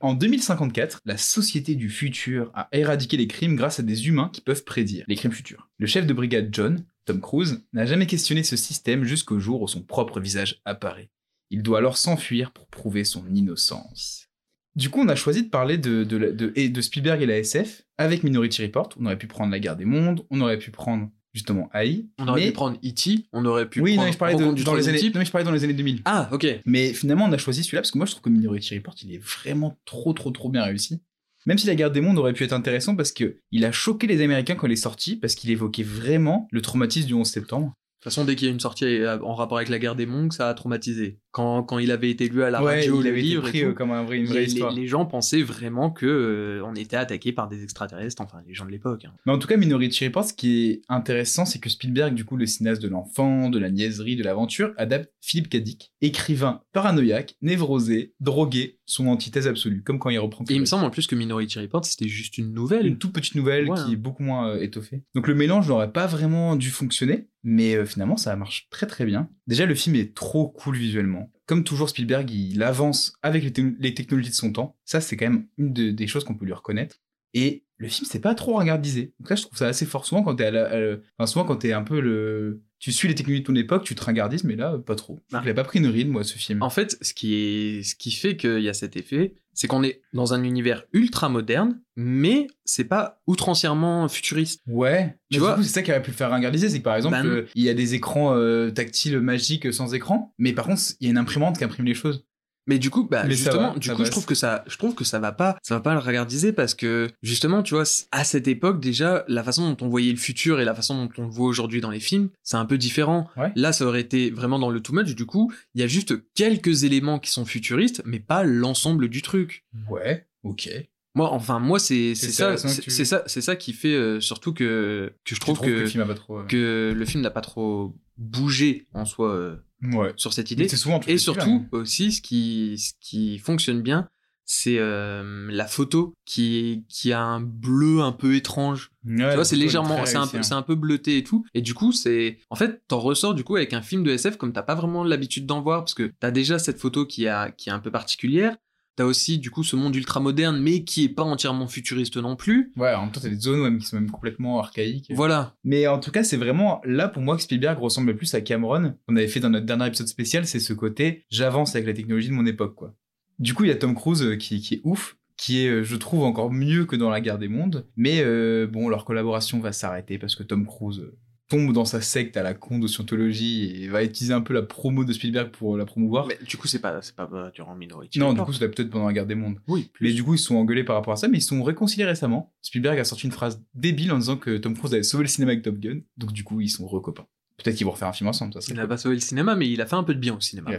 [0.00, 4.40] En 2054, la société du futur a éradiqué les crimes grâce à des humains qui
[4.40, 5.68] peuvent prédire les crimes futurs.
[5.78, 9.68] Le chef de brigade John, Tom Cruise, n'a jamais questionné ce système jusqu'au jour où
[9.68, 11.10] son propre visage apparaît.
[11.50, 14.28] Il doit alors s'enfuir pour prouver son innocence.
[14.74, 17.82] Du coup, on a choisi de parler de, de, de- de Spielberg et la SF
[17.98, 18.88] avec Minority Report.
[18.98, 22.06] On aurait pu prendre La Guerre des Mondes, on aurait pu prendre justement AI.
[22.18, 24.34] On aurait mais- pu prendre E.T., on aurait pu Oui, non, prendre mais je parlais,
[24.36, 26.00] de- du dans les années, non, mais je parlais dans les années 2000.
[26.06, 26.46] Ah, ok.
[26.64, 29.12] Mais finalement, on a choisi celui-là parce que moi, je trouve que Minority Report, il
[29.14, 31.02] est vraiment trop, trop, trop bien réussi.
[31.46, 34.06] Même si La Guerre des Mondes aurait pu être intéressant parce que il a choqué
[34.06, 37.74] les Américains quand il est sorti, parce qu'il évoquait vraiment le traumatisme du 11 septembre.
[38.04, 38.84] De toute façon, dès qu'il y a une sortie
[39.22, 41.20] en rapport avec la guerre des Monks, ça a traumatisé.
[41.30, 43.68] Quand, quand il avait été lu à la ouais, radio, il avait livre pris tout,
[43.68, 44.72] euh, comme un vrai, une vraie les, histoire.
[44.74, 48.66] les gens pensaient vraiment que euh, on était attaqué par des extraterrestres, enfin les gens
[48.66, 49.06] de l'époque.
[49.06, 49.12] hein.
[49.24, 52.36] Mais en tout cas, Minority Report, ce qui est intéressant, c'est que Spielberg, du coup,
[52.36, 58.12] le cinéaste de l'enfant, de la niaiserie, de l'aventure, adapte Philippe Dick, écrivain paranoïaque, névrosé,
[58.20, 61.14] drogué, son antithèse absolue, comme quand il reprend Et il me semble en plus que
[61.14, 62.86] Minority Report c'était juste une nouvelle.
[62.86, 63.78] une toute petite nouvelle Ouais.
[63.86, 65.02] qui est beaucoup moins euh, étoffée.
[65.14, 69.04] Donc le mélange n'aurait pas vraiment dû fonctionner, mais euh, finalement ça marche très très
[69.04, 69.28] bien.
[69.46, 71.30] Déjà le film est trop cool visuellement.
[71.46, 74.76] Comme toujours Spielberg, il avance avec les, te- les technologies de son temps.
[74.84, 76.96] Ça c'est quand même une de- des choses qu'on peut lui reconnaître.
[77.34, 79.12] Et le film c'est pas trop regardisé.
[79.20, 80.06] Donc là je trouve ça assez fort.
[80.06, 82.92] Souvent quand t'es à la- à la- enfin, souvent quand t'es un peu le, tu
[82.92, 85.22] suis les technologies de ton époque, tu te ringardises, mais là pas trop.
[85.32, 85.40] Ah.
[85.44, 86.62] Il a pas pris une ride moi ce film.
[86.62, 89.82] En fait, ce qui, est, ce qui fait qu'il y a cet effet, c'est qu'on
[89.82, 94.60] est dans un univers ultra moderne, mais c'est pas outrancièrement futuriste.
[94.66, 97.16] Ouais, Tu vois- c'est ça qui aurait pu le faire ringardiser, c'est que par exemple,
[97.16, 97.24] non.
[97.24, 101.04] euh, il y a des écrans euh, tactiles magiques sans écran, mais par contre, il
[101.06, 102.24] y a une imprimante qui imprime les choses.
[102.66, 104.94] Mais du coup, bah, Mais justement, va, du coup, je trouve que ça, je trouve
[104.94, 108.24] que ça va pas, ça va pas le regardiser parce que justement, tu vois, à
[108.24, 111.22] cette époque déjà, la façon dont on voyait le futur et la façon dont on
[111.26, 113.28] le voit aujourd'hui dans les films, c'est un peu différent.
[113.36, 113.52] Ouais.
[113.54, 115.14] Là, ça aurait été vraiment dans le too much.
[115.14, 119.20] Du coup, il y a juste quelques éléments qui sont futuristes, mais pas l'ensemble du
[119.20, 119.64] truc.
[119.90, 120.70] Ouais, ok.
[121.16, 125.12] Moi, enfin, moi, c'est ça, c'est tu- ça, c'est ça qui fait euh, surtout que
[125.24, 127.22] que je trouve, trouves que que le film a pas trop, euh, que le film
[127.22, 129.56] n'a pas trop bougé en soi euh,
[129.92, 130.12] Ouais.
[130.16, 130.68] sur cette idée.
[130.68, 131.68] souvent Et surtout hein.
[131.72, 134.08] aussi, ce qui, ce qui fonctionne bien,
[134.46, 138.90] c'est euh, la photo qui, qui a un bleu un peu étrange.
[139.06, 141.44] Ouais, tu vois, c'est légèrement, c'est un, peu- un peu bleuté et tout.
[141.54, 144.36] Et du coup, c'est, en fait, t'en ressors du coup avec un film de SF
[144.36, 147.50] comme t'as pas vraiment l'habitude d'en voir parce que t'as déjà cette photo qui a,
[147.50, 148.56] qui est un peu particulière.
[148.96, 152.36] T'as aussi du coup ce monde ultra moderne mais qui est pas entièrement futuriste non
[152.36, 152.72] plus.
[152.76, 155.10] Ouais, en même temps, t'as des zones même qui sont même complètement archaïques.
[155.10, 155.54] Voilà.
[155.64, 158.40] Mais en tout cas, c'est vraiment là pour moi que Spielberg ressemble le plus à
[158.40, 158.94] Cameron.
[159.08, 162.28] On avait fait dans notre dernier épisode spécial, c'est ce côté j'avance avec la technologie
[162.28, 162.94] de mon époque, quoi.
[163.38, 165.82] Du coup, il y a Tom Cruise euh, qui, qui est ouf, qui est, euh,
[165.82, 167.86] je trouve, encore mieux que dans La Guerre des Mondes.
[167.96, 171.10] Mais euh, bon, leur collaboration va s'arrêter parce que Tom Cruise
[171.54, 174.62] tombe dans sa secte à la con de Scientologie et va utiliser un peu la
[174.62, 176.26] promo de Spielberg pour la promouvoir.
[176.26, 178.18] Mais du coup, c'est pas, c'est pas euh, durant Minority.
[178.18, 179.58] non, du coup, c'était peut-être pendant La Guerre des Mondes.
[179.68, 179.90] oui.
[180.00, 182.04] Mais du coup, ils sont engueulés par rapport à ça, mais ils se sont réconciliés
[182.04, 182.52] récemment.
[182.62, 185.52] Spielberg a sorti une phrase débile en disant que Tom Cruise avait sauvé le cinéma
[185.52, 186.00] avec Top Gun.
[186.16, 187.26] Donc du coup, ils sont recopains.
[187.56, 188.88] Peut-être qu'ils vont refaire un film ensemble, ça Il n'a cool.
[188.88, 190.70] pas sauvé le cinéma, mais il a fait un peu de bien au cinéma.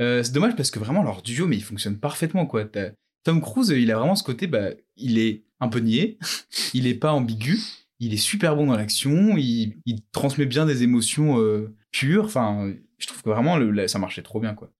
[0.00, 2.64] Euh, c'est dommage parce que vraiment leur duo, mais il fonctionne parfaitement quoi.
[3.24, 6.18] Tom Cruise, il a vraiment ce côté, bah, il est un peu niais,
[6.74, 7.60] il est pas ambigu,
[8.04, 9.76] il est super bon dans l'action, il,
[10.12, 12.24] transmet bien des émotions euh, pures.
[12.24, 14.70] Enfin, je trouve que vraiment le- ça marchait trop bien quoi.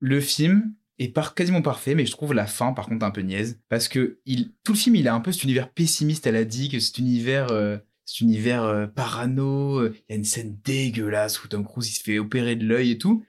[0.00, 3.20] Le film est par, quasiment parfait, mais je trouve la fin par contre un peu
[3.22, 4.20] niaise parce que
[4.64, 7.50] tout le film il a un peu cet univers pessimiste à la digue, cet univers.
[7.50, 7.78] euh,
[8.20, 12.18] univers euh, parano, il y a une scène dégueulasse où Tom Cruise il se fait
[12.20, 13.24] opérer de l'œil et tout,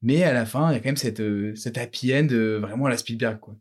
[0.00, 1.22] mais à la fin, il y a quand même cette,
[1.54, 2.28] cette happy end
[2.60, 3.54] vraiment à la Spielberg, quoi.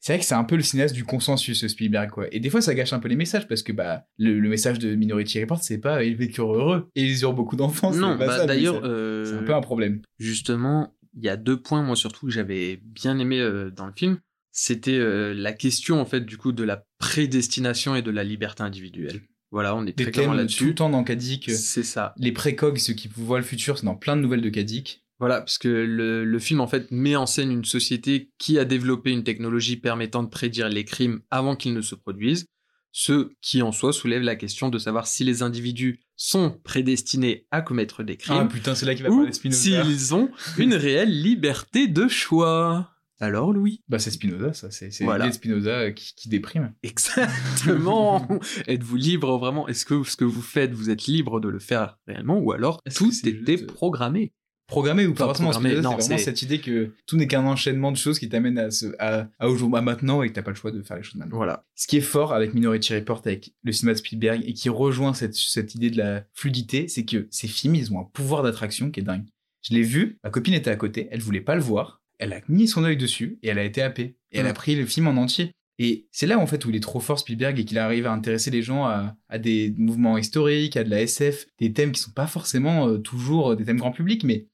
[0.00, 2.26] C'est vrai que c'est un peu le cinéaste du consensus, ce Spielberg, quoi.
[2.32, 4.78] Et des fois, ça gâche un peu les messages, parce que bah, le, le message
[4.78, 7.92] de Minority Report, c'est pas ils vécurent heureux et ils eurent beaucoup d'enfants.
[7.92, 10.00] Non, bah, d'ailleurs, euh, c'est un peu un problème.
[10.18, 13.92] justement, il y a deux points, moi surtout, que j'avais bien aimé euh, dans le
[13.96, 14.18] film.
[14.52, 18.62] C'était euh, la question, en fait, du coup, de la prédestination et de la liberté
[18.62, 19.20] individuelle.
[19.50, 20.66] Voilà, on est Des très clairement thèmes tout là-dessus.
[20.68, 21.50] le temps dans Kadik.
[21.50, 22.12] C'est ça.
[22.18, 25.02] Les précogs, ceux qui voient le futur, c'est dans plein de nouvelles de Kadik.
[25.20, 28.64] Voilà, parce que le, le film en fait met en scène une société qui a
[28.64, 32.46] développé une technologie permettant de prédire les crimes avant qu'ils ne se produisent,
[32.92, 37.62] ce qui en soi soulève la question de savoir si les individus sont prédestinés à
[37.62, 41.88] commettre des crimes Ah putain, c'est là qu'il va ou s'ils ont une réelle liberté
[41.88, 42.90] de choix.
[43.20, 43.82] Alors Louis?
[43.88, 44.70] Bah c'est Spinoza, ça.
[44.70, 45.24] C'est c'est Voilà.
[45.24, 46.72] l'idée de Spinoza euh, qui, qui déprime.
[46.84, 48.26] Exactement.
[48.68, 49.66] Êtes-vous libre vraiment?
[49.68, 52.38] Est-ce que ce que vous faites, vous êtes libre de le faire réellement?
[52.38, 54.32] Ou alors tout était juste- programmé?
[54.68, 55.24] Programmé ou pas?
[55.24, 58.58] Enfin, forcément c'est vraiment cette idée que tout n'est qu'un enchaînement de choses qui t'amènent
[58.58, 60.96] à, ce, à, à, aujourd'hui- à maintenant et que t'as pas le choix de faire
[60.98, 61.36] les choses maintenant.
[61.38, 61.64] Voilà.
[61.74, 65.14] Ce qui est fort avec Minority Report, avec le cinéma de Spielberg et qui rejoint
[65.14, 68.90] cette, cette idée de la fluidité, c'est que ces films, ils ont un pouvoir d'attraction
[68.90, 69.24] qui est dingue.
[69.62, 72.40] Je l'ai vu, ma copine était à côté, elle voulait pas le voir, elle a
[72.48, 74.16] mis son œil dessus et elle a été happée.
[74.32, 74.54] Et elle a Mm.
[74.54, 75.50] pris le film en entier.
[75.80, 78.12] Et c'est là en fait où il est trop fort Spielberg et qu'il arrive à
[78.12, 82.00] intéresser les gens à, à des mouvements historiques, à de la SF, des thèmes qui
[82.02, 84.46] sont pas forcément euh, toujours euh, des thèmes grand public, mais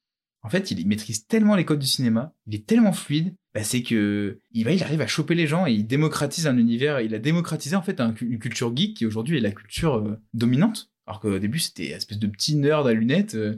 [0.45, 3.82] en fait il maîtrise tellement les codes du cinéma, il est tellement fluide, bah, c'est
[3.82, 7.74] que il, arrive à choper les gens et il démocratise un univers, il a démocratisé
[7.74, 11.38] en fait un- une culture geek qui aujourd'hui est la culture euh, dominante, alors qu'au
[11.40, 13.34] début c'était une espèce de petit nerd à lunettes.
[13.34, 13.57] euh,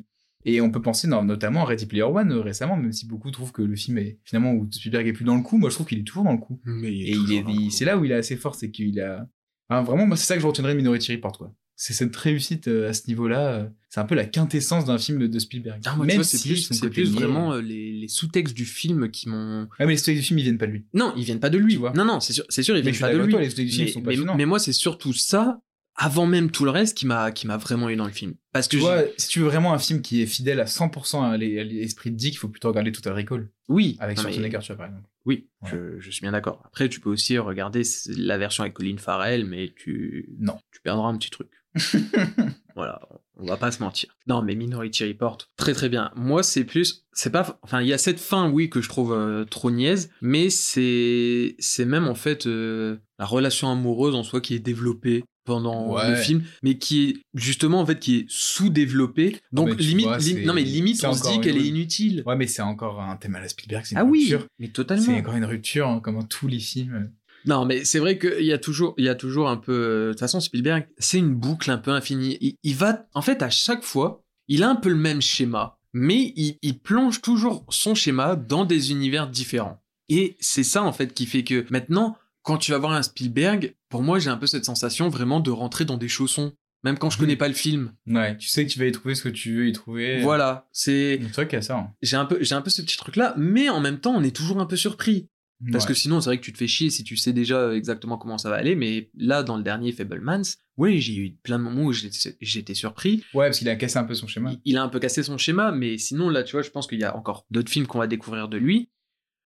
[0.49, 3.32] et on peut penser non- notamment à Ready Player One euh, récemment, même si beaucoup
[3.32, 5.74] trouvent que le film est finalement où Spielberg est plus dans le coup, moi je
[5.74, 6.61] trouve qu'il est toujours dans le coup.
[6.64, 9.28] Mais Et il est, il- c'est là où il est assez fort, c'est qu'il a.
[9.68, 11.53] Enfin, vraiment, moi, c'est ça que je retiendrai de Minority Report, quoi.
[11.79, 13.53] C'est cette réussite euh, à ce niveau-là.
[13.53, 15.83] euh, C'est un peu la quintessence d'un film de Spielberg.
[15.85, 18.55] Ah, moi, Même vois, c'est si plus, c'est plus niais- vraiment euh, les, les sous-textes
[18.55, 19.62] du film qui m'ont.
[19.79, 20.87] Ouais, mais les sous-textes du film, ils viennent pas de lui.
[20.95, 21.74] Non, ils viennent pas de lui.
[21.74, 21.93] Tu vois.
[21.93, 23.20] Non, non, c'est sûr, c'est sûr, ils Mais viennent pas de lui.
[23.22, 24.37] avec toi, les sous-textes du film mais, sont mais- passionnants.
[24.37, 25.61] mais moi, c'est surtout ça,
[25.97, 28.35] avant même tout le reste, qui m'a, qui m'a vraiment eu dans le film.
[28.53, 31.22] Parce que Tu vois, si tu veux vraiment un film qui est fidèle à 100%
[31.31, 33.51] à l'e- à l'esprit de Dick, il faut plutôt regarder Total Recall.
[33.68, 35.05] oui, Avec Schwarzenegger, tu vois, par exemple.
[35.27, 35.70] Oui, Ouais.
[35.72, 36.62] je, je suis bien d'accord.
[36.64, 37.83] Après, tu peux aussi regarder
[38.16, 40.57] la version avec Colin Farrell, mais tu, Non.
[40.72, 41.49] tu perdras un petit truc.
[42.74, 43.01] Voilà,
[43.37, 44.11] on va pas se mentir.
[44.27, 46.11] Non, mais Minority Report, très très bien.
[46.16, 49.12] Moi, c'est plus, c'est pas, enfin, il y a cette fin, oui, que je trouve
[49.12, 54.41] euh, trop niaise, mais c'est, c'est même en fait euh, la relation amoureuse en soi
[54.41, 56.11] qui est développée pendant Ouais.
[56.11, 59.37] le film, mais qui est justement en fait qui est sous-développée.
[59.53, 62.24] Donc mais tu limite, vois, non mais limite, on se dit une qu'elle est inutile.
[62.27, 65.05] Ouais, mais c'est encore un thème à la Spielberg, c'est une Ah oui, mais totalement.
[65.05, 67.12] C'est encore une rupture, hein, comme dans tous les films.
[67.47, 69.72] Non, mais c'est vrai qu'il y a toujours, il y a toujours un peu.
[69.72, 72.36] euh, De toute façon, Spielberg, c'est une boucle un peu infinie.
[72.40, 75.78] Il, il va, en fait, à chaque fois, il a un peu le même schéma,
[75.92, 79.80] mais il, il plonge toujours son schéma dans des univers différents.
[80.09, 83.74] Et c'est ça, en fait, qui fait que maintenant, quand tu vas voir un Spielberg,
[83.88, 86.53] pour moi, j'ai un peu cette sensation vraiment de rentrer dans des chaussons,
[86.84, 87.92] même quand je connais pas le film.
[88.07, 90.20] Ouais, tu sais que tu vas y trouver ce que tu veux y trouver.
[90.20, 91.76] Voilà, c'est, a ça.
[91.76, 91.90] hein.
[92.03, 94.34] j'ai un peu, j'ai un peu ce petit truc-là, mais en même temps, on est
[94.34, 95.28] toujours un peu surpris.
[95.72, 95.88] Parce Ouais.
[95.88, 98.36] que sinon, c'est vrai que tu te fais chier si tu sais déjà exactement comment
[98.38, 98.74] ça va aller.
[98.76, 100.42] Mais là, dans le dernier Fablemans,
[100.76, 103.24] oui, j'ai eu plein de moments où j'étais surpris.
[103.32, 104.52] Ouais, parce qu'il a cassé un peu son schéma.
[104.52, 106.86] Il, il a un peu cassé son schéma, mais sinon, là, tu vois, je pense
[106.86, 108.90] qu'il y a encore d'autres films qu'on va découvrir de lui.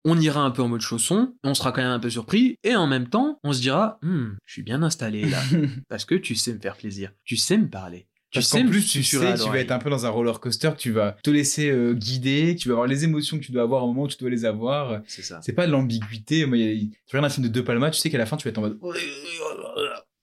[0.05, 2.75] On ira un peu en mode chausson, on sera quand même un peu surpris, et
[2.75, 5.39] en même temps, on se dira, Hmm, je suis bien installé là,
[5.91, 8.87] parce que tu sais me faire plaisir, tu sais me parler, tu sais qu'en plus,
[8.87, 11.71] tu sais tu vas être un peu dans un roller coaster, tu vas te laisser
[11.71, 14.17] euh, guider, tu vas avoir les émotions que tu dois avoir au moment où tu
[14.19, 15.01] dois les avoir.
[15.07, 15.41] C'est ça.
[15.43, 16.45] C'est pas de l'ambiguïté.
[16.45, 18.59] Tu regardes un film de De Palma, tu sais qu'à la fin, tu vas être
[18.59, 18.79] en mode.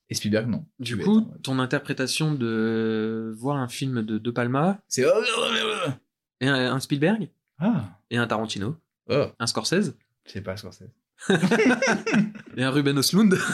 [0.10, 0.66] Et Spielberg, non.
[0.80, 5.04] Du Tu coup, en ton interprétation de voir un film de De Palma c'est.
[6.40, 7.30] et un, un Spielberg
[7.60, 8.78] Ah, et un Tarantino,
[9.10, 9.94] oh, un Scorsese
[10.26, 10.90] c'est pas Scorsese.
[12.58, 13.38] et un Ruben Östlund.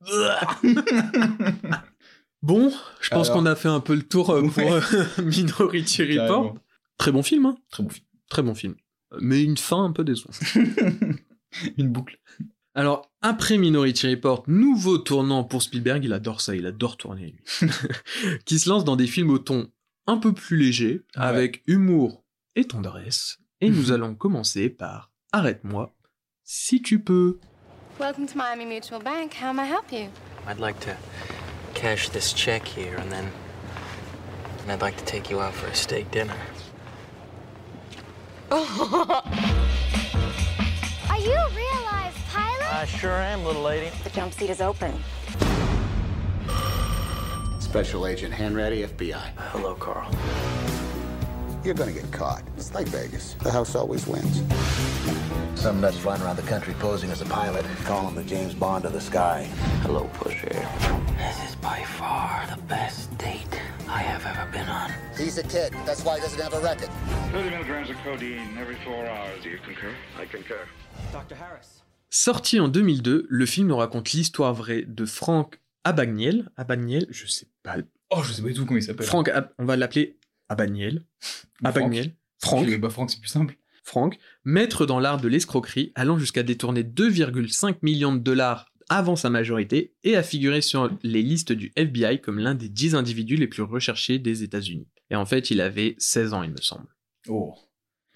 [2.42, 3.40] bon, je pense Alors.
[3.40, 4.70] qu'on a fait un peu le tour euh, pour Ouais.
[4.72, 6.28] euh, Minority Report.
[6.44, 6.58] Carrément.
[6.98, 8.04] Très bon film, hein Très bon film.
[8.28, 8.74] Très bon film.
[9.20, 10.38] Mais une fin un peu décevante.
[11.78, 12.18] Une boucle.
[12.74, 17.68] Alors, après Minority Report, nouveau tournant pour Spielberg, il adore ça, il adore tourner, lui.
[18.44, 19.70] qui se lance dans des films au ton
[20.06, 21.22] un peu plus léger, Ouais.
[21.22, 22.24] avec humour
[22.54, 23.38] et tendresse.
[23.60, 25.94] Et nous allons commencer par Arrête-moi,
[26.44, 27.38] si tu peux.
[27.98, 29.34] Welcome to Miami Mutual Bank.
[29.42, 30.08] How may I help you?
[30.46, 30.90] I'd like to
[31.78, 33.30] cash this check here and then.
[34.62, 36.34] And I'd like to take you out for a steak dinner.
[38.50, 38.58] Are
[41.20, 42.74] you a real life pilot?
[42.74, 43.92] I sure am, little lady.
[44.02, 44.92] The jump seat is open.
[47.60, 49.30] Special Agent Hanratty, FBI.
[49.52, 50.10] Hello, Carl.
[51.64, 52.42] You're gonna get caught.
[52.56, 53.34] It's like Vegas.
[53.42, 54.42] The house always wins.
[55.54, 57.64] Some nuts flying around the country posing as a pilot.
[57.84, 59.44] Call him the James Bond of the sky.
[59.82, 60.54] Hello, Pusher.
[61.18, 64.90] This is by far the best date I have ever been on.
[65.18, 65.72] He's a kid.
[65.84, 66.88] That's why he doesn't have a record.
[67.32, 69.42] 30 milligrams of codeine every four hours?
[69.42, 69.92] Do you concur?
[70.16, 70.60] I concur.
[71.12, 71.34] Dr.
[71.34, 71.82] Harris.
[72.10, 76.50] Sorti en 2002, le film nous raconte l'histoire vraie de Frank Abagnale.
[76.56, 77.76] Abagnale, je sais pas.
[78.10, 79.04] Oh, je sais pas du tout comment il s'appelle.
[79.06, 80.17] Franck, Ab- on va l'appeler
[80.48, 81.04] Abagnale.
[81.62, 82.12] Ou Abagnale.
[82.40, 82.68] Franck.
[82.68, 83.56] Je- Bah, Franck, c'est plus simple.
[83.84, 89.30] Franck, maître dans l'art de l'escroquerie, allant jusqu'à détourner 2,5 millions de dollars avant sa
[89.30, 93.46] majorité et à figurer sur les listes du FBI comme l'un des 10 individus les
[93.48, 94.88] plus recherchés des États-Unis.
[95.10, 96.86] Et en fait, il avait 16 ans, il me semble.
[97.28, 97.54] Oh.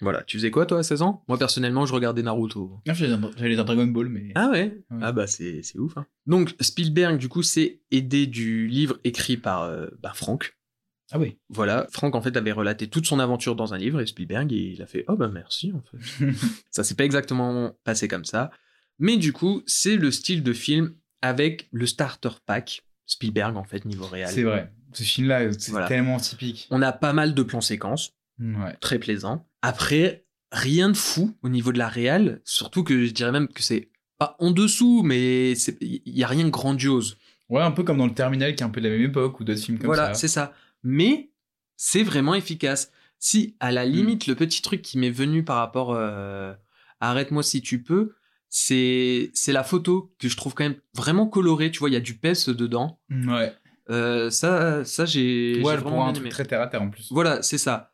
[0.01, 1.23] Voilà, tu faisais quoi toi à 16 ans?
[1.27, 2.79] Moi personnellement, je regardais Naruto.
[2.87, 4.31] Ah, J'allais dire Dragon Ball, mais.
[4.35, 5.95] Ah ouais, Ah bah c'est c'est ouf.
[5.97, 6.05] hein.
[6.25, 10.57] Donc Spielberg, du coup, s'est aidé du livre écrit par euh, bah, Franck.
[11.11, 11.37] Ah oui.
[11.49, 14.81] Voilà, Franck en fait avait relaté toute son aventure dans un livre et Spielberg il
[14.81, 16.25] a fait oh bah merci en fait.
[16.71, 18.51] ça s'est pas exactement passé comme ça,
[18.99, 23.85] mais du coup c'est le style de film avec le starter pack Spielberg en fait
[23.85, 24.29] niveau réel.
[24.29, 24.71] C'est vrai.
[24.93, 25.87] Ce film-là, c'est Voilà.
[25.87, 26.67] tellement typique.
[26.69, 28.75] On a pas mal de plans séquences, Ouais.
[28.79, 29.47] très plaisant.
[29.63, 33.63] Après rien de fou au niveau de la réal, surtout que je dirais même que
[33.63, 33.89] c'est
[34.19, 37.17] pas en dessous, mais c'est- il y a rien de grandiose.
[37.49, 39.39] Ouais, un peu comme dans le Terminal, qui est un peu de la même époque,
[39.39, 40.13] ou d'autres films comme voilà, ça.
[40.13, 40.53] c'est ça.
[40.83, 41.31] Mais
[41.75, 42.91] c'est vraiment efficace.
[43.19, 43.75] Si, à Hmm.
[43.75, 46.53] la limite, le petit truc qui m'est venu par rapport euh,
[46.99, 48.15] à Arrête-moi si tu peux,
[48.49, 51.71] c'est c'est la photo que je trouve quand même vraiment colorée.
[51.71, 52.99] Tu vois, il y a du PES dedans.
[53.09, 53.53] Ouais.
[53.89, 57.07] Euh, ça, ça j'ai Ouais, vraiment pour un truc très terre à terre en plus.
[57.11, 57.91] Voilà, c'est ça.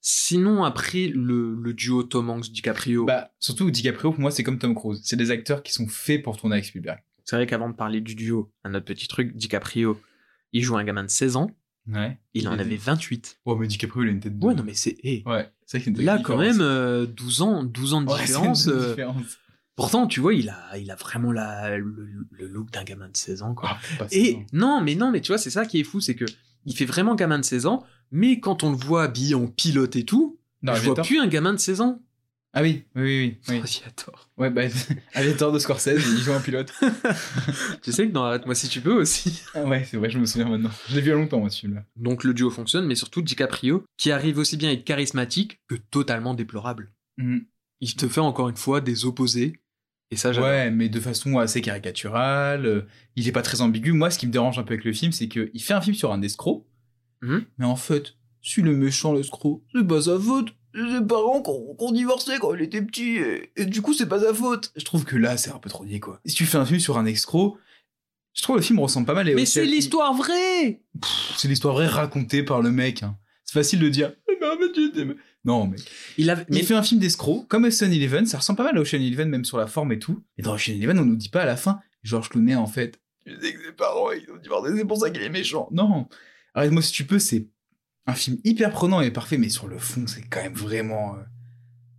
[0.00, 4.74] Sinon, après, le, le duo Tom Hanks-DiCaprio, Bah, surtout DiCaprio, pour moi, c'est comme Tom
[4.74, 5.00] Cruise.
[5.04, 6.98] C'est des acteurs qui sont faits pour tourner avec Spielberg.
[7.24, 10.00] c'est vrai qu'avant de parler du duo, un autre petit truc, DiCaprio,
[10.52, 11.50] il joue un gamin de 16 ans,
[11.88, 12.18] Ouais.
[12.34, 13.40] il en a avait 28.
[13.46, 14.44] Ouais, mais DiCaprio, il a une tête de.
[14.46, 14.96] Ouais, non, mais c'est...
[15.02, 16.26] hey, Ouais, c'est vrai qu'il y a une Là, différence.
[16.26, 18.66] quand même, euh, 12 ans, 12 ans de Ouais, différence.
[18.66, 19.38] une euh, différence.
[19.74, 23.16] Pourtant, tu vois, il a, il a vraiment la, le, le look d'un gamin de
[23.16, 23.70] 16 ans, quoi.
[23.98, 24.76] Ah, Et non.
[24.78, 26.26] non, mais non, mais tu vois, c'est ça qui est fou, c'est que
[26.66, 27.82] il fait vraiment gamin de 16 ans,
[28.12, 31.26] mais quand on le voit habillé en pilote et tout, Dans je vois plus un
[31.26, 32.00] gamin de 16 ans.
[32.54, 33.38] Ah oui, oui, oui.
[33.48, 33.56] oui.
[33.60, 34.28] Aviator.
[34.36, 34.62] Ouais, bah,
[35.14, 36.72] Aviator de Scorsese, il joue un pilote.
[37.82, 39.42] Tu sais que dans Arrête-moi si tu peux aussi.
[39.54, 40.70] Ah ouais, c'est vrai, je me souviens maintenant.
[40.88, 41.84] Je l'ai vu il y a longtemps, moi, ce film-là.
[41.96, 45.76] Donc le duo fonctionne, mais surtout DiCaprio, qui arrive aussi bien à être charismatique que
[45.76, 46.92] totalement déplorable.
[47.16, 47.46] Mhm.
[47.80, 49.54] Il te fait encore une fois des opposés,
[50.10, 50.30] et ça.
[50.32, 52.66] Ouais, mais de façon assez caricaturale.
[52.66, 52.82] euh,
[53.16, 53.92] Il est pas très ambigu.
[53.92, 55.96] Moi, ce qui me dérange un peu avec le film, c'est qu'il fait un film
[55.96, 56.66] sur un escroc.
[57.22, 57.44] Mhm.
[57.58, 60.54] Mais en fait, si le méchant, l'escroc, c'est pas sa faute.
[60.74, 63.16] C'est ses parents qui ont, qui ont divorcé quand il était petit.
[63.16, 64.72] Et, et du coup, c'est pas sa faute.
[64.76, 66.20] Je trouve que là, c'est un peu trop niais, quoi.
[66.24, 67.58] Si tu fais un film sur un escroc,
[68.34, 69.28] je trouve le film ressemble pas mal.
[69.28, 73.02] et Mais à- c'est l'histoire vraie Pff, C'est l'histoire vraie racontée par le mec.
[73.02, 73.16] hein.
[73.44, 74.12] C'est facile de dire.
[74.30, 75.76] Eh ben, mais Non, mais.
[76.16, 76.46] Il avait...
[76.48, 79.28] Il fait un film d'escroc, comme Ocean Eleven, ça ressemble pas mal à Ocean Eleven,
[79.28, 80.22] même sur la forme et tout.
[80.38, 82.98] Et dans Ocean Eleven, on nous dit pas à la fin, George Clooney, en fait,
[83.26, 85.68] tu sais que ses parents, ils ont divorcé, c'est pour ça qu'il est méchant.
[85.70, 86.08] Non.
[86.54, 87.46] Arrête-moi si tu peux, c'est
[88.06, 91.18] un film hyper prenant et parfait, mais sur le fond, c'est quand même vraiment euh,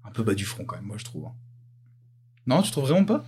[0.04, 1.28] un peu bas du front, quand même, moi, je trouve.
[2.46, 3.26] Non, tu trouves vraiment pas?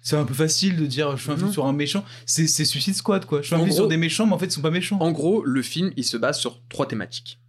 [0.00, 1.52] C'est un peu facile de dire, je fais un film Non.
[1.52, 2.04] sur un méchant.
[2.26, 3.42] C'est c'est Suicide Squad, quoi.
[3.42, 4.70] Je fais un En film sur gros- des méchants, mais en fait, ils sont pas
[4.70, 4.98] méchants.
[5.00, 7.40] En gros, le film, il se base sur trois thématiques.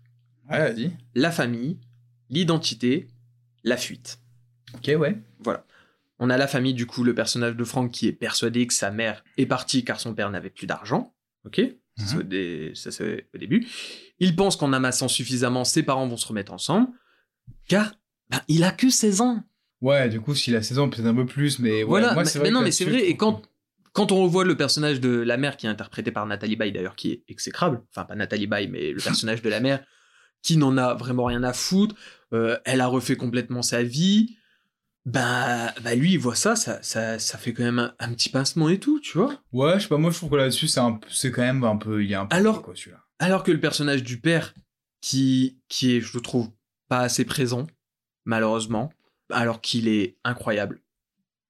[0.50, 0.92] Ouais, vas-y.
[1.14, 1.78] La famille,
[2.30, 3.08] l'identité,
[3.64, 4.20] la fuite.
[4.76, 5.22] Ok, ouais.
[5.40, 5.66] Voilà.
[6.20, 8.90] On a la famille, du coup, le personnage de Frank qui est persuadé que sa
[8.92, 11.14] mère est partie car son père n'avait plus d'argent.
[11.46, 11.62] Ok
[11.98, 13.66] Ça, c'est au dé- Ça, c'est au début.
[14.20, 16.88] Il pense qu'en amassant suffisamment, ses parents vont se remettre ensemble.
[17.68, 17.94] Car
[18.30, 19.44] ben, il a que 16 ans.
[19.82, 22.24] Ouais, du coup, s'il a 16 ans, peut-être un peu plus, mais ouais, voilà, moi,
[22.24, 23.08] mais, c'est vrai mais non, mais c'est vrai.
[23.08, 23.42] Et quand,
[23.94, 26.96] quand on revoit le personnage de la mère qui est interprété par Nathalie Baye, d'ailleurs,
[26.96, 29.84] qui est exécrable, enfin, pas Nathalie Baye, mais le personnage de la mère,
[30.44, 31.96] qui n'en a vraiment rien à foutre,
[32.34, 34.38] euh, elle a refait complètement sa vie.
[35.08, 38.28] Bah, bah lui, il voit ça, ça, ça, ça fait quand même un, un petit
[38.28, 39.42] pincement et tout, tu vois.
[39.54, 42.04] Ouais, je sais pas, moi je trouve que là-dessus, c'est un quand même un peu.
[42.04, 42.36] Il est un peu.
[42.36, 43.06] Alors- quoi, celui-là.
[43.20, 44.54] Alors que le personnage du père,
[45.00, 46.50] qui, qui est, je le trouve,
[46.90, 47.68] pas assez présent,
[48.26, 48.92] malheureusement,
[49.32, 50.82] alors qu'il est incroyable.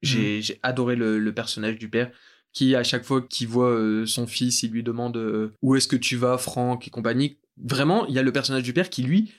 [0.03, 2.11] J'ai j'ai adoré le, le personnage du père,
[2.53, 5.87] qui à chaque fois qu'il voit euh, son fils, il lui demande euh, où est-ce
[5.87, 6.87] que tu vas, Franck?
[6.87, 7.39] et compagnie.
[7.57, 9.33] Vraiment, il y a le personnage du père qui, lui,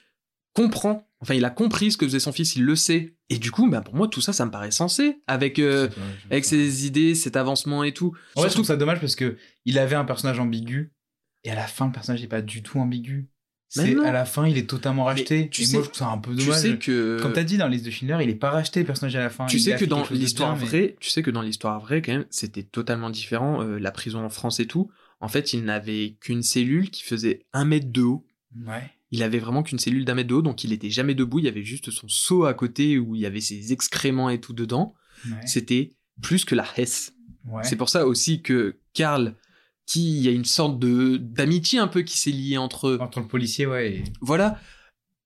[0.62, 1.04] comprend.
[1.20, 3.16] Enfin, il a compris ce que faisait son fils, il le sait.
[3.28, 5.88] Et du coup, bah, pour moi, tout ça, ça me paraît sensé, avec, euh,
[6.30, 8.14] avec ses idées, cet avancement et tout.
[8.36, 10.92] En vrai, je trouve ça dommage parce que il avait un personnage ambigu
[11.44, 13.28] et à la fin, le personnage n'est pas du tout ambigu.
[13.76, 15.50] Mais C'est à la fin, il est totalement racheté.
[15.50, 16.60] tu et sais- moi, je trouve ça un peu tu dommage.
[16.62, 19.14] sais que- Comme t'as dit dans liste de Schindler, il est pas racheté, le personnage
[19.16, 19.44] à la fin.
[19.44, 22.24] Tu sais que dans l'histoire mais- vraie, tu sais que dans l'histoire vraie quand même,
[22.30, 23.60] c'était totalement différent.
[23.62, 24.90] euh, la prison en France et tout.
[25.20, 28.24] En fait, il n'avait qu'une cellule qui faisait un mètre de haut.
[28.66, 28.90] Ouais.
[29.10, 31.38] Il avait vraiment qu'une cellule d'un mètre de haut, donc il était jamais debout.
[31.38, 34.40] Il y avait juste son seau à côté où il y avait ses excréments et
[34.40, 34.94] tout dedans.
[35.26, 35.46] Ouais.
[35.46, 37.14] C'était plus que la Hesse.
[37.46, 37.64] Ouais.
[37.64, 39.34] C'est pour ça aussi que Karl,
[39.86, 42.98] qui il y a une sorte de d'amitié un peu qui s'est liée entre eux.
[43.00, 43.92] Entre le policier, ouais.
[43.94, 44.60] et- Voilà.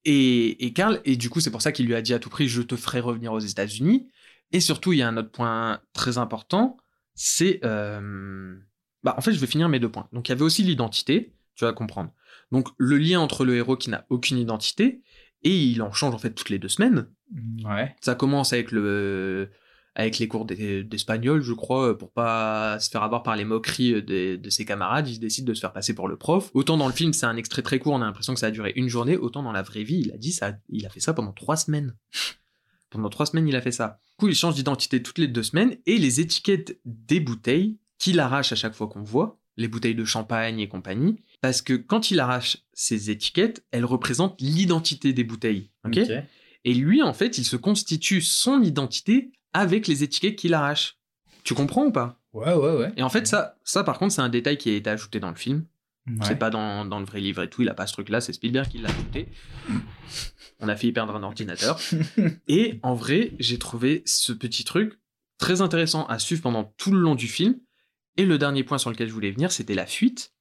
[0.05, 2.29] Et, et Karl, et du coup, c'est pour ça qu'il lui a dit à tout
[2.31, 4.09] prix, je te ferai revenir aux États-Unis.
[4.53, 6.77] Et surtout, il y a un autre point très important,
[7.15, 8.55] c'est euh,
[9.03, 10.09] Bah, en fait, je vais finir mes deux points.
[10.13, 12.13] Donc, il y avait aussi l'identité, tu vas comprendre.
[12.53, 15.03] Donc, le lien entre le héros qui n'a aucune identité,
[15.43, 17.09] et il en change en fait toutes les deux semaines.
[17.65, 17.97] Ouais.
[18.01, 19.51] Ça commence avec le
[19.95, 24.03] avec les cours d'e- d'espagnol, je crois, pour pas se faire avoir par les moqueries
[24.03, 26.51] de, de ses camarades, il décide de se faire passer pour le prof.
[26.55, 28.51] Autant dans le film, c'est un extrait très court, on a l'impression que ça a
[28.51, 31.01] duré une journée, autant dans la vraie vie, il a dit ça, il a fait
[31.01, 31.95] ça pendant trois semaines.
[32.91, 33.99] pendant trois semaines, il a fait ça.
[34.13, 38.19] Du coup, il change d'identité toutes les deux semaines, et les étiquettes des bouteilles qu'il
[38.19, 42.11] arrache à chaque fois qu'on voit, les bouteilles de champagne et compagnie, parce que quand
[42.11, 45.71] il arrache ces étiquettes, elles représentent l'identité des bouteilles.
[45.85, 45.99] ok?
[45.99, 46.11] Ok.
[46.65, 50.99] et lui, en fait, il se constitue son identité avec les étiquettes qu'il arrache.
[51.45, 52.21] Tu comprends ou pas?
[52.33, 52.93] Ouais, ouais, ouais.
[52.97, 55.31] Et en fait, ça, ça, par contre, c'est un détail qui a été ajouté dans
[55.31, 55.67] le film.
[56.07, 56.15] Ouais.
[56.23, 58.33] C'est pas dans, dans le vrai livre et tout, il a pas ce truc-là, c'est
[58.33, 59.29] Spielberg qui l'a ajouté.
[60.61, 61.79] On a failli perdre un ordinateur.
[62.49, 64.99] et en vrai, j'ai trouvé ce petit truc
[65.39, 67.57] très intéressant à suivre pendant tout le long du film.
[68.17, 70.32] Et le dernier point sur lequel je voulais venir, c'était la fuite,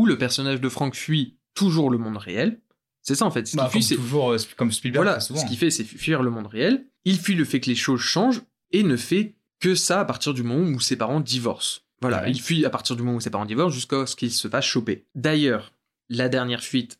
[0.00, 2.60] où le personnage de Frank fuit toujours le monde réel.
[3.02, 3.46] C'est ça en fait.
[3.46, 5.04] Ce Bah, fuit, toujours, euh, comme Spielberg.
[5.04, 5.40] voilà, souvent.
[5.40, 6.86] ce qu'il fait, c'est fuir le monde réel.
[7.04, 10.32] Il fuit le fait que les choses changent et ne fait que ça à partir
[10.34, 11.80] du moment où ses parents divorcent.
[12.00, 12.30] Voilà, Ouais.
[12.30, 14.64] il fuit à partir du moment où ses parents divorcent jusqu'à ce qu'il se fasse
[14.64, 15.06] choper.
[15.14, 15.72] D'ailleurs,
[16.08, 16.98] la dernière fuite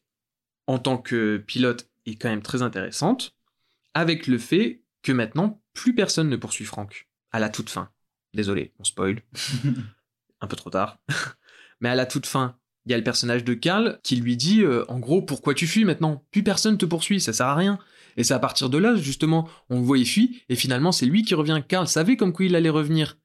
[0.66, 3.35] en tant que pilote est quand même très intéressante,
[3.94, 7.89] avec le fait que maintenant, plus personne ne poursuit Franck à la toute fin.
[8.35, 9.22] Désolé, on spoil.
[10.40, 10.98] Un peu trop tard.
[11.81, 12.56] Mais à la toute fin,
[12.86, 15.66] il y a le personnage de Karl qui lui dit euh, en gros pourquoi tu
[15.66, 16.24] fuis maintenant?
[16.31, 17.78] Plus personne te poursuit, ça sert à rien.
[18.16, 21.07] Et c'est à partir de là justement, on le voit il fuit et finalement c'est
[21.07, 21.62] lui qui revient.
[21.66, 23.19] Karl savait comme quoi il allait revenir.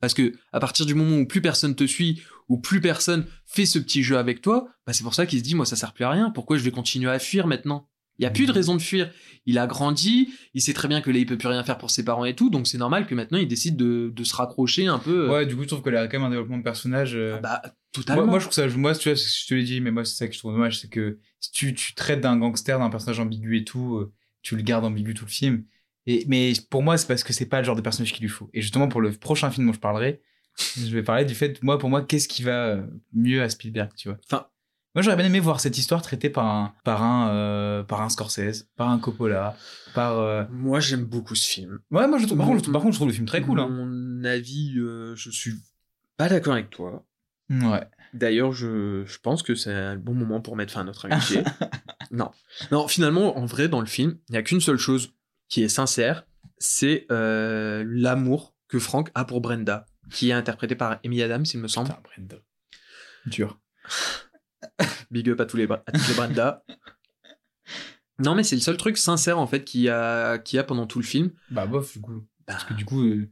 [0.00, 3.66] Parce que à partir du moment où plus personne te suit, ou plus personne fait
[3.66, 5.92] ce petit jeu avec toi, bah c'est pour ça qu'il se dit moi ça sert
[5.92, 6.30] plus à rien.
[6.30, 7.88] Pourquoi je vais continuer à fuir maintenant?
[8.20, 9.10] Il y a plus de raison de fuir.
[9.46, 11.90] Il a grandi, il sait très bien que là il peut plus rien faire pour
[11.90, 14.86] ses parents et tout, donc c'est normal que maintenant il décide de, de se raccrocher
[14.86, 15.24] un peu.
[15.24, 17.14] euh, Ouais, du coup, je trouve qu'elle a quand même un développement de personnage.
[17.16, 18.22] euh, bah totalement.
[18.22, 20.14] Moi, moi, je trouve ça, moi, tu vois, je te l'ai dit, mais moi, c'est
[20.16, 23.18] ça que je trouve dommage, c'est que si tu, tu traites d'un gangster, d'un personnage
[23.18, 25.64] ambigu et tout, euh, tu le gardes ambigu tout le film.
[26.06, 28.28] Et, mais pour moi, c'est parce que c'est pas le genre de personnage qu'il lui
[28.30, 28.50] faut.
[28.52, 30.20] Et justement, pour le prochain film dont je parlerai,
[30.76, 32.82] je vais parler du fait, moi, pour moi, qu'est-ce qui va euh,
[33.14, 34.18] mieux à Spielberg, tu vois?
[34.30, 34.46] Enfin,
[34.94, 38.08] moi, j'aurais bien aimé voir cette histoire traitée par un, par un, euh, par un
[38.08, 39.56] Scorsese, par un Coppola,
[39.94, 40.18] par.
[40.18, 41.78] euh, Moi j'aime beaucoup ce film.
[41.90, 43.60] Ouais, moi, je trouve, par, Mon- contre, par contre, je trouve le film très cool.
[43.60, 43.68] Hein.
[43.68, 45.54] Mon avis, euh, je suis
[46.16, 47.04] pas d'accord avec toi.
[47.50, 47.86] Ouais.
[48.14, 51.42] D'ailleurs, je, je pense que c'est le bon moment pour mettre fin à notre amitié.
[52.10, 52.30] non.
[52.72, 55.12] Non, finalement, en vrai, dans le film, il n'y a qu'une seule chose
[55.48, 56.26] qui est sincère,
[56.58, 61.60] c'est euh, l'amour que Frank a pour Brenda, qui est interprétée par Amy Adams, il
[61.60, 61.90] me semble.
[62.04, 62.36] Brenda.
[63.26, 63.58] Dur.
[65.10, 66.64] Big up à tous les, à les Brenda.
[68.18, 70.64] Non, mais c'est le seul truc sincère, en fait, qu'il y a, qu'il y a
[70.64, 71.30] pendant tout le film.
[71.50, 72.22] Bah, bof, du coup.
[72.46, 73.28] Parce que du coup, euh,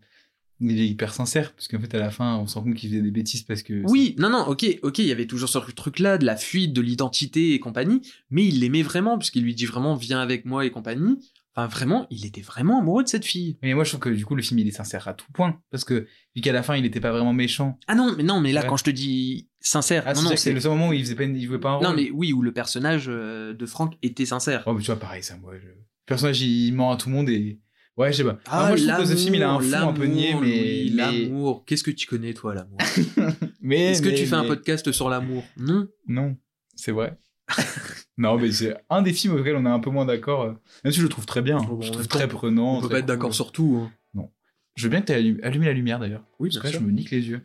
[0.61, 2.91] il est hyper sincère, parce qu'en fait, à la fin, on se rend compte qu'il
[2.91, 3.83] faisait des bêtises parce que.
[3.87, 6.81] Oui, non, non, ok, ok, il y avait toujours ce truc-là, de la fuite, de
[6.81, 8.01] l'identité et compagnie,
[8.31, 11.19] mais il l'aimait vraiment, puisqu'il lui dit vraiment, viens avec moi et compagnie.
[11.59, 13.59] Enfin, vraiment, il était vraiment amoureux de cette fille.
[13.63, 15.61] Mais moi, je trouve que du coup, le film, il est sincère à tout point.
[15.73, 16.07] Parce que,
[16.37, 17.79] vu qu'à la fin, il était pas vraiment méchant.
[17.89, 18.67] Ah non, mais non, mais là, Ouais.
[18.69, 21.01] quand je te dis sincère, Ah, non, c'est non, c'est le seul moment où il
[21.01, 21.87] faisait pas, une- il jouait pas un rôle.
[21.89, 24.63] Non, mais oui, où le personnage euh, de Franck était sincère.
[24.67, 25.55] Oh, mais tu vois, pareil, ça, moi.
[25.61, 25.67] Je...
[25.67, 25.75] Le
[26.07, 27.59] personnage, il ment à tout le monde et.
[27.97, 28.39] Ouais, je sais pas.
[28.47, 30.85] Ah, moi, je trouve que ce film, il a un fond un peu niais, mais.
[30.85, 31.23] Louis, mais...
[31.25, 31.65] L'amour.
[31.67, 32.79] Qu'est-ce que tu connais, toi, l'amour?
[33.61, 35.43] Mais Est-ce que mais- tu fais un podcast sur l'amour?
[35.57, 35.89] Non.
[36.07, 36.37] Non,
[36.77, 37.19] c'est vrai.
[38.19, 40.43] non, mais c'est un des films auxquels on est un peu moins d'accord.
[40.43, 40.53] euh,
[40.85, 41.59] Même si je le trouve très bien.
[41.59, 42.79] Bon, je trouve très prenant.
[42.79, 43.15] On peut pas être cool.
[43.15, 43.83] d'accord sur tout.
[43.87, 43.93] hein.
[44.15, 44.31] Non.
[44.77, 46.25] Je veux bien que tu aies allumé la lumière d'ailleurs.
[46.39, 47.41] Oui, Parce que je me nique les yeux.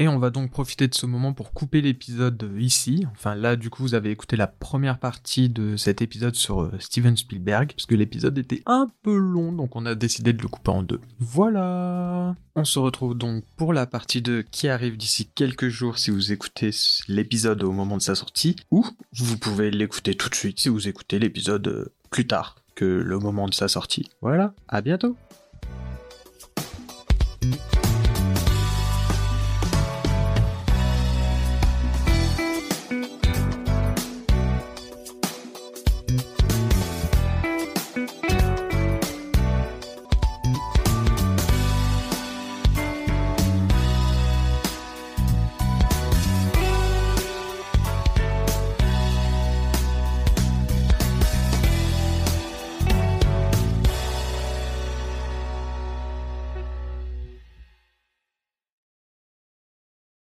[0.00, 3.04] Et on va donc profiter de ce moment pour couper l'épisode ici.
[3.10, 6.72] Enfin là, du coup, vous avez écouté la première partie de cet épisode sur euh,
[6.78, 10.46] Steven Spielberg, parce que l'épisode était un peu long, donc on a décidé de le
[10.46, 11.00] couper en deux.
[11.18, 12.36] Voilà.
[12.54, 16.30] On se retrouve donc pour la partie 2 qui arrive d'ici quelques jours si vous
[16.30, 16.70] écoutez
[17.08, 20.86] l'épisode au moment de sa sortie, ou vous pouvez l'écouter tout de suite si vous
[20.86, 24.08] écoutez l'épisode euh, plus tard que le moment de sa sortie.
[24.22, 25.16] Voilà, à bientôt